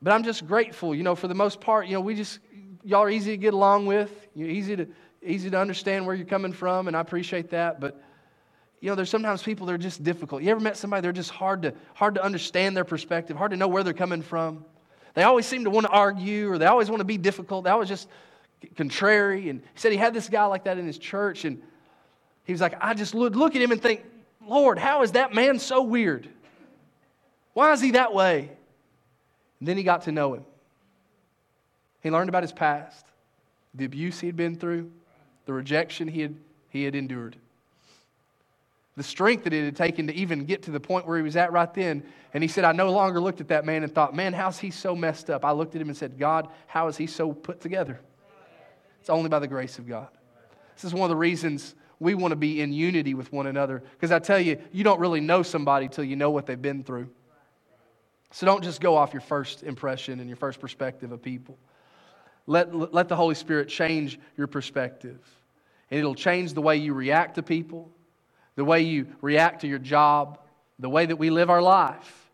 But 0.03 0.12
I'm 0.12 0.22
just 0.22 0.46
grateful, 0.46 0.94
you 0.94 1.03
know, 1.03 1.14
for 1.14 1.28
the 1.28 1.34
most 1.34 1.61
part, 1.61 1.86
you 1.86 1.92
know, 1.92 2.01
we 2.01 2.14
just, 2.14 2.38
y'all 2.82 3.03
are 3.03 3.11
easy 3.11 3.32
to 3.32 3.36
get 3.36 3.53
along 3.53 3.86
with, 3.86 4.28
you're 4.34 4.48
easy 4.48 4.74
to, 4.76 4.86
easy 5.22 5.51
to 5.51 5.59
understand 5.59 6.07
where 6.07 6.14
you're 6.14 6.26
coming 6.26 6.53
from, 6.53 6.88
and 6.88 6.96
I 6.96 7.01
appreciate 7.01 7.51
that. 7.51 7.80
But, 7.80 8.03
you 8.80 8.88
know, 8.88 8.94
there's 8.94 9.11
sometimes 9.11 9.42
people 9.42 9.66
that 9.66 9.74
are 9.74 9.78
just 9.78 10.03
difficult. 10.03 10.42
You 10.42 10.51
ever 10.51 10.61
met 10.61 10.78
somebody 10.78 11.03
they're 11.03 11.12
just 11.12 11.30
hard 11.30 11.62
to, 11.62 11.74
hard 11.94 12.14
to 12.14 12.24
understand 12.24 12.74
their 12.74 12.84
perspective, 12.84 13.36
hard 13.36 13.51
to 13.51 13.59
know 13.59 13.68
where 13.68 13.82
they're 13.82 13.92
coming 13.92 14.22
from? 14.22 14.64
They 15.12 15.22
always 15.22 15.44
seem 15.44 15.64
to 15.64 15.70
want 15.70 15.86
to 15.86 15.92
argue, 15.92 16.51
or 16.51 16.57
they 16.57 16.66
always 16.66 16.88
want 16.88 17.01
to 17.01 17.05
be 17.05 17.18
difficult. 17.18 17.64
They 17.64 17.70
always 17.70 17.88
just 17.88 18.09
contrary. 18.76 19.51
And 19.51 19.61
he 19.61 19.78
said 19.78 19.92
he 19.92 19.98
had 19.98 20.14
this 20.14 20.30
guy 20.30 20.46
like 20.46 20.64
that 20.64 20.78
in 20.78 20.86
his 20.86 20.96
church, 20.96 21.44
and 21.44 21.61
he 22.44 22.53
was 22.53 22.62
like, 22.62 22.74
I 22.80 22.94
just 22.94 23.14
look, 23.14 23.34
look 23.34 23.55
at 23.55 23.61
him 23.61 23.70
and 23.70 23.82
think, 23.82 24.05
Lord, 24.46 24.78
how 24.78 25.03
is 25.03 25.12
that 25.12 25.34
man 25.34 25.59
so 25.59 25.82
weird? 25.82 26.26
Why 27.53 27.72
is 27.72 27.82
he 27.82 27.90
that 27.90 28.14
way? 28.14 28.53
And 29.61 29.68
then 29.68 29.76
he 29.76 29.82
got 29.82 30.02
to 30.02 30.12
know 30.12 30.34
him. 30.34 30.44
He 32.02 32.11
learned 32.11 32.30
about 32.30 32.42
his 32.42 32.52
past, 32.52 33.04
the 33.74 33.84
abuse 33.84 34.20
he 34.20 34.26
had 34.26 34.36
been 34.36 34.56
through, 34.56 34.90
the 35.44 35.52
rejection 35.52 36.08
he 36.08 36.22
had, 36.22 36.34
he 36.70 36.84
had 36.84 36.94
endured, 36.94 37.36
the 38.96 39.02
strength 39.02 39.44
that 39.44 39.52
it 39.52 39.64
had 39.64 39.76
taken 39.76 40.06
to 40.08 40.14
even 40.14 40.44
get 40.44 40.62
to 40.64 40.70
the 40.70 40.80
point 40.80 41.06
where 41.06 41.16
he 41.16 41.22
was 41.22 41.36
at 41.36 41.52
right 41.52 41.72
then. 41.74 42.02
And 42.34 42.42
he 42.42 42.48
said, 42.48 42.64
I 42.64 42.72
no 42.72 42.90
longer 42.90 43.20
looked 43.20 43.40
at 43.40 43.48
that 43.48 43.64
man 43.64 43.82
and 43.82 43.94
thought, 43.94 44.14
man, 44.14 44.32
how's 44.32 44.58
he 44.58 44.70
so 44.70 44.94
messed 44.96 45.30
up? 45.30 45.44
I 45.44 45.52
looked 45.52 45.74
at 45.74 45.80
him 45.80 45.88
and 45.88 45.96
said, 45.96 46.18
God, 46.18 46.48
how 46.66 46.88
is 46.88 46.96
he 46.96 47.06
so 47.06 47.32
put 47.32 47.61
together? 47.61 48.00
It's 49.00 49.11
only 49.11 49.28
by 49.28 49.38
the 49.38 49.48
grace 49.48 49.78
of 49.78 49.88
God. 49.88 50.08
This 50.74 50.84
is 50.84 50.92
one 50.92 51.04
of 51.04 51.11
the 51.11 51.16
reasons 51.16 51.74
we 51.98 52.14
want 52.14 52.32
to 52.32 52.36
be 52.36 52.61
in 52.61 52.72
unity 52.72 53.14
with 53.14 53.32
one 53.32 53.46
another. 53.46 53.82
Because 53.92 54.11
I 54.11 54.18
tell 54.18 54.40
you, 54.40 54.58
you 54.72 54.84
don't 54.84 55.00
really 55.00 55.20
know 55.20 55.42
somebody 55.42 55.88
till 55.88 56.04
you 56.04 56.16
know 56.16 56.30
what 56.30 56.46
they've 56.46 56.61
been 56.61 56.82
through. 56.82 57.08
So 58.32 58.46
don't 58.46 58.62
just 58.62 58.80
go 58.80 58.96
off 58.96 59.12
your 59.12 59.20
first 59.20 59.62
impression 59.62 60.20
and 60.20 60.28
your 60.28 60.36
first 60.36 60.60
perspective 60.60 61.12
of 61.12 61.20
people. 61.22 61.58
Let, 62.46 62.92
let 62.94 63.08
the 63.08 63.16
Holy 63.16 63.34
Spirit 63.34 63.68
change 63.68 64.18
your 64.36 64.46
perspective. 64.46 65.18
And 65.90 65.98
it'll 65.98 66.14
change 66.14 66.52
the 66.52 66.62
way 66.62 66.76
you 66.76 66.94
react 66.94 67.34
to 67.34 67.42
people, 67.42 67.90
the 68.54 68.64
way 68.64 68.82
you 68.82 69.06
react 69.20 69.62
to 69.62 69.66
your 69.66 69.78
job, 69.78 70.38
the 70.78 70.88
way 70.88 71.06
that 71.06 71.16
we 71.16 71.30
live 71.30 71.50
our 71.50 71.62
life. 71.62 72.30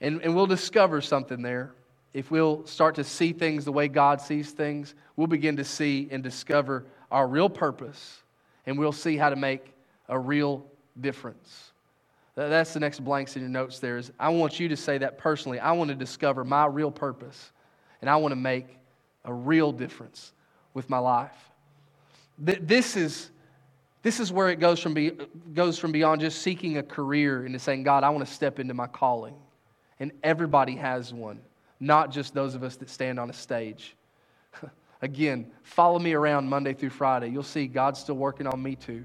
And, 0.00 0.22
and 0.22 0.34
we'll 0.34 0.46
discover 0.46 1.00
something 1.00 1.42
there. 1.42 1.72
If 2.12 2.30
we'll 2.30 2.64
start 2.66 2.94
to 2.96 3.04
see 3.04 3.32
things 3.32 3.64
the 3.64 3.72
way 3.72 3.88
God 3.88 4.20
sees 4.20 4.52
things, 4.52 4.94
we'll 5.16 5.26
begin 5.26 5.56
to 5.56 5.64
see 5.64 6.08
and 6.12 6.22
discover 6.22 6.84
our 7.10 7.26
real 7.26 7.48
purpose, 7.48 8.22
and 8.66 8.78
we'll 8.78 8.92
see 8.92 9.16
how 9.16 9.30
to 9.30 9.36
make 9.36 9.74
a 10.08 10.18
real 10.18 10.64
difference. 11.00 11.72
That's 12.36 12.74
the 12.74 12.80
next 12.80 13.04
blanks 13.04 13.36
in 13.36 13.42
your 13.42 13.50
notes 13.50 13.78
there 13.78 13.96
is 13.96 14.10
I 14.18 14.30
want 14.30 14.58
you 14.58 14.68
to 14.68 14.76
say 14.76 14.98
that 14.98 15.18
personally. 15.18 15.60
I 15.60 15.72
want 15.72 15.88
to 15.90 15.94
discover 15.94 16.44
my 16.44 16.66
real 16.66 16.90
purpose 16.90 17.52
and 18.00 18.10
I 18.10 18.16
want 18.16 18.32
to 18.32 18.36
make 18.36 18.66
a 19.24 19.32
real 19.32 19.72
difference 19.72 20.32
with 20.74 20.90
my 20.90 20.98
life. 20.98 21.50
This 22.36 22.96
is, 22.96 23.30
this 24.02 24.18
is 24.18 24.32
where 24.32 24.50
it 24.50 24.58
goes 24.58 24.80
from, 24.80 24.92
be, 24.92 25.12
goes 25.54 25.78
from 25.78 25.92
beyond 25.92 26.20
just 26.20 26.42
seeking 26.42 26.78
a 26.78 26.82
career 26.82 27.46
into 27.46 27.60
saying, 27.60 27.84
God, 27.84 28.02
I 28.02 28.10
want 28.10 28.26
to 28.26 28.32
step 28.32 28.58
into 28.58 28.74
my 28.74 28.88
calling. 28.88 29.36
And 30.00 30.10
everybody 30.24 30.74
has 30.74 31.14
one, 31.14 31.40
not 31.78 32.10
just 32.10 32.34
those 32.34 32.56
of 32.56 32.64
us 32.64 32.74
that 32.76 32.90
stand 32.90 33.20
on 33.20 33.30
a 33.30 33.32
stage. 33.32 33.94
Again, 35.02 35.52
follow 35.62 36.00
me 36.00 36.12
around 36.12 36.48
Monday 36.48 36.74
through 36.74 36.90
Friday. 36.90 37.28
You'll 37.28 37.44
see 37.44 37.68
God's 37.68 38.00
still 38.00 38.16
working 38.16 38.48
on 38.48 38.60
me 38.60 38.74
too. 38.74 39.04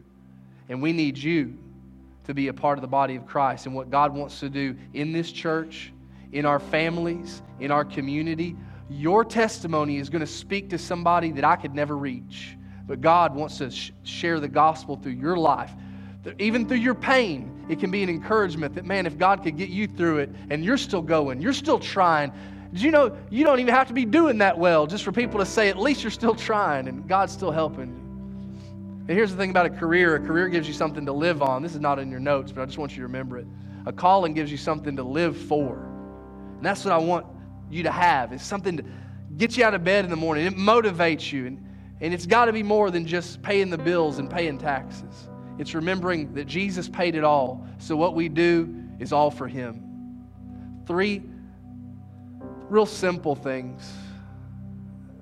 And 0.68 0.82
we 0.82 0.92
need 0.92 1.18
you 1.18 1.58
to 2.30 2.34
be 2.36 2.48
a 2.48 2.54
part 2.54 2.78
of 2.78 2.84
the 2.84 2.88
body 2.88 3.16
of 3.16 3.26
Christ 3.26 3.66
and 3.66 3.74
what 3.74 3.90
God 3.90 4.14
wants 4.14 4.40
to 4.40 4.50
do 4.50 4.76
in 4.94 5.12
this 5.12 5.32
church, 5.32 5.92
in 6.32 6.46
our 6.46 6.60
families, 6.60 7.42
in 7.60 7.72
our 7.72 7.84
community. 7.84 8.56
Your 8.88 9.26
testimony 9.26 9.98
is 9.98 10.10
going 10.10 10.22
to 10.22 10.28
speak 10.28 10.70
to 10.70 10.78
somebody 10.78 11.32
that 11.32 11.44
I 11.44 11.56
could 11.56 11.74
never 11.74 11.98
reach. 11.98 12.56
But 12.86 13.02
God 13.02 13.34
wants 13.34 13.58
to 13.58 13.72
sh- 13.72 13.94
share 14.04 14.40
the 14.40 14.48
gospel 14.48 14.96
through 14.96 15.14
your 15.14 15.38
life. 15.38 15.72
Even 16.38 16.68
through 16.68 16.78
your 16.78 16.94
pain, 16.94 17.66
it 17.68 17.80
can 17.80 17.90
be 17.90 18.04
an 18.04 18.10
encouragement 18.10 18.76
that, 18.76 18.86
man, 18.86 19.08
if 19.08 19.18
God 19.18 19.42
could 19.44 19.58
get 19.58 19.70
you 19.70 19.88
through 19.88 20.20
it 20.20 20.30
and 20.52 20.64
you're 20.64 20.78
still 20.78 21.02
going, 21.02 21.42
you're 21.42 21.52
still 21.52 21.80
trying. 21.80 22.32
Did 22.74 22.84
you 22.84 22.92
know 22.92 23.18
you 23.32 23.44
don't 23.44 23.60
even 23.60 23.74
have 23.74 23.88
to 23.88 23.94
be 23.94 24.06
doing 24.06 24.38
that 24.38 24.56
well 24.56 24.86
just 24.86 25.04
for 25.04 25.12
people 25.12 25.40
to 25.40 25.48
say, 25.48 25.70
at 25.70 25.80
least 25.80 26.04
you're 26.04 26.12
still 26.12 26.36
trying 26.36 26.88
and 26.88 27.08
God's 27.08 27.34
still 27.34 27.52
helping 27.52 27.88
you? 27.88 28.09
And 29.10 29.18
here's 29.18 29.32
the 29.32 29.38
thing 29.38 29.50
about 29.50 29.66
a 29.66 29.72
career 29.72 30.14
a 30.14 30.20
career 30.20 30.48
gives 30.50 30.68
you 30.68 30.74
something 30.76 31.04
to 31.08 31.12
live 31.12 31.42
on. 31.42 31.64
This 31.64 31.74
is 31.74 31.82
not 31.82 31.98
in 31.98 32.12
your 32.12 32.20
notes, 32.20 32.52
but 32.52 32.62
I 32.62 32.66
just 32.66 32.78
want 32.78 32.92
you 32.92 32.98
to 32.98 33.08
remember 33.08 33.40
it. 33.40 33.48
A 33.88 33.92
calling 33.92 34.36
gives 34.36 34.52
you 34.52 34.58
something 34.58 34.96
to 34.98 35.02
live 35.02 35.36
for. 35.36 35.80
And 36.58 36.64
that's 36.64 36.86
what 36.86 36.94
I 36.94 37.00
want 37.00 37.26
you 37.72 37.82
to 37.82 37.92
have. 37.92 38.32
It's 38.34 38.44
something 38.44 38.78
to 38.78 38.84
get 39.36 39.58
you 39.58 39.64
out 39.64 39.74
of 39.74 39.84
bed 39.84 40.06
in 40.06 40.12
the 40.12 40.16
morning. 40.16 40.46
It 40.46 40.56
motivates 40.56 41.32
you. 41.32 41.48
And, 41.48 41.66
and 42.02 42.14
it's 42.14 42.28
got 42.28 42.46
to 42.46 42.54
be 42.54 42.62
more 42.62 42.92
than 42.92 43.04
just 43.04 43.42
paying 43.42 43.72
the 43.72 43.80
bills 43.80 44.20
and 44.20 44.30
paying 44.30 44.60
taxes. 44.60 45.28
It's 45.58 45.74
remembering 45.74 46.32
that 46.36 46.46
Jesus 46.46 46.88
paid 46.88 47.16
it 47.16 47.24
all. 47.24 47.68
So 47.80 47.96
what 47.96 48.14
we 48.14 48.30
do 48.30 48.72
is 49.00 49.12
all 49.12 49.32
for 49.32 49.48
Him. 49.48 49.84
Three 50.86 51.24
real 52.70 52.86
simple 52.86 53.34
things. 53.34 53.92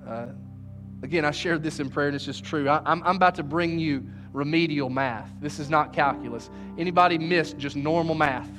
Uh, 0.06 0.26
Again, 1.02 1.24
I 1.24 1.30
shared 1.30 1.62
this 1.62 1.78
in 1.78 1.90
prayer, 1.90 2.08
and 2.08 2.16
it's 2.16 2.24
just 2.24 2.44
true. 2.44 2.68
I, 2.68 2.78
am 2.90 3.02
I'm 3.04 3.16
about 3.16 3.36
to 3.36 3.42
bring 3.42 3.78
you 3.78 4.04
remedial 4.32 4.90
math. 4.90 5.30
This 5.40 5.58
is 5.58 5.70
not 5.70 5.92
calculus. 5.92 6.50
Anybody 6.76 7.18
missed 7.18 7.56
just 7.56 7.76
normal 7.76 8.14
math? 8.14 8.50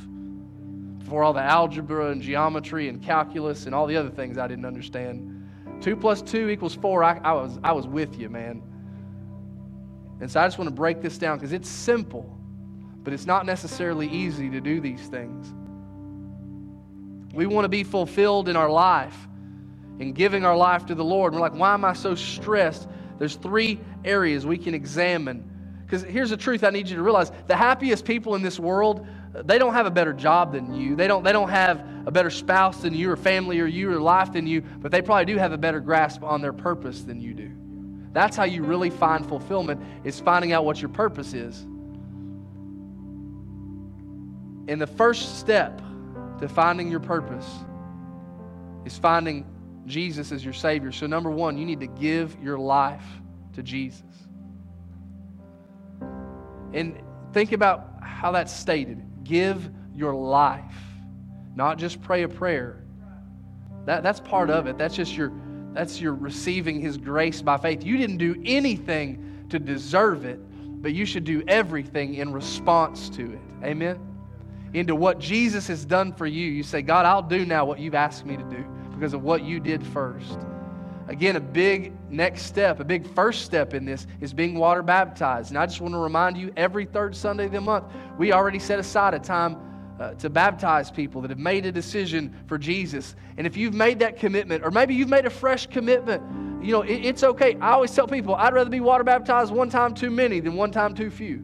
Before 1.00 1.24
all 1.24 1.34
the 1.34 1.42
algebra 1.42 2.12
and 2.12 2.22
geometry 2.22 2.88
and 2.88 3.02
calculus 3.02 3.66
and 3.66 3.76
all 3.76 3.88
the 3.88 3.98
other 3.98 4.10
things 4.10 4.38
I 4.38 4.48
didn't 4.48 4.66
understand. 4.66 5.50
Two 5.82 5.96
plus 5.96 6.22
two 6.22 6.50
equals 6.50 6.76
four. 6.76 7.04
I, 7.04 7.20
I 7.24 7.34
was, 7.34 7.60
I 7.64 7.72
was 7.72 7.88
with 7.88 8.18
you, 8.18 8.30
man. 8.30 8.62
And 10.22 10.30
so 10.30 10.40
I 10.40 10.46
just 10.46 10.58
want 10.58 10.70
to 10.70 10.76
break 10.76 11.02
this 11.02 11.18
down 11.18 11.38
because 11.38 11.54
it's 11.54 11.70
simple, 11.70 12.38
but 13.04 13.14
it's 13.14 13.26
not 13.26 13.46
necessarily 13.46 14.08
easy 14.08 14.50
to 14.50 14.62
do 14.62 14.80
these 14.80 15.08
things. 15.08 15.54
We 17.34 17.46
want 17.46 17.66
to 17.66 17.70
be 17.70 17.84
fulfilled 17.84 18.50
in 18.50 18.56
our 18.56 18.70
life 18.70 19.29
and 20.00 20.16
giving 20.16 20.46
our 20.46 20.56
life 20.56 20.86
to 20.88 20.96
the 20.96 21.04
Lord. 21.04 21.34
We're 21.34 21.42
like, 21.42 21.54
why 21.54 21.74
am 21.74 21.86
I 21.86 21.94
so 21.94 22.16
stressed? 22.16 22.88
There's 23.18 23.36
three 23.36 23.80
areas 24.06 24.46
we 24.46 24.58
can 24.58 24.74
examine. 24.74 25.44
Because 25.86 26.04
here's 26.04 26.30
the 26.30 26.38
truth 26.38 26.64
I 26.64 26.70
need 26.70 26.88
you 26.88 26.96
to 26.96 27.04
realize 27.04 27.32
the 27.48 27.56
happiest 27.56 28.06
people 28.06 28.36
in 28.36 28.42
this 28.42 28.60
world, 28.60 29.06
they 29.34 29.58
don't 29.58 29.74
have 29.74 29.86
a 29.86 29.92
better 29.92 30.14
job 30.14 30.54
than 30.54 30.74
you. 30.74 30.96
They 30.96 31.08
don't, 31.08 31.24
they 31.24 31.32
don't 31.32 31.50
have 31.50 31.84
a 32.06 32.12
better 32.12 32.30
spouse 32.30 32.78
than 32.82 32.94
you, 32.94 33.12
or 33.12 33.16
family, 33.16 33.60
or 33.60 33.66
you, 33.66 33.92
or 33.92 34.00
life 34.00 34.32
than 34.34 34.48
you, 34.48 34.62
but 34.62 34.92
they 34.92 35.02
probably 35.02 35.26
do 35.26 35.38
have 35.38 35.52
a 35.52 35.58
better 35.58 35.80
grasp 35.80 36.24
on 36.24 36.42
their 36.42 36.54
purpose 36.54 37.04
than 37.04 37.20
you 37.20 37.34
do. 37.34 37.52
That's 38.12 38.36
how 38.36 38.46
you 38.46 38.64
really 38.64 38.90
find 38.90 39.26
fulfillment, 39.28 39.82
is 40.04 40.20
finding 40.20 40.54
out 40.54 40.66
what 40.66 40.82
your 40.82 40.90
purpose 40.90 41.34
is. 41.34 41.62
And 44.68 44.80
the 44.80 44.88
first 44.88 45.40
step 45.40 45.82
to 46.40 46.48
finding 46.48 46.90
your 46.90 47.00
purpose 47.00 47.48
is 48.86 48.98
finding 48.98 49.46
Jesus 49.90 50.32
as 50.32 50.46
your 50.46 50.54
Savior. 50.54 50.92
So, 50.92 51.08
number 51.08 51.30
one, 51.30 51.58
you 51.58 51.66
need 51.66 51.82
to 51.82 51.88
give 51.88 52.38
your 52.42 52.58
life 52.58 53.04
to 53.54 53.64
Jesus. 53.64 54.04
And 56.74 57.02
think 57.34 57.52
about 57.52 57.96
how 58.02 58.32
that's 58.32 58.54
stated 58.54 59.04
give 59.24 59.70
your 59.96 60.14
life. 60.14 60.64
Not 61.56 61.78
just 61.78 62.02
pray 62.02 62.24
a 62.24 62.30
prayer, 62.30 62.84
That, 63.86 64.02
that's 64.02 64.20
part 64.20 64.50
of 64.50 64.66
it. 64.68 64.78
That's 64.78 64.96
just 64.96 65.16
your 65.16 65.32
that's 65.74 66.02
your 66.02 66.16
receiving 66.16 66.80
his 66.80 66.98
grace 66.98 67.42
by 67.42 67.58
faith. 67.58 67.84
You 67.84 67.98
didn't 67.98 68.18
do 68.18 68.42
anything 68.44 69.46
to 69.50 69.60
deserve 69.60 70.26
it, 70.26 70.40
but 70.82 70.94
you 70.94 71.06
should 71.06 71.26
do 71.26 71.44
everything 71.48 72.16
in 72.16 72.34
response 72.34 73.08
to 73.10 73.34
it. 73.34 73.40
Amen. 73.64 74.00
Into 74.74 74.96
what 74.96 75.20
Jesus 75.20 75.68
has 75.68 75.86
done 75.86 76.12
for 76.12 76.26
you. 76.26 76.48
You 76.48 76.64
say, 76.64 76.82
God, 76.82 77.06
I'll 77.06 77.22
do 77.22 77.46
now 77.46 77.66
what 77.66 77.80
you've 77.80 77.96
asked 77.96 78.26
me 78.26 78.36
to 78.36 78.44
do 78.44 78.66
because 79.00 79.14
of 79.14 79.24
what 79.24 79.44
you 79.44 79.60
did 79.60 79.86
first. 79.86 80.40
Again, 81.08 81.38
a 81.38 81.40
big 81.40 81.94
next 82.12 82.44
step, 82.44 82.80
a 82.80 82.84
big 82.84 83.08
first 83.16 83.44
step 83.44 83.74
in 83.74 83.84
this 83.84 84.06
is 84.22 84.32
being 84.32 84.54
water 84.56 84.84
baptized. 84.84 85.50
And 85.50 85.58
I 85.58 85.66
just 85.66 85.82
want 85.82 85.96
to 85.96 85.98
remind 85.98 86.38
you 86.38 86.54
every 86.56 86.86
third 86.86 87.16
Sunday 87.16 87.46
of 87.46 87.52
the 87.52 87.62
month, 87.62 87.86
we 88.20 88.32
already 88.32 88.60
set 88.60 88.78
aside 88.78 89.16
a 89.16 89.20
time 89.20 89.58
uh, 90.00 90.14
to 90.14 90.30
baptize 90.30 90.92
people 90.92 91.20
that 91.22 91.30
have 91.30 91.40
made 91.40 91.66
a 91.66 91.72
decision 91.72 92.34
for 92.46 92.60
Jesus. 92.60 93.16
And 93.38 93.48
if 93.48 93.58
you've 93.58 93.74
made 93.74 94.00
that 94.00 94.18
commitment, 94.18 94.64
or 94.64 94.70
maybe 94.70 94.94
you've 94.94 95.10
made 95.10 95.26
a 95.26 95.32
fresh 95.32 95.66
commitment, 95.66 96.22
you 96.64 96.72
know, 96.72 96.84
it, 96.84 97.06
it's 97.06 97.24
okay. 97.24 97.58
I 97.60 97.72
always 97.72 97.92
tell 97.92 98.08
people 98.08 98.36
I'd 98.36 98.54
rather 98.54 98.70
be 98.70 98.80
water 98.80 99.04
baptized 99.04 99.52
one 99.52 99.70
time 99.72 99.96
too 99.96 100.12
many 100.12 100.40
than 100.42 100.54
one 100.54 100.72
time 100.72 100.94
too 100.94 101.10
few. 101.10 101.44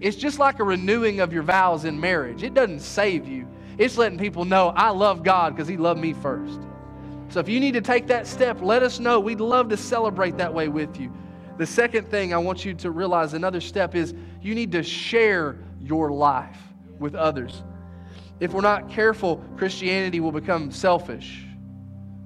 It's 0.00 0.16
just 0.16 0.38
like 0.38 0.60
a 0.60 0.64
renewing 0.64 1.18
of 1.18 1.32
your 1.32 1.42
vows 1.42 1.84
in 1.84 1.98
marriage. 1.98 2.44
It 2.44 2.54
doesn't 2.54 2.80
save 2.80 3.26
you, 3.26 3.48
it's 3.76 3.98
letting 3.98 4.18
people 4.18 4.44
know 4.44 4.68
I 4.68 4.90
love 4.90 5.24
God 5.24 5.56
because 5.56 5.66
He 5.66 5.76
loved 5.76 6.00
me 6.00 6.12
first. 6.12 6.60
So 7.28 7.40
if 7.40 7.48
you 7.48 7.58
need 7.58 7.72
to 7.74 7.80
take 7.80 8.06
that 8.08 8.26
step, 8.26 8.60
let 8.60 8.82
us 8.82 9.00
know. 9.00 9.18
We'd 9.18 9.40
love 9.40 9.68
to 9.70 9.76
celebrate 9.76 10.36
that 10.36 10.52
way 10.52 10.68
with 10.68 10.98
you. 11.00 11.12
The 11.58 11.66
second 11.66 12.08
thing 12.08 12.34
I 12.34 12.38
want 12.38 12.64
you 12.64 12.74
to 12.74 12.90
realize, 12.90 13.34
another 13.34 13.60
step, 13.60 13.94
is 13.94 14.14
you 14.42 14.54
need 14.54 14.72
to 14.72 14.82
share 14.82 15.58
your 15.80 16.10
life 16.10 16.58
with 16.98 17.14
others. 17.14 17.62
If 18.40 18.52
we're 18.52 18.60
not 18.60 18.88
careful, 18.88 19.44
Christianity 19.56 20.20
will 20.20 20.32
become 20.32 20.70
selfish 20.70 21.44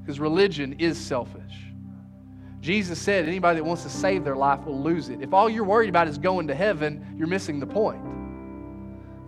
because 0.00 0.18
religion 0.18 0.76
is 0.78 0.98
selfish. 0.98 1.42
Jesus 2.60 3.00
said 3.00 3.28
anybody 3.28 3.60
that 3.60 3.64
wants 3.64 3.82
to 3.84 3.90
save 3.90 4.24
their 4.24 4.36
life 4.36 4.64
will 4.64 4.82
lose 4.82 5.10
it. 5.10 5.22
If 5.22 5.32
all 5.32 5.48
you're 5.48 5.64
worried 5.64 5.90
about 5.90 6.08
is 6.08 6.18
going 6.18 6.48
to 6.48 6.54
heaven, 6.54 7.14
you're 7.16 7.28
missing 7.28 7.60
the 7.60 7.66
point. 7.66 8.02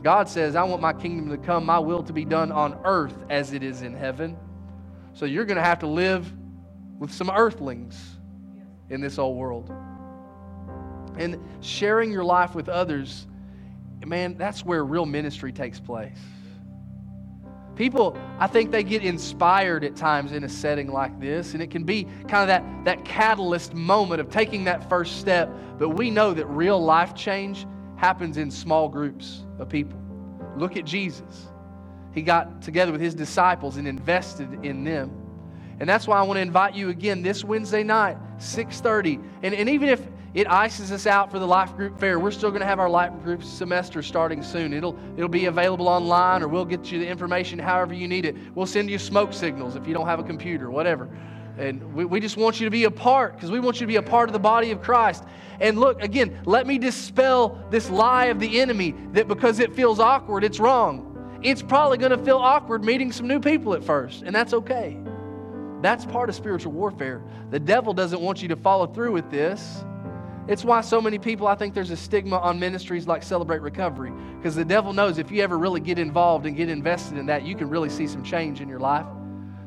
God 0.03 0.29
says, 0.29 0.57
I 0.57 0.63
want 0.63 0.81
my 0.81 0.95
kingdom 0.95 1.29
to 1.31 1.37
come, 1.37 1.67
my 1.67 1.79
will 1.79 2.03
to 2.03 2.13
be 2.13 2.25
done 2.25 2.51
on 2.51 2.79
earth 2.85 3.17
as 3.29 3.53
it 3.53 3.63
is 3.63 3.83
in 3.83 3.95
heaven. 3.95 4.37
So 5.21 5.27
you're 5.27 5.45
going 5.45 5.59
to 5.59 5.63
have 5.63 5.81
to 5.81 5.87
live 5.87 6.33
with 6.99 7.13
some 7.13 7.29
earthlings 7.29 8.17
in 8.89 9.03
this 9.03 9.19
old 9.19 9.37
world. 9.37 9.71
And 11.19 11.39
sharing 11.61 12.11
your 12.11 12.25
life 12.25 12.55
with 12.55 12.71
others, 12.71 13.27
man, 14.07 14.39
that's 14.39 14.65
where 14.65 14.83
real 14.83 15.05
ministry 15.05 15.53
takes 15.53 15.79
place. 15.79 16.17
People, 17.77 18.17
I 18.39 18.47
think 18.47 18.71
they 18.71 18.83
get 18.83 19.05
inspired 19.05 19.85
at 19.85 19.95
times 19.95 20.33
in 20.33 20.43
a 20.43 20.49
setting 20.49 20.91
like 20.91 21.21
this, 21.21 21.53
and 21.53 21.63
it 21.63 21.71
can 21.71 21.85
be 21.85 22.05
kind 22.27 22.37
of 22.37 22.47
that, 22.49 22.65
that 22.87 23.05
catalyst 23.05 23.75
moment 23.75 24.23
of 24.23 24.31
taking 24.31 24.65
that 24.65 24.89
first 24.89 25.21
step. 25.21 25.51
But 25.79 25.91
we 25.91 26.11
know 26.11 26.33
that 26.33 26.47
real 26.47 26.83
life 26.83 27.15
change 27.15 27.67
happens 27.97 28.39
in 28.39 28.51
small 28.51 28.89
groups 28.89 29.45
of 29.59 29.69
people. 29.69 30.01
Look 30.57 30.79
at 30.79 30.87
Jesus. 30.87 31.50
He 32.13 32.23
got 32.23 32.63
together 32.63 32.93
with 32.93 33.01
his 33.01 33.15
disciples 33.15 33.77
and 33.77 33.87
invested 33.87 34.65
in 34.65 34.85
them. 34.85 35.11
And 35.79 35.89
that's 35.89 36.07
why 36.07 36.19
I 36.19 36.23
want 36.23 36.37
to 36.37 36.43
invite 36.43 36.75
you 36.75 36.91
again 36.91 37.23
this 37.23 37.43
Wednesday 37.43 37.83
night, 37.83 38.19
6:30. 38.39 39.23
And, 39.43 39.55
and 39.55 39.69
even 39.69 39.89
if 39.89 40.07
it 40.33 40.49
ices 40.49 40.93
us 40.93 41.07
out 41.07 41.31
for 41.31 41.41
the 41.41 41.47
life 41.47 41.75
group 41.77 41.99
fair. 41.99 42.21
We're 42.21 42.31
still 42.31 42.51
going 42.51 42.61
to 42.61 42.67
have 42.67 42.79
our 42.79 42.89
life 42.89 43.13
group 43.25 43.43
semester 43.43 44.01
starting 44.01 44.43
soon. 44.43 44.73
It'll, 44.73 44.97
it'll 45.17 45.29
be 45.29 45.47
available 45.47 45.89
online 45.89 46.43
or 46.43 46.49
we'll 46.49 46.65
get 46.65 46.93
you 46.93 47.01
the 47.01 47.07
information 47.07 47.59
however 47.59 47.95
you 47.95 48.07
need 48.07 48.25
it. 48.25 48.37
We'll 48.55 48.67
send 48.67 48.89
you 48.91 48.99
smoke 48.99 49.33
signals 49.33 49.75
if 49.75 49.89
you 49.89 49.95
don't 49.95 50.07
have 50.07 50.21
a 50.21 50.23
computer, 50.23 50.71
whatever. 50.71 51.09
And 51.59 51.95
we, 51.95 52.05
we 52.05 52.21
just 52.21 52.37
want 52.37 52.61
you 52.61 52.67
to 52.67 52.71
be 52.71 52.85
a 52.85 52.91
part 52.91 53.35
because 53.35 53.51
we 53.51 53.59
want 53.59 53.81
you 53.81 53.87
to 53.87 53.89
be 53.89 53.97
a 53.97 54.03
part 54.03 54.29
of 54.29 54.33
the 54.33 54.39
body 54.39 54.71
of 54.71 54.81
Christ. 54.81 55.25
And 55.59 55.79
look, 55.79 56.01
again, 56.01 56.39
let 56.45 56.65
me 56.67 56.79
dispel 56.79 57.61
this 57.71 57.91
lie 57.91 58.27
of 58.27 58.39
the 58.39 58.61
enemy 58.61 58.95
that 59.13 59.27
because 59.27 59.59
it 59.59 59.75
feels 59.75 59.99
awkward, 59.99 60.45
it's 60.45 60.61
wrong. 60.61 61.10
It's 61.43 61.63
probably 61.63 61.97
going 61.97 62.11
to 62.11 62.19
feel 62.19 62.37
awkward 62.37 62.85
meeting 62.85 63.13
some 63.13 63.27
new 63.27 63.41
people 63.41 63.73
at 63.75 63.83
first, 63.83 64.23
and 64.23 64.35
that's 64.35 64.53
okay. 64.53 64.99
That's 65.81 66.05
part 66.05 66.29
of 66.29 66.35
spiritual 66.35 66.73
warfare. 66.73 67.23
The 67.51 67.59
devil 67.59 67.95
doesn't 67.95 68.21
want 68.21 68.43
you 68.43 68.49
to 68.49 68.57
follow 68.57 68.87
through 68.87 69.13
with 69.13 69.31
this. 69.31 69.83
It's 70.49 70.65
why 70.65 70.83
so 70.83 71.01
many 71.01 71.19
people, 71.19 71.47
I 71.47 71.55
think 71.55 71.73
there's 71.73 71.91
a 71.91 71.97
stigma 71.97 72.39
on 72.39 72.59
ministries 72.59 73.07
like 73.07 73.23
Celebrate 73.23 73.63
Recovery, 73.63 74.13
because 74.37 74.55
the 74.55 74.65
devil 74.65 74.93
knows 74.93 75.17
if 75.17 75.31
you 75.31 75.43
ever 75.43 75.57
really 75.57 75.81
get 75.81 75.99
involved 75.99 76.45
and 76.45 76.55
get 76.55 76.69
invested 76.69 77.17
in 77.17 77.27
that, 77.27 77.45
you 77.45 77.55
can 77.55 77.71
really 77.71 77.89
see 77.89 78.07
some 78.07 78.23
change 78.23 78.61
in 78.61 78.69
your 78.69 78.81
life. 78.81 79.07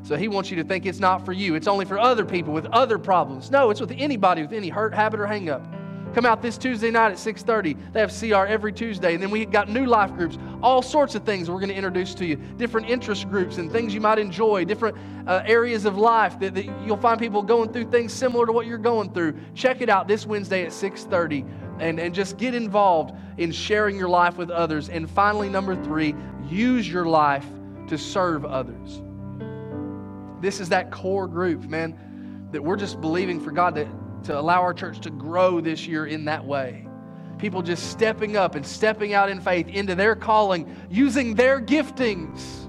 So 0.02 0.16
he 0.16 0.28
wants 0.28 0.50
you 0.50 0.56
to 0.58 0.64
think 0.64 0.86
it's 0.86 1.00
not 1.00 1.24
for 1.24 1.32
you. 1.32 1.54
It's 1.54 1.66
only 1.66 1.86
for 1.86 1.98
other 1.98 2.24
people 2.24 2.52
with 2.52 2.66
other 2.66 2.98
problems. 2.98 3.50
No, 3.50 3.70
it's 3.70 3.80
with 3.80 3.92
anybody 3.96 4.42
with 4.42 4.52
any 4.52 4.68
hurt, 4.68 4.94
habit, 4.94 5.18
or 5.18 5.26
hang 5.26 5.48
up. 5.48 5.66
Come 6.14 6.26
out 6.26 6.42
this 6.42 6.56
Tuesday 6.56 6.92
night 6.92 7.10
at 7.10 7.18
6:30. 7.18 7.76
They 7.92 7.98
have 7.98 8.12
CR 8.16 8.46
every 8.46 8.72
Tuesday, 8.72 9.14
and 9.14 9.22
then 9.22 9.30
we 9.30 9.44
got 9.44 9.68
new 9.68 9.84
life 9.84 10.14
groups, 10.14 10.38
all 10.62 10.80
sorts 10.80 11.16
of 11.16 11.24
things 11.24 11.50
we're 11.50 11.58
going 11.58 11.70
to 11.70 11.74
introduce 11.74 12.14
to 12.14 12.24
you, 12.24 12.36
different 12.36 12.88
interest 12.88 13.28
groups 13.28 13.58
and 13.58 13.70
things 13.70 13.92
you 13.92 14.00
might 14.00 14.20
enjoy, 14.20 14.64
different 14.64 14.96
uh, 15.26 15.42
areas 15.44 15.84
of 15.84 15.98
life 15.98 16.38
that, 16.38 16.54
that 16.54 16.66
you'll 16.86 16.96
find 16.96 17.18
people 17.18 17.42
going 17.42 17.72
through 17.72 17.90
things 17.90 18.12
similar 18.12 18.46
to 18.46 18.52
what 18.52 18.66
you're 18.66 18.78
going 18.78 19.12
through. 19.12 19.34
Check 19.56 19.80
it 19.80 19.88
out 19.88 20.06
this 20.06 20.24
Wednesday 20.24 20.64
at 20.64 20.70
6:30, 20.70 21.44
and 21.80 21.98
and 21.98 22.14
just 22.14 22.36
get 22.36 22.54
involved 22.54 23.12
in 23.38 23.50
sharing 23.50 23.96
your 23.96 24.08
life 24.08 24.36
with 24.36 24.50
others. 24.50 24.90
And 24.90 25.10
finally, 25.10 25.48
number 25.48 25.74
three, 25.82 26.14
use 26.48 26.88
your 26.88 27.06
life 27.06 27.46
to 27.88 27.98
serve 27.98 28.44
others. 28.44 29.02
This 30.40 30.60
is 30.60 30.68
that 30.68 30.92
core 30.92 31.26
group, 31.26 31.64
man, 31.64 31.98
that 32.52 32.62
we're 32.62 32.76
just 32.76 33.00
believing 33.00 33.40
for 33.40 33.50
God 33.50 33.74
to 33.74 33.88
to 34.24 34.38
allow 34.38 34.60
our 34.62 34.74
church 34.74 35.00
to 35.00 35.10
grow 35.10 35.60
this 35.60 35.86
year 35.86 36.06
in 36.06 36.24
that 36.26 36.44
way. 36.44 36.86
People 37.38 37.62
just 37.62 37.90
stepping 37.90 38.36
up 38.36 38.54
and 38.54 38.64
stepping 38.64 39.12
out 39.12 39.28
in 39.28 39.40
faith 39.40 39.68
into 39.68 39.94
their 39.94 40.16
calling, 40.16 40.74
using 40.90 41.34
their 41.34 41.60
giftings 41.60 42.68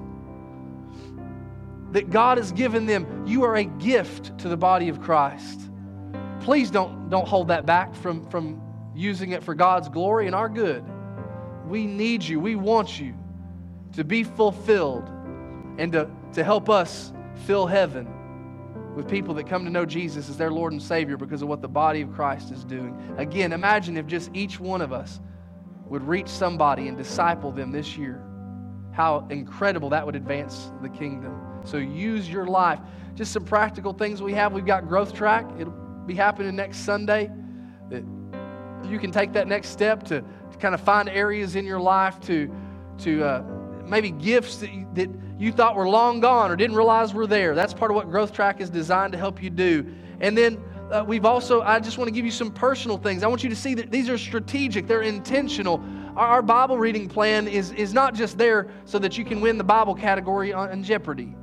that 1.92 2.10
God 2.10 2.38
has 2.38 2.52
given 2.52 2.86
them. 2.86 3.26
You 3.26 3.44
are 3.44 3.56
a 3.56 3.64
gift 3.64 4.38
to 4.40 4.50
the 4.50 4.58
body 4.58 4.90
of 4.90 5.02
Christ. 5.02 5.70
Please 6.42 6.70
don't, 6.70 7.10
don't 7.10 7.28
hold 7.28 7.48
that 7.48 7.66
back 7.66 7.96
from, 7.96 8.30
from 8.30 8.62
using 8.94 9.32
it 9.32 9.44
for 9.44 9.56
God's 9.56 9.88
glory 9.88 10.26
and 10.26 10.36
our 10.36 10.50
good. 10.50 10.84
We 11.68 11.86
need 11.86 12.24
you. 12.24 12.40
We 12.40 12.56
want 12.56 13.00
you 13.00 13.16
to 13.94 14.04
be 14.04 14.24
fulfilled 14.24 15.10
and 15.78 15.92
to, 15.94 16.10
to 16.34 16.44
help 16.44 16.70
us 16.70 17.14
fill 17.46 17.66
heaven 17.66 18.08
with 18.96 19.10
people 19.10 19.34
that 19.34 19.48
come 19.48 19.66
to 19.66 19.70
know 19.70 19.86
Jesus 19.86 20.30
as 20.30 20.38
their 20.38 20.52
Lord 20.52 20.72
and 20.72 20.82
Savior 20.82 21.18
because 21.18 21.42
of 21.42 21.50
what 21.50 21.62
the 21.62 21.68
body 21.68 22.02
of 22.02 22.14
Christ 22.14 22.52
is 22.52 22.64
doing. 22.64 22.98
Again, 23.18 23.52
imagine 23.52 23.98
if 23.98 24.08
just 24.08 24.32
each 24.34 24.60
one 24.60 24.82
of 24.82 24.94
us 24.94 25.20
would 25.88 26.02
reach 26.08 26.30
somebody 26.30 26.88
and 26.88 26.98
disciple 26.98 27.52
them 27.52 27.72
this 27.72 27.98
year. 27.98 28.24
How 28.94 29.28
incredible 29.30 29.90
that 29.90 30.06
would 30.06 30.16
advance 30.16 30.72
the 30.82 30.88
kingdom. 30.88 31.62
So 31.66 31.78
use 31.78 32.30
your 32.30 32.46
life. 32.46 32.80
Just 33.16 33.34
some 33.34 33.44
practical 33.44 33.92
things 33.92 34.22
we 34.22 34.34
have. 34.34 34.54
We've 34.54 34.66
got 34.66 34.88
Growth 34.88 35.14
Track. 35.14 35.46
It'll 35.60 35.74
be 36.06 36.16
happening 36.16 36.56
next 36.56 36.80
Sunday. 36.80 37.30
That 37.90 38.04
you 38.90 38.98
can 38.98 39.12
take 39.12 39.34
that 39.34 39.48
next 39.48 39.70
step 39.70 40.04
to, 40.04 40.22
to 40.22 40.58
kind 40.58 40.74
of 40.74 40.80
find 40.80 41.10
areas 41.10 41.58
in 41.58 41.66
your 41.66 41.80
life 41.80 42.20
to, 42.22 42.50
to 43.00 43.24
uh, 43.24 43.44
maybe 43.86 44.12
gifts 44.12 44.58
that, 44.58 44.70
that 44.96 45.10
you 45.38 45.52
thought 45.52 45.76
were 45.76 45.88
long 45.88 46.20
gone 46.20 46.52
or 46.52 46.56
didn't 46.56 46.76
realize 46.76 47.14
we 47.14 47.20
were 47.20 47.28
there. 47.28 47.56
That's 47.56 47.74
part 47.74 47.92
of 47.92 47.96
what 47.96 48.10
Growth 48.10 48.34
Track 48.34 48.62
is 48.62 48.70
designed 48.70 49.12
to 49.14 49.18
help 49.18 49.44
you 49.44 49.50
do. 49.50 49.86
And 50.22 50.38
then 50.38 50.58
uh, 50.92 51.04
we've 51.06 51.26
also, 51.26 51.62
I 51.62 51.80
just 51.80 51.98
want 51.98 52.08
to 52.08 52.14
give 52.14 52.26
you 52.26 52.32
some 52.32 52.52
personal 52.52 52.98
things. 52.98 53.24
I 53.24 53.28
want 53.28 53.44
you 53.44 53.50
to 53.50 53.56
see 53.56 53.74
that 53.74 53.92
these 53.92 54.10
are 54.10 54.18
strategic, 54.18 54.88
they're 54.88 55.02
intentional. 55.02 55.84
Our, 56.16 56.28
our 56.28 56.42
Bible 56.42 56.78
reading 56.78 57.10
plan 57.10 57.48
is, 57.48 57.72
is 57.72 57.94
not 57.94 58.14
just 58.14 58.38
there 58.38 58.68
so 58.86 59.00
that 59.00 59.18
you 59.18 59.26
can 59.26 59.42
win 59.42 59.58
the 59.58 59.64
Bible 59.64 59.96
category 59.96 60.54
on, 60.54 60.70
on 60.70 60.84
Jeopardy. 60.84 61.36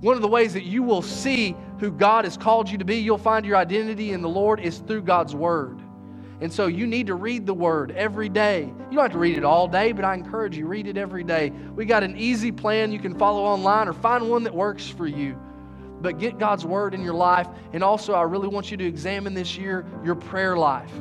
One 0.00 0.14
of 0.14 0.22
the 0.22 0.28
ways 0.28 0.52
that 0.54 0.64
you 0.64 0.82
will 0.82 1.02
see 1.02 1.56
who 1.80 1.90
God 1.90 2.24
has 2.24 2.36
called 2.36 2.70
you 2.70 2.78
to 2.78 2.84
be, 2.84 2.96
you'll 2.96 3.18
find 3.18 3.44
your 3.46 3.56
identity 3.56 4.12
in 4.12 4.22
the 4.22 4.28
Lord, 4.28 4.60
is 4.60 4.78
through 4.78 5.02
God's 5.02 5.34
Word. 5.34 5.80
And 6.40 6.52
so 6.52 6.66
you 6.66 6.86
need 6.86 7.08
to 7.08 7.14
read 7.14 7.46
the 7.46 7.54
Word 7.54 7.90
every 7.92 8.28
day. 8.28 8.62
You 8.62 8.94
don't 8.94 9.02
have 9.02 9.12
to 9.12 9.18
read 9.18 9.36
it 9.36 9.44
all 9.44 9.66
day, 9.66 9.92
but 9.92 10.04
I 10.04 10.14
encourage 10.14 10.56
you, 10.56 10.66
read 10.66 10.86
it 10.86 10.96
every 10.96 11.24
day. 11.24 11.50
We 11.50 11.84
got 11.84 12.04
an 12.04 12.16
easy 12.16 12.52
plan 12.52 12.92
you 12.92 13.00
can 13.00 13.18
follow 13.18 13.42
online 13.42 13.88
or 13.88 13.92
find 13.92 14.30
one 14.30 14.44
that 14.44 14.54
works 14.54 14.88
for 14.88 15.06
you. 15.06 15.36
But 16.00 16.20
get 16.20 16.38
God's 16.38 16.64
Word 16.64 16.94
in 16.94 17.02
your 17.02 17.14
life. 17.14 17.48
And 17.72 17.82
also, 17.82 18.14
I 18.14 18.22
really 18.22 18.46
want 18.46 18.70
you 18.70 18.76
to 18.76 18.86
examine 18.86 19.34
this 19.34 19.58
year 19.58 19.84
your 20.04 20.14
prayer 20.14 20.56
life. 20.56 20.92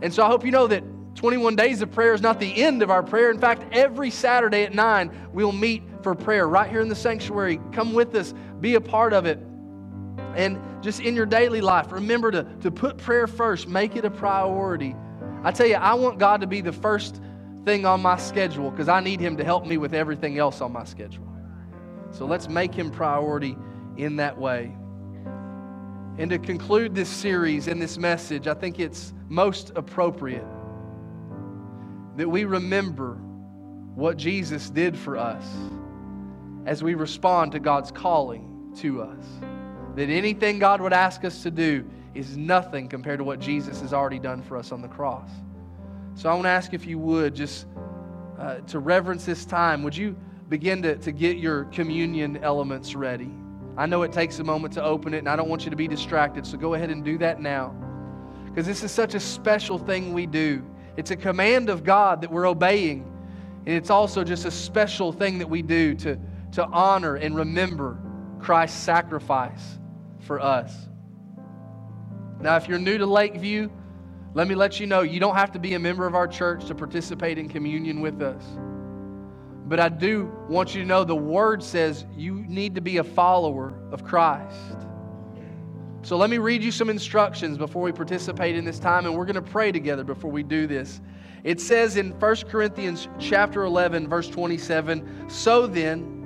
And 0.00 0.12
so 0.12 0.24
I 0.24 0.28
hope 0.28 0.44
you 0.44 0.50
know 0.50 0.66
that 0.68 0.82
21 1.16 1.54
days 1.54 1.82
of 1.82 1.92
prayer 1.92 2.14
is 2.14 2.22
not 2.22 2.40
the 2.40 2.62
end 2.62 2.82
of 2.82 2.90
our 2.90 3.02
prayer. 3.02 3.30
In 3.30 3.38
fact, 3.38 3.64
every 3.72 4.10
Saturday 4.10 4.62
at 4.64 4.74
9, 4.74 5.28
we'll 5.34 5.52
meet 5.52 5.82
for 6.02 6.14
prayer 6.14 6.48
right 6.48 6.70
here 6.70 6.80
in 6.80 6.88
the 6.88 6.96
sanctuary. 6.96 7.60
Come 7.72 7.92
with 7.92 8.14
us, 8.14 8.32
be 8.60 8.76
a 8.76 8.80
part 8.80 9.12
of 9.12 9.26
it. 9.26 9.38
And 10.34 10.60
just 10.82 11.00
in 11.00 11.14
your 11.14 11.26
daily 11.26 11.60
life, 11.60 11.92
remember 11.92 12.30
to, 12.30 12.44
to 12.62 12.70
put 12.70 12.98
prayer 12.98 13.26
first, 13.26 13.68
make 13.68 13.96
it 13.96 14.04
a 14.04 14.10
priority. 14.10 14.96
I 15.42 15.52
tell 15.52 15.66
you, 15.66 15.74
I 15.74 15.94
want 15.94 16.18
God 16.18 16.40
to 16.40 16.46
be 16.46 16.60
the 16.60 16.72
first 16.72 17.20
thing 17.64 17.84
on 17.84 18.00
my 18.02 18.16
schedule 18.16 18.70
because 18.70 18.88
I 18.88 19.00
need 19.00 19.20
Him 19.20 19.36
to 19.36 19.44
help 19.44 19.66
me 19.66 19.76
with 19.76 19.94
everything 19.94 20.38
else 20.38 20.60
on 20.60 20.72
my 20.72 20.84
schedule. 20.84 21.26
So 22.10 22.26
let's 22.26 22.48
make 22.48 22.74
Him 22.74 22.90
priority 22.90 23.56
in 23.96 24.16
that 24.16 24.38
way. 24.38 24.74
And 26.18 26.30
to 26.30 26.38
conclude 26.38 26.94
this 26.94 27.08
series 27.08 27.68
and 27.68 27.80
this 27.80 27.96
message, 27.96 28.46
I 28.46 28.54
think 28.54 28.78
it's 28.78 29.14
most 29.28 29.72
appropriate 29.76 30.44
that 32.16 32.28
we 32.28 32.44
remember 32.44 33.14
what 33.94 34.18
Jesus 34.18 34.68
did 34.68 34.96
for 34.96 35.16
us 35.16 35.44
as 36.66 36.82
we 36.82 36.94
respond 36.94 37.52
to 37.52 37.60
God's 37.60 37.90
calling 37.90 38.72
to 38.76 39.02
us. 39.02 39.24
That 39.96 40.08
anything 40.08 40.58
God 40.58 40.80
would 40.80 40.92
ask 40.92 41.24
us 41.24 41.42
to 41.42 41.50
do 41.50 41.84
is 42.14 42.36
nothing 42.36 42.88
compared 42.88 43.18
to 43.18 43.24
what 43.24 43.40
Jesus 43.40 43.80
has 43.80 43.92
already 43.92 44.18
done 44.18 44.42
for 44.42 44.56
us 44.56 44.72
on 44.72 44.82
the 44.82 44.88
cross. 44.88 45.30
So 46.14 46.28
I 46.28 46.34
want 46.34 46.44
to 46.44 46.50
ask 46.50 46.74
if 46.74 46.86
you 46.86 46.98
would 46.98 47.34
just 47.34 47.66
uh, 48.38 48.56
to 48.60 48.78
reverence 48.78 49.24
this 49.24 49.44
time, 49.44 49.82
would 49.82 49.96
you 49.96 50.16
begin 50.48 50.82
to, 50.82 50.96
to 50.96 51.12
get 51.12 51.36
your 51.36 51.64
communion 51.66 52.38
elements 52.38 52.94
ready? 52.94 53.30
I 53.76 53.86
know 53.86 54.02
it 54.02 54.12
takes 54.12 54.38
a 54.38 54.44
moment 54.44 54.74
to 54.74 54.84
open 54.84 55.14
it, 55.14 55.18
and 55.18 55.28
I 55.28 55.36
don't 55.36 55.48
want 55.48 55.64
you 55.64 55.70
to 55.70 55.76
be 55.76 55.88
distracted, 55.88 56.46
so 56.46 56.58
go 56.58 56.74
ahead 56.74 56.90
and 56.90 57.04
do 57.04 57.16
that 57.18 57.40
now. 57.40 57.74
Because 58.46 58.66
this 58.66 58.82
is 58.82 58.90
such 58.90 59.14
a 59.14 59.20
special 59.20 59.78
thing 59.78 60.12
we 60.12 60.26
do. 60.26 60.62
It's 60.96 61.10
a 61.10 61.16
command 61.16 61.70
of 61.70 61.84
God 61.84 62.20
that 62.20 62.30
we're 62.30 62.46
obeying, 62.46 63.10
and 63.64 63.74
it's 63.74 63.88
also 63.88 64.24
just 64.24 64.44
a 64.44 64.50
special 64.50 65.12
thing 65.12 65.38
that 65.38 65.48
we 65.48 65.62
do 65.62 65.94
to, 65.96 66.18
to 66.52 66.66
honor 66.66 67.16
and 67.16 67.34
remember 67.34 67.98
Christ's 68.40 68.78
sacrifice 68.78 69.78
for 70.22 70.40
us. 70.40 70.88
Now, 72.40 72.56
if 72.56 72.68
you're 72.68 72.78
new 72.78 72.98
to 72.98 73.06
Lakeview, 73.06 73.70
let 74.34 74.48
me 74.48 74.54
let 74.54 74.80
you 74.80 74.86
know 74.86 75.02
you 75.02 75.20
don't 75.20 75.36
have 75.36 75.52
to 75.52 75.58
be 75.58 75.74
a 75.74 75.78
member 75.78 76.06
of 76.06 76.14
our 76.14 76.26
church 76.26 76.64
to 76.66 76.74
participate 76.74 77.38
in 77.38 77.48
communion 77.48 78.00
with 78.00 78.22
us. 78.22 78.42
But 79.66 79.78
I 79.78 79.88
do 79.88 80.30
want 80.48 80.74
you 80.74 80.82
to 80.82 80.86
know 80.86 81.04
the 81.04 81.14
word 81.14 81.62
says 81.62 82.04
you 82.16 82.34
need 82.48 82.74
to 82.74 82.80
be 82.80 82.96
a 82.96 83.04
follower 83.04 83.74
of 83.92 84.04
Christ. 84.04 84.76
So 86.02 86.16
let 86.16 86.30
me 86.30 86.38
read 86.38 86.64
you 86.64 86.72
some 86.72 86.90
instructions 86.90 87.56
before 87.56 87.82
we 87.82 87.92
participate 87.92 88.56
in 88.56 88.64
this 88.64 88.80
time, 88.80 89.06
and 89.06 89.16
we're 89.16 89.24
going 89.24 89.36
to 89.36 89.42
pray 89.42 89.70
together 89.70 90.02
before 90.02 90.32
we 90.32 90.42
do 90.42 90.66
this. 90.66 91.00
It 91.44 91.60
says 91.60 91.96
in 91.96 92.10
1 92.18 92.36
Corinthians 92.48 93.08
chapter 93.20 93.62
11, 93.62 94.08
verse 94.08 94.28
27, 94.28 95.28
So 95.28 95.66
then, 95.66 96.21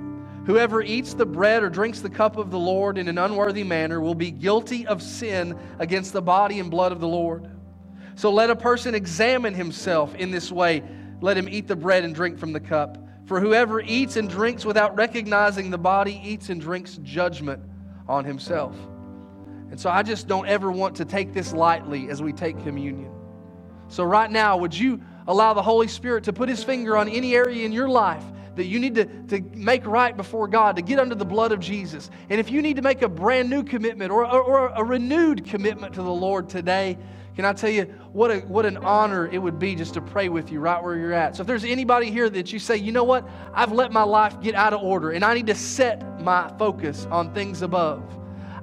whoever 0.47 0.81
eats 0.81 1.13
the 1.13 1.25
bread 1.25 1.61
or 1.61 1.69
drinks 1.69 1.99
the 1.99 2.09
cup 2.09 2.37
of 2.37 2.51
the 2.51 2.57
Lord 2.57 2.97
in 2.97 3.09
an 3.09 3.17
unworthy 3.17 3.65
manner 3.65 3.99
will 3.99 4.15
be 4.15 4.31
guilty 4.31 4.87
of 4.87 5.03
sin 5.03 5.59
against 5.77 6.13
the 6.13 6.21
body 6.21 6.61
and 6.61 6.71
blood 6.71 6.93
of 6.93 7.01
the 7.01 7.07
Lord. 7.07 7.51
So 8.15 8.31
let 8.31 8.49
a 8.49 8.55
person 8.55 8.95
examine 8.95 9.53
himself 9.53 10.15
in 10.15 10.31
this 10.31 10.49
way. 10.49 10.83
Let 11.19 11.37
him 11.37 11.49
eat 11.49 11.67
the 11.67 11.75
bread 11.75 12.05
and 12.05 12.15
drink 12.15 12.39
from 12.39 12.53
the 12.53 12.61
cup. 12.61 12.97
For 13.25 13.41
whoever 13.41 13.81
eats 13.81 14.15
and 14.15 14.29
drinks 14.29 14.63
without 14.63 14.95
recognizing 14.95 15.69
the 15.69 15.77
body 15.77 16.21
eats 16.23 16.47
and 16.47 16.61
drinks 16.61 16.97
judgment 17.03 17.61
on 18.07 18.23
himself. 18.23 18.73
And 19.69 19.77
so 19.77 19.89
I 19.89 20.01
just 20.01 20.29
don't 20.29 20.47
ever 20.47 20.71
want 20.71 20.95
to 20.95 21.03
take 21.03 21.33
this 21.33 21.51
lightly 21.51 22.09
as 22.09 22.21
we 22.21 22.31
take 22.31 22.57
communion. 22.63 23.11
So, 23.89 24.05
right 24.05 24.31
now, 24.31 24.55
would 24.57 24.77
you 24.77 25.01
allow 25.27 25.53
the 25.53 25.61
Holy 25.61 25.89
Spirit 25.89 26.23
to 26.23 26.33
put 26.33 26.47
his 26.47 26.63
finger 26.63 26.95
on 26.95 27.09
any 27.09 27.35
area 27.35 27.65
in 27.65 27.73
your 27.73 27.89
life 27.89 28.23
that 28.57 28.65
you 28.65 28.79
need 28.79 28.95
to, 28.95 29.05
to 29.05 29.41
make 29.55 29.85
right 29.85 30.15
before 30.15 30.47
God, 30.47 30.75
to 30.75 30.81
get 30.81 30.99
under 30.99 31.15
the 31.15 31.25
blood 31.25 31.51
of 31.51 31.59
Jesus? 31.59 32.09
And 32.29 32.39
if 32.39 32.51
you 32.51 32.61
need 32.61 32.75
to 32.75 32.81
make 32.81 33.01
a 33.01 33.09
brand 33.09 33.49
new 33.49 33.63
commitment 33.63 34.11
or, 34.11 34.25
or, 34.25 34.41
or 34.41 34.67
a 34.75 34.83
renewed 34.83 35.45
commitment 35.45 35.93
to 35.95 36.01
the 36.01 36.13
Lord 36.13 36.49
today, 36.49 36.97
can 37.35 37.45
I 37.45 37.53
tell 37.53 37.69
you 37.69 37.83
what, 38.13 38.31
a, 38.31 38.39
what 38.39 38.65
an 38.65 38.77
honor 38.77 39.27
it 39.27 39.37
would 39.37 39.59
be 39.59 39.75
just 39.75 39.93
to 39.93 40.01
pray 40.01 40.27
with 40.27 40.51
you 40.51 40.59
right 40.59 40.83
where 40.83 40.95
you're 40.95 41.13
at? 41.13 41.35
So, 41.35 41.41
if 41.41 41.47
there's 41.47 41.63
anybody 41.63 42.09
here 42.09 42.31
that 42.31 42.51
you 42.51 42.57
say, 42.57 42.77
you 42.77 42.91
know 42.91 43.03
what, 43.03 43.29
I've 43.53 43.71
let 43.71 43.91
my 43.91 44.01
life 44.01 44.41
get 44.41 44.55
out 44.55 44.73
of 44.73 44.81
order 44.81 45.11
and 45.11 45.23
I 45.23 45.35
need 45.35 45.45
to 45.45 45.55
set 45.55 46.19
my 46.19 46.51
focus 46.57 47.05
on 47.11 47.33
things 47.35 47.61
above. 47.61 48.03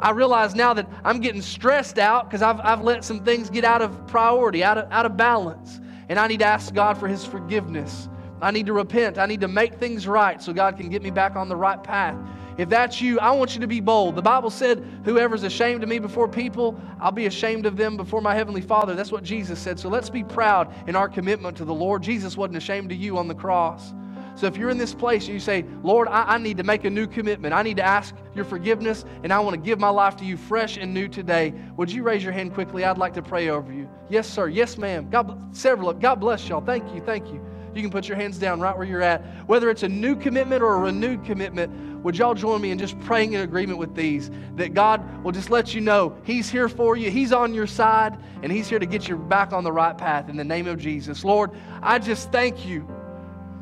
I 0.01 0.11
realize 0.11 0.57
now 0.57 0.75
that 0.75 0.89
I'm 1.05 1.21
getting 1.21 1.41
stressed 1.41 1.99
out 1.99 2.29
because 2.29 2.43
I've, 2.43 2.61
I've 2.61 2.83
let 2.83 3.05
some 3.05 3.25
things 3.25 3.49
get 3.49 3.65
out 3.65 3.81
of 3.81 4.07
priority, 4.09 4.65
out 4.65 4.77
of, 4.77 4.91
out 4.91 5.07
of 5.07 5.17
balance. 5.17 5.81
And 6.09 6.19
I 6.19 6.27
need 6.27 6.41
to 6.41 6.47
ask 6.47 6.75
God 6.75 6.99
for 6.99 7.09
His 7.09 7.25
forgiveness. 7.25 8.09
I 8.45 8.51
need 8.51 8.67
to 8.67 8.75
repent. 8.75 9.17
I 9.17 9.25
need 9.25 9.41
to 9.41 9.49
make 9.49 9.77
things 9.77 10.07
right 10.07 10.41
so 10.43 10.53
God 10.53 10.77
can 10.77 10.91
get 10.91 11.03
me 11.03 11.11
back 11.11 11.35
on 11.35 11.49
the 11.49 11.57
right 11.57 11.83
path. 11.83 12.15
If 12.59 12.69
that's 12.69 13.01
you, 13.01 13.19
I 13.19 13.31
want 13.31 13.55
you 13.55 13.61
to 13.63 13.67
be 13.67 13.81
bold. 13.81 14.17
The 14.17 14.23
Bible 14.23 14.51
said, 14.51 14.85
Whoever's 15.07 15.45
ashamed 15.45 15.83
of 15.83 15.89
me 15.89 15.99
before 15.99 16.29
people, 16.29 16.79
I'll 17.01 17.11
be 17.11 17.25
ashamed 17.25 17.65
of 17.65 17.79
them 17.79 17.97
before 17.97 18.21
my 18.21 18.35
Heavenly 18.35 18.61
Father. 18.61 18.95
That's 18.95 19.11
what 19.11 19.25
Jesus 19.25 19.59
said. 19.59 19.81
So 19.81 19.89
let's 19.89 20.11
be 20.11 20.23
proud 20.23 20.75
in 20.87 20.95
our 20.95 21.09
commitment 21.09 21.57
to 21.57 21.65
the 21.65 21.73
Lord. 21.73 22.03
Jesus 22.03 22.37
wasn't 22.37 22.59
ashamed 22.59 22.93
of 22.93 22.99
you 22.99 23.17
on 23.17 23.29
the 23.29 23.35
cross. 23.35 23.95
So 24.37 24.47
if 24.47 24.59
you're 24.59 24.69
in 24.69 24.77
this 24.77 24.93
place 24.93 25.25
and 25.25 25.33
you 25.33 25.41
say, 25.41 25.65
Lord, 25.83 26.07
I, 26.09 26.35
I, 26.35 26.39
need 26.39 26.59
to 26.59 26.65
make 26.65 26.85
a 26.85 26.91
new 26.91 27.07
commitment, 27.07 27.55
I 27.55 27.63
need 27.63 27.79
to 27.79 27.85
ask 27.85 28.15
your 28.35 28.45
forgiveness, 28.45 29.07
and 29.23 29.33
I 29.33 29.39
want 29.39 29.55
to 29.55 29.61
give 29.61 29.79
my 29.79 29.89
life 29.89 30.17
to 30.17 30.25
you 30.25 30.37
fresh 30.37 30.77
and 30.77 30.93
new 30.93 31.09
today, 31.09 31.55
would 31.77 31.91
you 31.91 32.03
raise 32.03 32.23
your 32.23 32.33
hand 32.33 32.53
quickly? 32.53 32.85
I'd 32.85 32.99
like 32.99 33.15
to 33.15 33.23
pray 33.23 33.49
over 33.49 33.73
you. 33.73 33.89
Yes, 34.11 34.29
sir. 34.29 34.49
Yes, 34.49 34.77
ma'am. 34.77 35.09
God, 35.09 35.57
several. 35.57 35.93
God 35.95 36.17
bless 36.17 36.49
y'all. 36.49 36.61
Thank 36.61 36.93
you. 36.95 37.01
Thank 37.01 37.33
you. 37.33 37.41
You 37.77 37.83
can 37.83 37.91
put 37.91 38.09
your 38.09 38.17
hands 38.17 38.39
down 38.39 38.61
right 38.61 38.77
where 38.77 38.87
you're 38.87 39.03
at. 39.03 39.23
Whether 39.47 39.71
it's 39.71 39.83
a 39.83 39.89
new 39.89 40.17
commitment 40.17 40.63
or 40.63 40.75
a 40.75 40.79
renewed 40.79 41.25
commitment, 41.25 42.03
would 42.03 42.17
y'all 42.17 42.35
join 42.35 42.61
me 42.61 42.71
in 42.71 42.79
just 42.79 42.99
praying 43.01 43.33
in 43.33 43.41
agreement 43.41 43.79
with 43.79 43.95
these? 43.95 44.31
That 44.57 44.75
God 44.75 45.25
will 45.25 45.33
just 45.33 45.51
let 45.51 45.75
you 45.75 45.81
know 45.81 46.17
He's 46.25 46.51
here 46.51 46.69
for 46.69 46.97
you, 46.97 47.11
He's 47.11 47.33
on 47.33 47.55
your 47.55 47.67
side, 47.67 48.19
and 48.43 48.53
He's 48.53 48.69
here 48.69 48.79
to 48.79 48.87
get 48.87 49.09
you 49.09 49.17
back 49.17 49.53
on 49.53 49.65
the 49.65 49.73
right 49.73 49.97
path 49.97 50.29
in 50.29 50.37
the 50.37 50.45
name 50.45 50.67
of 50.67 50.79
Jesus. 50.79 51.25
Lord, 51.25 51.51
I 51.83 51.99
just 51.99 52.31
thank 52.31 52.67
you 52.67 52.87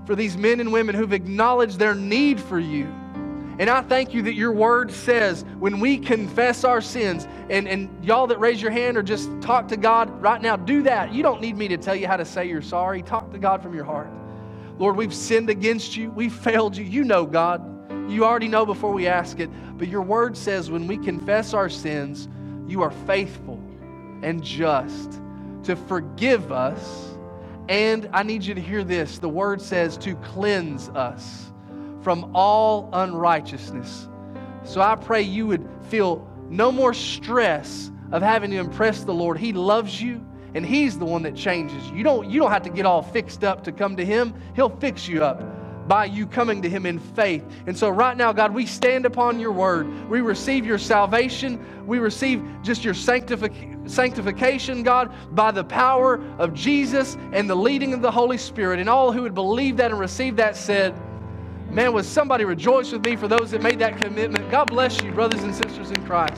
for 0.06 0.14
these 0.14 0.36
men 0.36 0.60
and 0.60 0.72
women 0.72 0.94
who've 0.94 1.12
acknowledged 1.12 1.78
their 1.78 1.94
need 1.94 2.40
for 2.40 2.58
you. 2.58 2.92
And 3.62 3.70
I 3.70 3.80
thank 3.80 4.12
you 4.12 4.22
that 4.22 4.34
your 4.34 4.50
word 4.50 4.90
says 4.90 5.44
when 5.60 5.78
we 5.78 5.96
confess 5.96 6.64
our 6.64 6.80
sins, 6.80 7.28
and, 7.48 7.68
and 7.68 8.04
y'all 8.04 8.26
that 8.26 8.40
raise 8.40 8.60
your 8.60 8.72
hand 8.72 8.96
or 8.96 9.04
just 9.04 9.30
talk 9.40 9.68
to 9.68 9.76
God 9.76 10.10
right 10.20 10.42
now, 10.42 10.56
do 10.56 10.82
that. 10.82 11.14
You 11.14 11.22
don't 11.22 11.40
need 11.40 11.56
me 11.56 11.68
to 11.68 11.76
tell 11.76 11.94
you 11.94 12.08
how 12.08 12.16
to 12.16 12.24
say 12.24 12.48
you're 12.48 12.60
sorry. 12.60 13.02
Talk 13.02 13.30
to 13.30 13.38
God 13.38 13.62
from 13.62 13.72
your 13.72 13.84
heart. 13.84 14.10
Lord, 14.80 14.96
we've 14.96 15.14
sinned 15.14 15.48
against 15.48 15.96
you, 15.96 16.10
we've 16.10 16.32
failed 16.32 16.76
you. 16.76 16.84
You 16.84 17.04
know, 17.04 17.24
God. 17.24 17.62
You 18.10 18.24
already 18.24 18.48
know 18.48 18.66
before 18.66 18.92
we 18.92 19.06
ask 19.06 19.38
it. 19.38 19.48
But 19.78 19.86
your 19.86 20.02
word 20.02 20.36
says 20.36 20.68
when 20.68 20.88
we 20.88 20.98
confess 20.98 21.54
our 21.54 21.68
sins, 21.68 22.28
you 22.66 22.82
are 22.82 22.90
faithful 22.90 23.62
and 24.24 24.42
just 24.42 25.20
to 25.62 25.76
forgive 25.76 26.50
us. 26.50 27.14
And 27.68 28.10
I 28.12 28.24
need 28.24 28.42
you 28.42 28.54
to 28.54 28.60
hear 28.60 28.82
this 28.82 29.20
the 29.20 29.28
word 29.28 29.62
says 29.62 29.96
to 29.98 30.16
cleanse 30.16 30.88
us 30.88 31.51
from 32.03 32.30
all 32.34 32.88
unrighteousness. 32.92 34.09
So 34.64 34.80
I 34.80 34.96
pray 34.96 35.22
you 35.22 35.46
would 35.46 35.68
feel 35.88 36.28
no 36.48 36.70
more 36.70 36.94
stress 36.94 37.90
of 38.11 38.22
having 38.22 38.50
to 38.50 38.59
impress 38.59 39.05
the 39.05 39.14
Lord. 39.14 39.38
He 39.38 39.53
loves 39.53 40.00
you 40.00 40.24
and 40.55 40.66
he's 40.66 40.98
the 40.98 41.05
one 41.05 41.22
that 41.22 41.34
changes. 41.34 41.90
You 41.90 42.03
don't 42.03 42.28
you 42.28 42.40
don't 42.40 42.50
have 42.50 42.62
to 42.64 42.70
get 42.70 42.84
all 42.84 43.03
fixed 43.03 43.42
up 43.42 43.64
to 43.64 43.72
come 43.72 43.96
to 43.96 44.05
him. 44.05 44.34
He'll 44.55 44.76
fix 44.76 45.09
you 45.09 45.24
up 45.24 45.42
by 45.88 46.05
you 46.05 46.26
coming 46.26 46.62
to 46.62 46.70
him 46.70 46.86
in 46.86 46.98
faith. 46.98 47.44
And 47.66 47.76
so 47.76 47.90
right 47.90 48.16
now, 48.16 48.32
God, 48.32 48.55
we 48.55 48.66
stand 48.66 49.05
upon 49.05 49.40
your 49.40 49.53
word. 49.53 50.09
We 50.09 50.20
receive 50.20 50.64
your 50.64 50.78
salvation. 50.78 51.86
We 51.86 51.98
receive 51.98 52.44
just 52.62 52.84
your 52.84 52.94
sanctific- 52.94 53.90
sanctification, 53.90 54.84
God, 54.84 55.12
by 55.34 55.50
the 55.50 55.64
power 55.64 56.22
of 56.38 56.55
Jesus 56.55 57.16
and 57.32 57.50
the 57.50 57.57
leading 57.57 57.94
of 57.94 58.03
the 58.03 58.11
Holy 58.11 58.38
Spirit. 58.38 58.78
And 58.78 58.88
all 58.88 59.11
who 59.11 59.22
would 59.22 59.34
believe 59.34 59.76
that 59.78 59.90
and 59.90 59.98
receive 59.98 60.36
that 60.36 60.57
said, 60.57 60.94
Man, 61.73 61.95
was 61.95 62.07
somebody 62.07 62.45
rejoice 62.45 62.93
with 62.93 63.03
me 63.03 63.16
for 63.16 63.29
those 63.29 63.51
that 63.53 63.62
made 63.62 63.79
that 63.79 63.99
commitment? 63.99 64.51
God 64.51 64.66
bless 64.66 65.03
you, 65.03 65.11
brothers 65.11 65.43
and 65.43 65.55
sisters 65.55 65.91
in 65.91 66.05
Christ. 66.05 66.37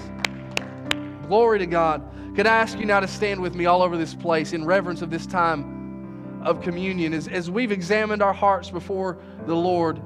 Glory 1.26 1.58
to 1.58 1.66
God. 1.66 2.08
Could 2.36 2.46
I 2.46 2.56
ask 2.56 2.78
you 2.78 2.86
now 2.86 3.00
to 3.00 3.08
stand 3.08 3.42
with 3.42 3.56
me 3.56 3.66
all 3.66 3.82
over 3.82 3.96
this 3.96 4.14
place 4.14 4.52
in 4.52 4.64
reverence 4.64 5.02
of 5.02 5.10
this 5.10 5.26
time 5.26 6.40
of 6.44 6.60
communion 6.60 7.12
as, 7.12 7.26
as 7.26 7.50
we've 7.50 7.72
examined 7.72 8.22
our 8.22 8.32
hearts 8.32 8.70
before 8.70 9.18
the 9.44 9.56
Lord 9.56 10.00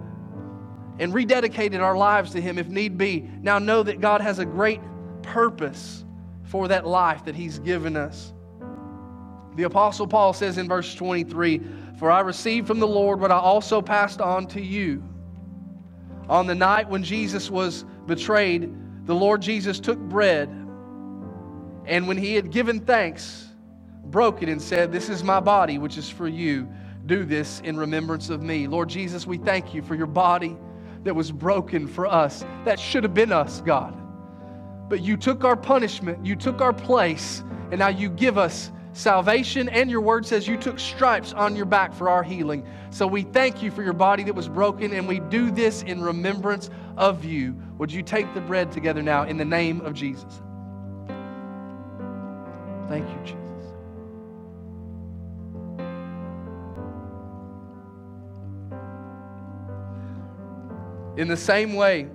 and 0.98 1.12
rededicated 1.12 1.80
our 1.80 1.94
lives 1.94 2.30
to 2.30 2.40
Him 2.40 2.56
if 2.56 2.68
need 2.68 2.96
be? 2.96 3.28
Now 3.42 3.58
know 3.58 3.82
that 3.82 4.00
God 4.00 4.22
has 4.22 4.38
a 4.38 4.46
great 4.46 4.80
purpose 5.20 6.06
for 6.44 6.68
that 6.68 6.86
life 6.86 7.26
that 7.26 7.34
He's 7.34 7.58
given 7.58 7.98
us. 7.98 8.32
The 9.56 9.64
Apostle 9.64 10.06
Paul 10.06 10.32
says 10.32 10.56
in 10.56 10.68
verse 10.68 10.94
23 10.94 11.60
For 11.98 12.10
I 12.10 12.20
received 12.20 12.66
from 12.66 12.80
the 12.80 12.88
Lord 12.88 13.20
what 13.20 13.30
I 13.30 13.38
also 13.38 13.82
passed 13.82 14.22
on 14.22 14.46
to 14.48 14.62
you. 14.62 15.04
On 16.28 16.46
the 16.46 16.54
night 16.54 16.88
when 16.88 17.02
Jesus 17.02 17.50
was 17.50 17.84
betrayed, 18.06 18.74
the 19.06 19.14
Lord 19.14 19.40
Jesus 19.40 19.80
took 19.80 19.98
bread, 19.98 20.48
and 21.86 22.06
when 22.06 22.18
he 22.18 22.34
had 22.34 22.50
given 22.50 22.80
thanks, 22.80 23.46
broke 24.04 24.42
it 24.42 24.48
and 24.48 24.60
said, 24.60 24.92
This 24.92 25.08
is 25.08 25.24
my 25.24 25.40
body, 25.40 25.78
which 25.78 25.96
is 25.96 26.08
for 26.08 26.28
you. 26.28 26.68
Do 27.06 27.24
this 27.24 27.60
in 27.60 27.78
remembrance 27.78 28.28
of 28.28 28.42
me. 28.42 28.66
Lord 28.66 28.90
Jesus, 28.90 29.26
we 29.26 29.38
thank 29.38 29.72
you 29.72 29.80
for 29.80 29.94
your 29.94 30.06
body 30.06 30.56
that 31.04 31.14
was 31.14 31.32
broken 31.32 31.86
for 31.86 32.06
us. 32.06 32.44
That 32.66 32.78
should 32.78 33.02
have 33.04 33.14
been 33.14 33.32
us, 33.32 33.62
God. 33.62 33.94
But 34.90 35.00
you 35.00 35.16
took 35.16 35.44
our 35.44 35.56
punishment, 35.56 36.24
you 36.24 36.36
took 36.36 36.60
our 36.60 36.72
place, 36.74 37.42
and 37.70 37.78
now 37.78 37.88
you 37.88 38.10
give 38.10 38.36
us 38.36 38.70
salvation, 38.98 39.68
and 39.68 39.88
your 39.90 40.00
word 40.00 40.26
says 40.26 40.48
you 40.48 40.56
took 40.56 40.78
stripes 40.78 41.32
on 41.32 41.54
your 41.54 41.66
back 41.66 41.94
for 41.94 42.08
our 42.10 42.22
healing. 42.22 42.66
So 42.90 43.06
we 43.06 43.22
thank 43.22 43.62
you 43.62 43.70
for 43.70 43.82
your 43.82 43.92
body 43.92 44.24
that 44.24 44.34
was 44.34 44.48
broken, 44.48 44.92
and 44.92 45.06
we 45.06 45.20
do 45.20 45.52
this 45.52 45.82
in 45.82 46.02
remembrance 46.02 46.68
of 46.96 47.24
you. 47.24 47.54
Would 47.78 47.92
you 47.92 48.02
take 48.02 48.32
the 48.34 48.40
bread 48.40 48.72
together 48.72 49.00
now 49.00 49.22
in 49.22 49.36
the 49.36 49.44
name 49.44 49.80
of 49.82 49.94
Jesus? 49.94 50.42
Thank 52.88 53.08
you, 53.08 53.18
Jesus. 53.24 53.38
In 61.16 61.28
the 61.28 61.36
same 61.36 61.74
way, 61.74 62.08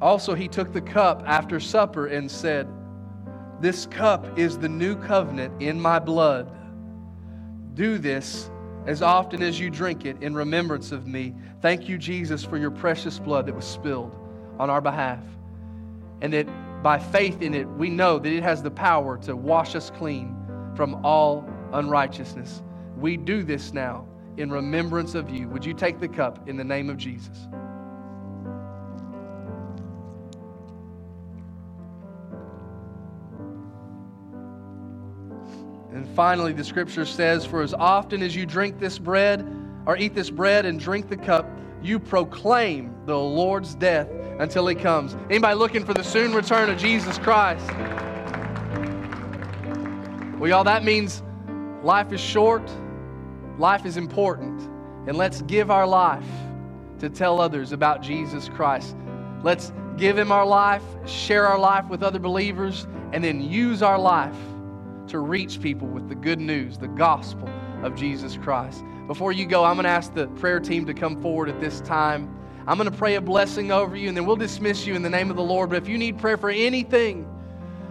also 0.00 0.34
he 0.34 0.48
took 0.48 0.72
the 0.72 0.80
cup 0.80 1.22
after 1.26 1.60
supper 1.60 2.06
and 2.06 2.30
said, 2.30 2.66
This 3.60 3.86
cup 3.86 4.38
is 4.38 4.58
the 4.58 4.68
new 4.68 4.96
covenant 4.96 5.60
in 5.62 5.80
my 5.80 5.98
blood. 5.98 6.50
Do 7.74 7.98
this 7.98 8.50
as 8.86 9.02
often 9.02 9.42
as 9.42 9.60
you 9.60 9.68
drink 9.68 10.06
it 10.06 10.22
in 10.22 10.34
remembrance 10.34 10.92
of 10.92 11.06
me. 11.06 11.34
Thank 11.60 11.88
you, 11.88 11.98
Jesus, 11.98 12.42
for 12.42 12.56
your 12.56 12.70
precious 12.70 13.18
blood 13.18 13.46
that 13.46 13.54
was 13.54 13.66
spilled 13.66 14.16
on 14.58 14.70
our 14.70 14.80
behalf. 14.80 15.22
And 16.22 16.32
that 16.32 16.46
by 16.82 16.98
faith 16.98 17.42
in 17.42 17.54
it, 17.54 17.68
we 17.68 17.90
know 17.90 18.18
that 18.18 18.32
it 18.32 18.42
has 18.42 18.62
the 18.62 18.70
power 18.70 19.18
to 19.18 19.36
wash 19.36 19.74
us 19.74 19.90
clean 19.90 20.34
from 20.74 21.04
all 21.04 21.46
unrighteousness. 21.72 22.62
We 22.96 23.18
do 23.18 23.42
this 23.42 23.74
now 23.74 24.06
in 24.38 24.50
remembrance 24.50 25.14
of 25.14 25.28
you. 25.28 25.48
Would 25.48 25.64
you 25.66 25.74
take 25.74 26.00
the 26.00 26.08
cup 26.08 26.48
in 26.48 26.56
the 26.56 26.64
name 26.64 26.88
of 26.88 26.96
Jesus? 26.96 27.46
And 35.92 36.08
finally, 36.14 36.52
the 36.52 36.64
scripture 36.64 37.04
says, 37.04 37.44
For 37.44 37.62
as 37.62 37.74
often 37.74 38.22
as 38.22 38.36
you 38.36 38.46
drink 38.46 38.78
this 38.78 38.98
bread, 38.98 39.46
or 39.86 39.96
eat 39.96 40.14
this 40.14 40.30
bread 40.30 40.66
and 40.66 40.78
drink 40.78 41.08
the 41.08 41.16
cup, 41.16 41.46
you 41.82 41.98
proclaim 41.98 42.94
the 43.06 43.18
Lord's 43.18 43.74
death 43.74 44.08
until 44.38 44.66
he 44.66 44.74
comes. 44.74 45.16
Anybody 45.30 45.54
looking 45.56 45.84
for 45.84 45.94
the 45.94 46.04
soon 46.04 46.32
return 46.32 46.70
of 46.70 46.78
Jesus 46.78 47.18
Christ? 47.18 47.66
Well, 50.38 50.48
y'all, 50.48 50.64
that 50.64 50.84
means 50.84 51.22
life 51.82 52.12
is 52.12 52.20
short, 52.20 52.70
life 53.58 53.84
is 53.84 53.96
important, 53.96 54.60
and 55.08 55.16
let's 55.16 55.42
give 55.42 55.70
our 55.70 55.86
life 55.86 56.24
to 56.98 57.10
tell 57.10 57.40
others 57.40 57.72
about 57.72 58.02
Jesus 58.02 58.48
Christ. 58.48 58.96
Let's 59.42 59.72
give 59.96 60.16
him 60.16 60.30
our 60.30 60.46
life, 60.46 60.82
share 61.06 61.46
our 61.46 61.58
life 61.58 61.88
with 61.88 62.02
other 62.02 62.18
believers, 62.18 62.86
and 63.12 63.24
then 63.24 63.40
use 63.40 63.82
our 63.82 63.98
life 63.98 64.36
to 65.10 65.18
reach 65.18 65.60
people 65.60 65.88
with 65.88 66.08
the 66.08 66.14
good 66.14 66.40
news, 66.40 66.78
the 66.78 66.88
gospel 66.88 67.48
of 67.82 67.94
Jesus 67.94 68.36
Christ. 68.36 68.82
Before 69.06 69.32
you 69.32 69.46
go, 69.46 69.64
I'm 69.64 69.74
going 69.74 69.84
to 69.84 69.90
ask 69.90 70.14
the 70.14 70.28
prayer 70.28 70.60
team 70.60 70.86
to 70.86 70.94
come 70.94 71.20
forward 71.20 71.48
at 71.48 71.60
this 71.60 71.80
time. 71.80 72.36
I'm 72.66 72.78
going 72.78 72.90
to 72.90 72.96
pray 72.96 73.16
a 73.16 73.20
blessing 73.20 73.72
over 73.72 73.96
you, 73.96 74.08
and 74.08 74.16
then 74.16 74.26
we'll 74.26 74.36
dismiss 74.36 74.86
you 74.86 74.94
in 74.94 75.02
the 75.02 75.10
name 75.10 75.30
of 75.30 75.36
the 75.36 75.42
Lord. 75.42 75.70
But 75.70 75.82
if 75.82 75.88
you 75.88 75.98
need 75.98 76.18
prayer 76.18 76.36
for 76.36 76.50
anything, 76.50 77.26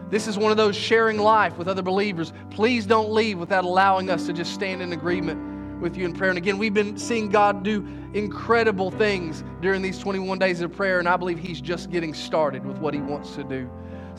this 0.10 0.28
is 0.28 0.38
one 0.38 0.52
of 0.52 0.58
those 0.58 0.76
sharing 0.76 1.18
life 1.18 1.58
with 1.58 1.68
other 1.68 1.82
believers. 1.82 2.34
Please 2.50 2.86
don't 2.86 3.12
leave 3.12 3.38
without 3.38 3.66
allowing 3.66 4.10
us 4.10 4.26
to 4.26 4.34
just 4.34 4.54
stand 4.54 4.82
in 4.82 4.94
agreement 4.94 5.82
with 5.82 5.98
you 5.98 6.06
in 6.06 6.14
prayer. 6.14 6.30
And 6.30 6.38
again, 6.38 6.58
we've 6.58 6.74
been 6.74 6.98
seeing 6.98 7.30
God 7.30 7.64
do 7.64 7.86
incredible 8.14 8.92
things 8.92 9.44
during 9.62 9.82
these 9.82 10.00
21 10.00 10.40
days 10.40 10.62
of 10.62 10.72
prayer, 10.72 11.00
and 11.00 11.08
I 11.08 11.18
believe 11.18 11.38
He's 11.38 11.62
just 11.62 11.92
getting 11.92 12.14
started 12.14 12.66
with 12.66 12.78
what 12.78 12.94
He 12.94 13.02
wants 13.02 13.36
to 13.36 13.44
do. 13.44 13.70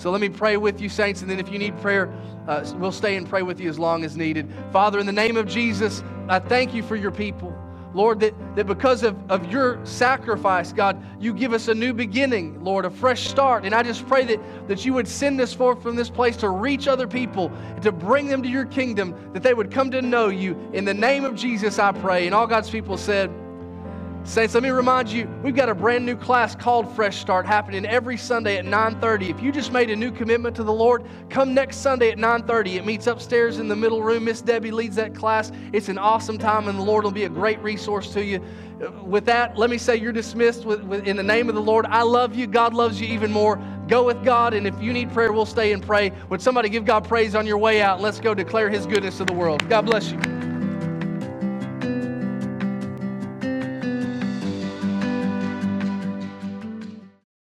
So 0.01 0.11
let 0.11 0.23
me 0.23 0.31
pray 0.31 0.57
with 0.57 0.81
you, 0.81 0.89
saints, 0.89 1.21
and 1.21 1.31
then 1.31 1.39
if 1.39 1.51
you 1.53 1.59
need 1.59 1.79
prayer, 1.83 2.11
uh, 2.49 2.65
we'll 2.77 2.91
stay 2.91 3.17
and 3.17 3.29
pray 3.29 3.43
with 3.43 3.61
you 3.61 3.69
as 3.69 3.79
long 3.79 4.03
as 4.03 4.17
needed. 4.17 4.51
Father, 4.73 4.99
in 4.99 5.05
the 5.05 5.13
name 5.13 5.37
of 5.37 5.47
Jesus, 5.47 6.03
I 6.27 6.39
thank 6.39 6.73
you 6.73 6.83
for 6.83 6.97
your 6.97 7.11
people. 7.11 7.55
Lord, 7.93 8.21
that, 8.21 8.35
that 8.57 8.67
because 8.67 9.03
of, 9.03 9.15
of 9.31 9.53
your 9.53 9.85
sacrifice, 9.85 10.73
God, 10.73 11.05
you 11.21 11.35
give 11.35 11.53
us 11.53 11.69
a 11.69 11.75
new 11.75 11.93
beginning, 11.93 12.65
Lord, 12.65 12.87
a 12.87 12.91
fresh 12.91 13.29
start. 13.29 13.67
And 13.67 13.75
I 13.75 13.83
just 13.83 14.09
pray 14.09 14.25
that, 14.25 14.69
that 14.69 14.87
you 14.87 14.95
would 14.95 15.07
send 15.07 15.39
us 15.39 15.53
forth 15.53 15.83
from 15.83 15.97
this 15.97 16.09
place 16.09 16.39
to 16.39 16.49
reach 16.49 16.89
other 16.89 17.07
people, 17.07 17.53
to 17.83 17.93
bring 17.93 18.27
them 18.27 18.43
to 18.43 18.49
your 18.49 18.65
kingdom, 18.65 19.15
that 19.35 19.43
they 19.43 19.53
would 19.53 19.71
come 19.71 19.91
to 19.91 20.01
know 20.01 20.29
you. 20.29 20.57
In 20.73 20.87
the 20.87 20.95
name 20.95 21.27
of 21.27 21.35
Jesus, 21.35 21.79
I 21.79 21.93
pray. 21.93 22.25
And 22.25 22.35
all 22.35 22.47
God's 22.47 22.71
people 22.71 22.97
said, 22.97 23.31
Saints, 24.23 24.53
let 24.53 24.63
me 24.63 24.69
remind 24.69 25.09
you, 25.09 25.27
we've 25.43 25.57
got 25.57 25.71
a 25.71 25.75
brand 25.75 26.05
new 26.05 26.15
class 26.15 26.55
called 26.55 26.95
Fresh 26.95 27.19
Start 27.19 27.47
happening 27.47 27.87
every 27.87 28.19
Sunday 28.19 28.59
at 28.59 28.67
9:30. 28.67 29.31
If 29.31 29.43
you 29.43 29.51
just 29.51 29.73
made 29.73 29.89
a 29.89 29.97
new 29.97 30.13
commitment 30.13 30.55
to 30.57 30.63
the 30.63 30.73
Lord, 30.73 31.05
come 31.31 31.55
next 31.55 31.79
Sunday 31.79 32.11
at 32.11 32.19
9:30. 32.19 32.77
It 32.77 32.85
meets 32.85 33.07
upstairs 33.07 33.59
in 33.59 33.67
the 33.67 33.75
middle 33.75 34.03
room. 34.03 34.25
Miss 34.25 34.43
Debbie 34.43 34.71
leads 34.71 34.95
that 34.97 35.15
class. 35.15 35.51
It's 35.73 35.89
an 35.89 35.97
awesome 35.97 36.37
time, 36.37 36.69
and 36.69 36.79
the 36.79 36.83
Lord 36.83 37.03
will 37.03 37.11
be 37.11 37.25
a 37.25 37.31
great 37.31 37.59
resource 37.61 38.13
to 38.13 38.23
you. 38.23 38.41
Uh, 38.81 38.91
with 39.03 39.25
that, 39.25 39.57
let 39.57 39.71
me 39.71 39.79
say 39.79 39.97
you're 39.97 40.13
dismissed 40.13 40.67
with, 40.67 40.83
with, 40.83 41.07
in 41.07 41.17
the 41.17 41.23
name 41.23 41.49
of 41.49 41.55
the 41.55 41.63
Lord. 41.63 41.87
I 41.87 42.03
love 42.03 42.35
you. 42.35 42.47
God 42.47 42.75
loves 42.75 43.01
you 43.01 43.09
even 43.09 43.33
more. 43.33 43.59
Go 43.89 44.05
with 44.05 44.23
God, 44.23 44.53
and 44.53 44.67
if 44.67 44.81
you 44.83 44.93
need 44.93 45.11
prayer, 45.13 45.33
we'll 45.33 45.47
stay 45.47 45.73
and 45.73 45.83
pray. 45.83 46.13
Would 46.29 46.43
somebody 46.43 46.69
give 46.69 46.85
God 46.85 47.09
praise 47.09 47.35
on 47.35 47.47
your 47.47 47.59
way 47.59 47.81
out? 47.81 48.03
Let's 48.03 48.21
go 48.21 48.35
declare 48.35 48.69
His 48.69 48.87
goodness 48.87 49.17
to 49.17 49.25
the 49.25 49.35
world. 49.35 49.67
God 49.69 49.87
bless 49.87 50.13
you. 50.13 50.50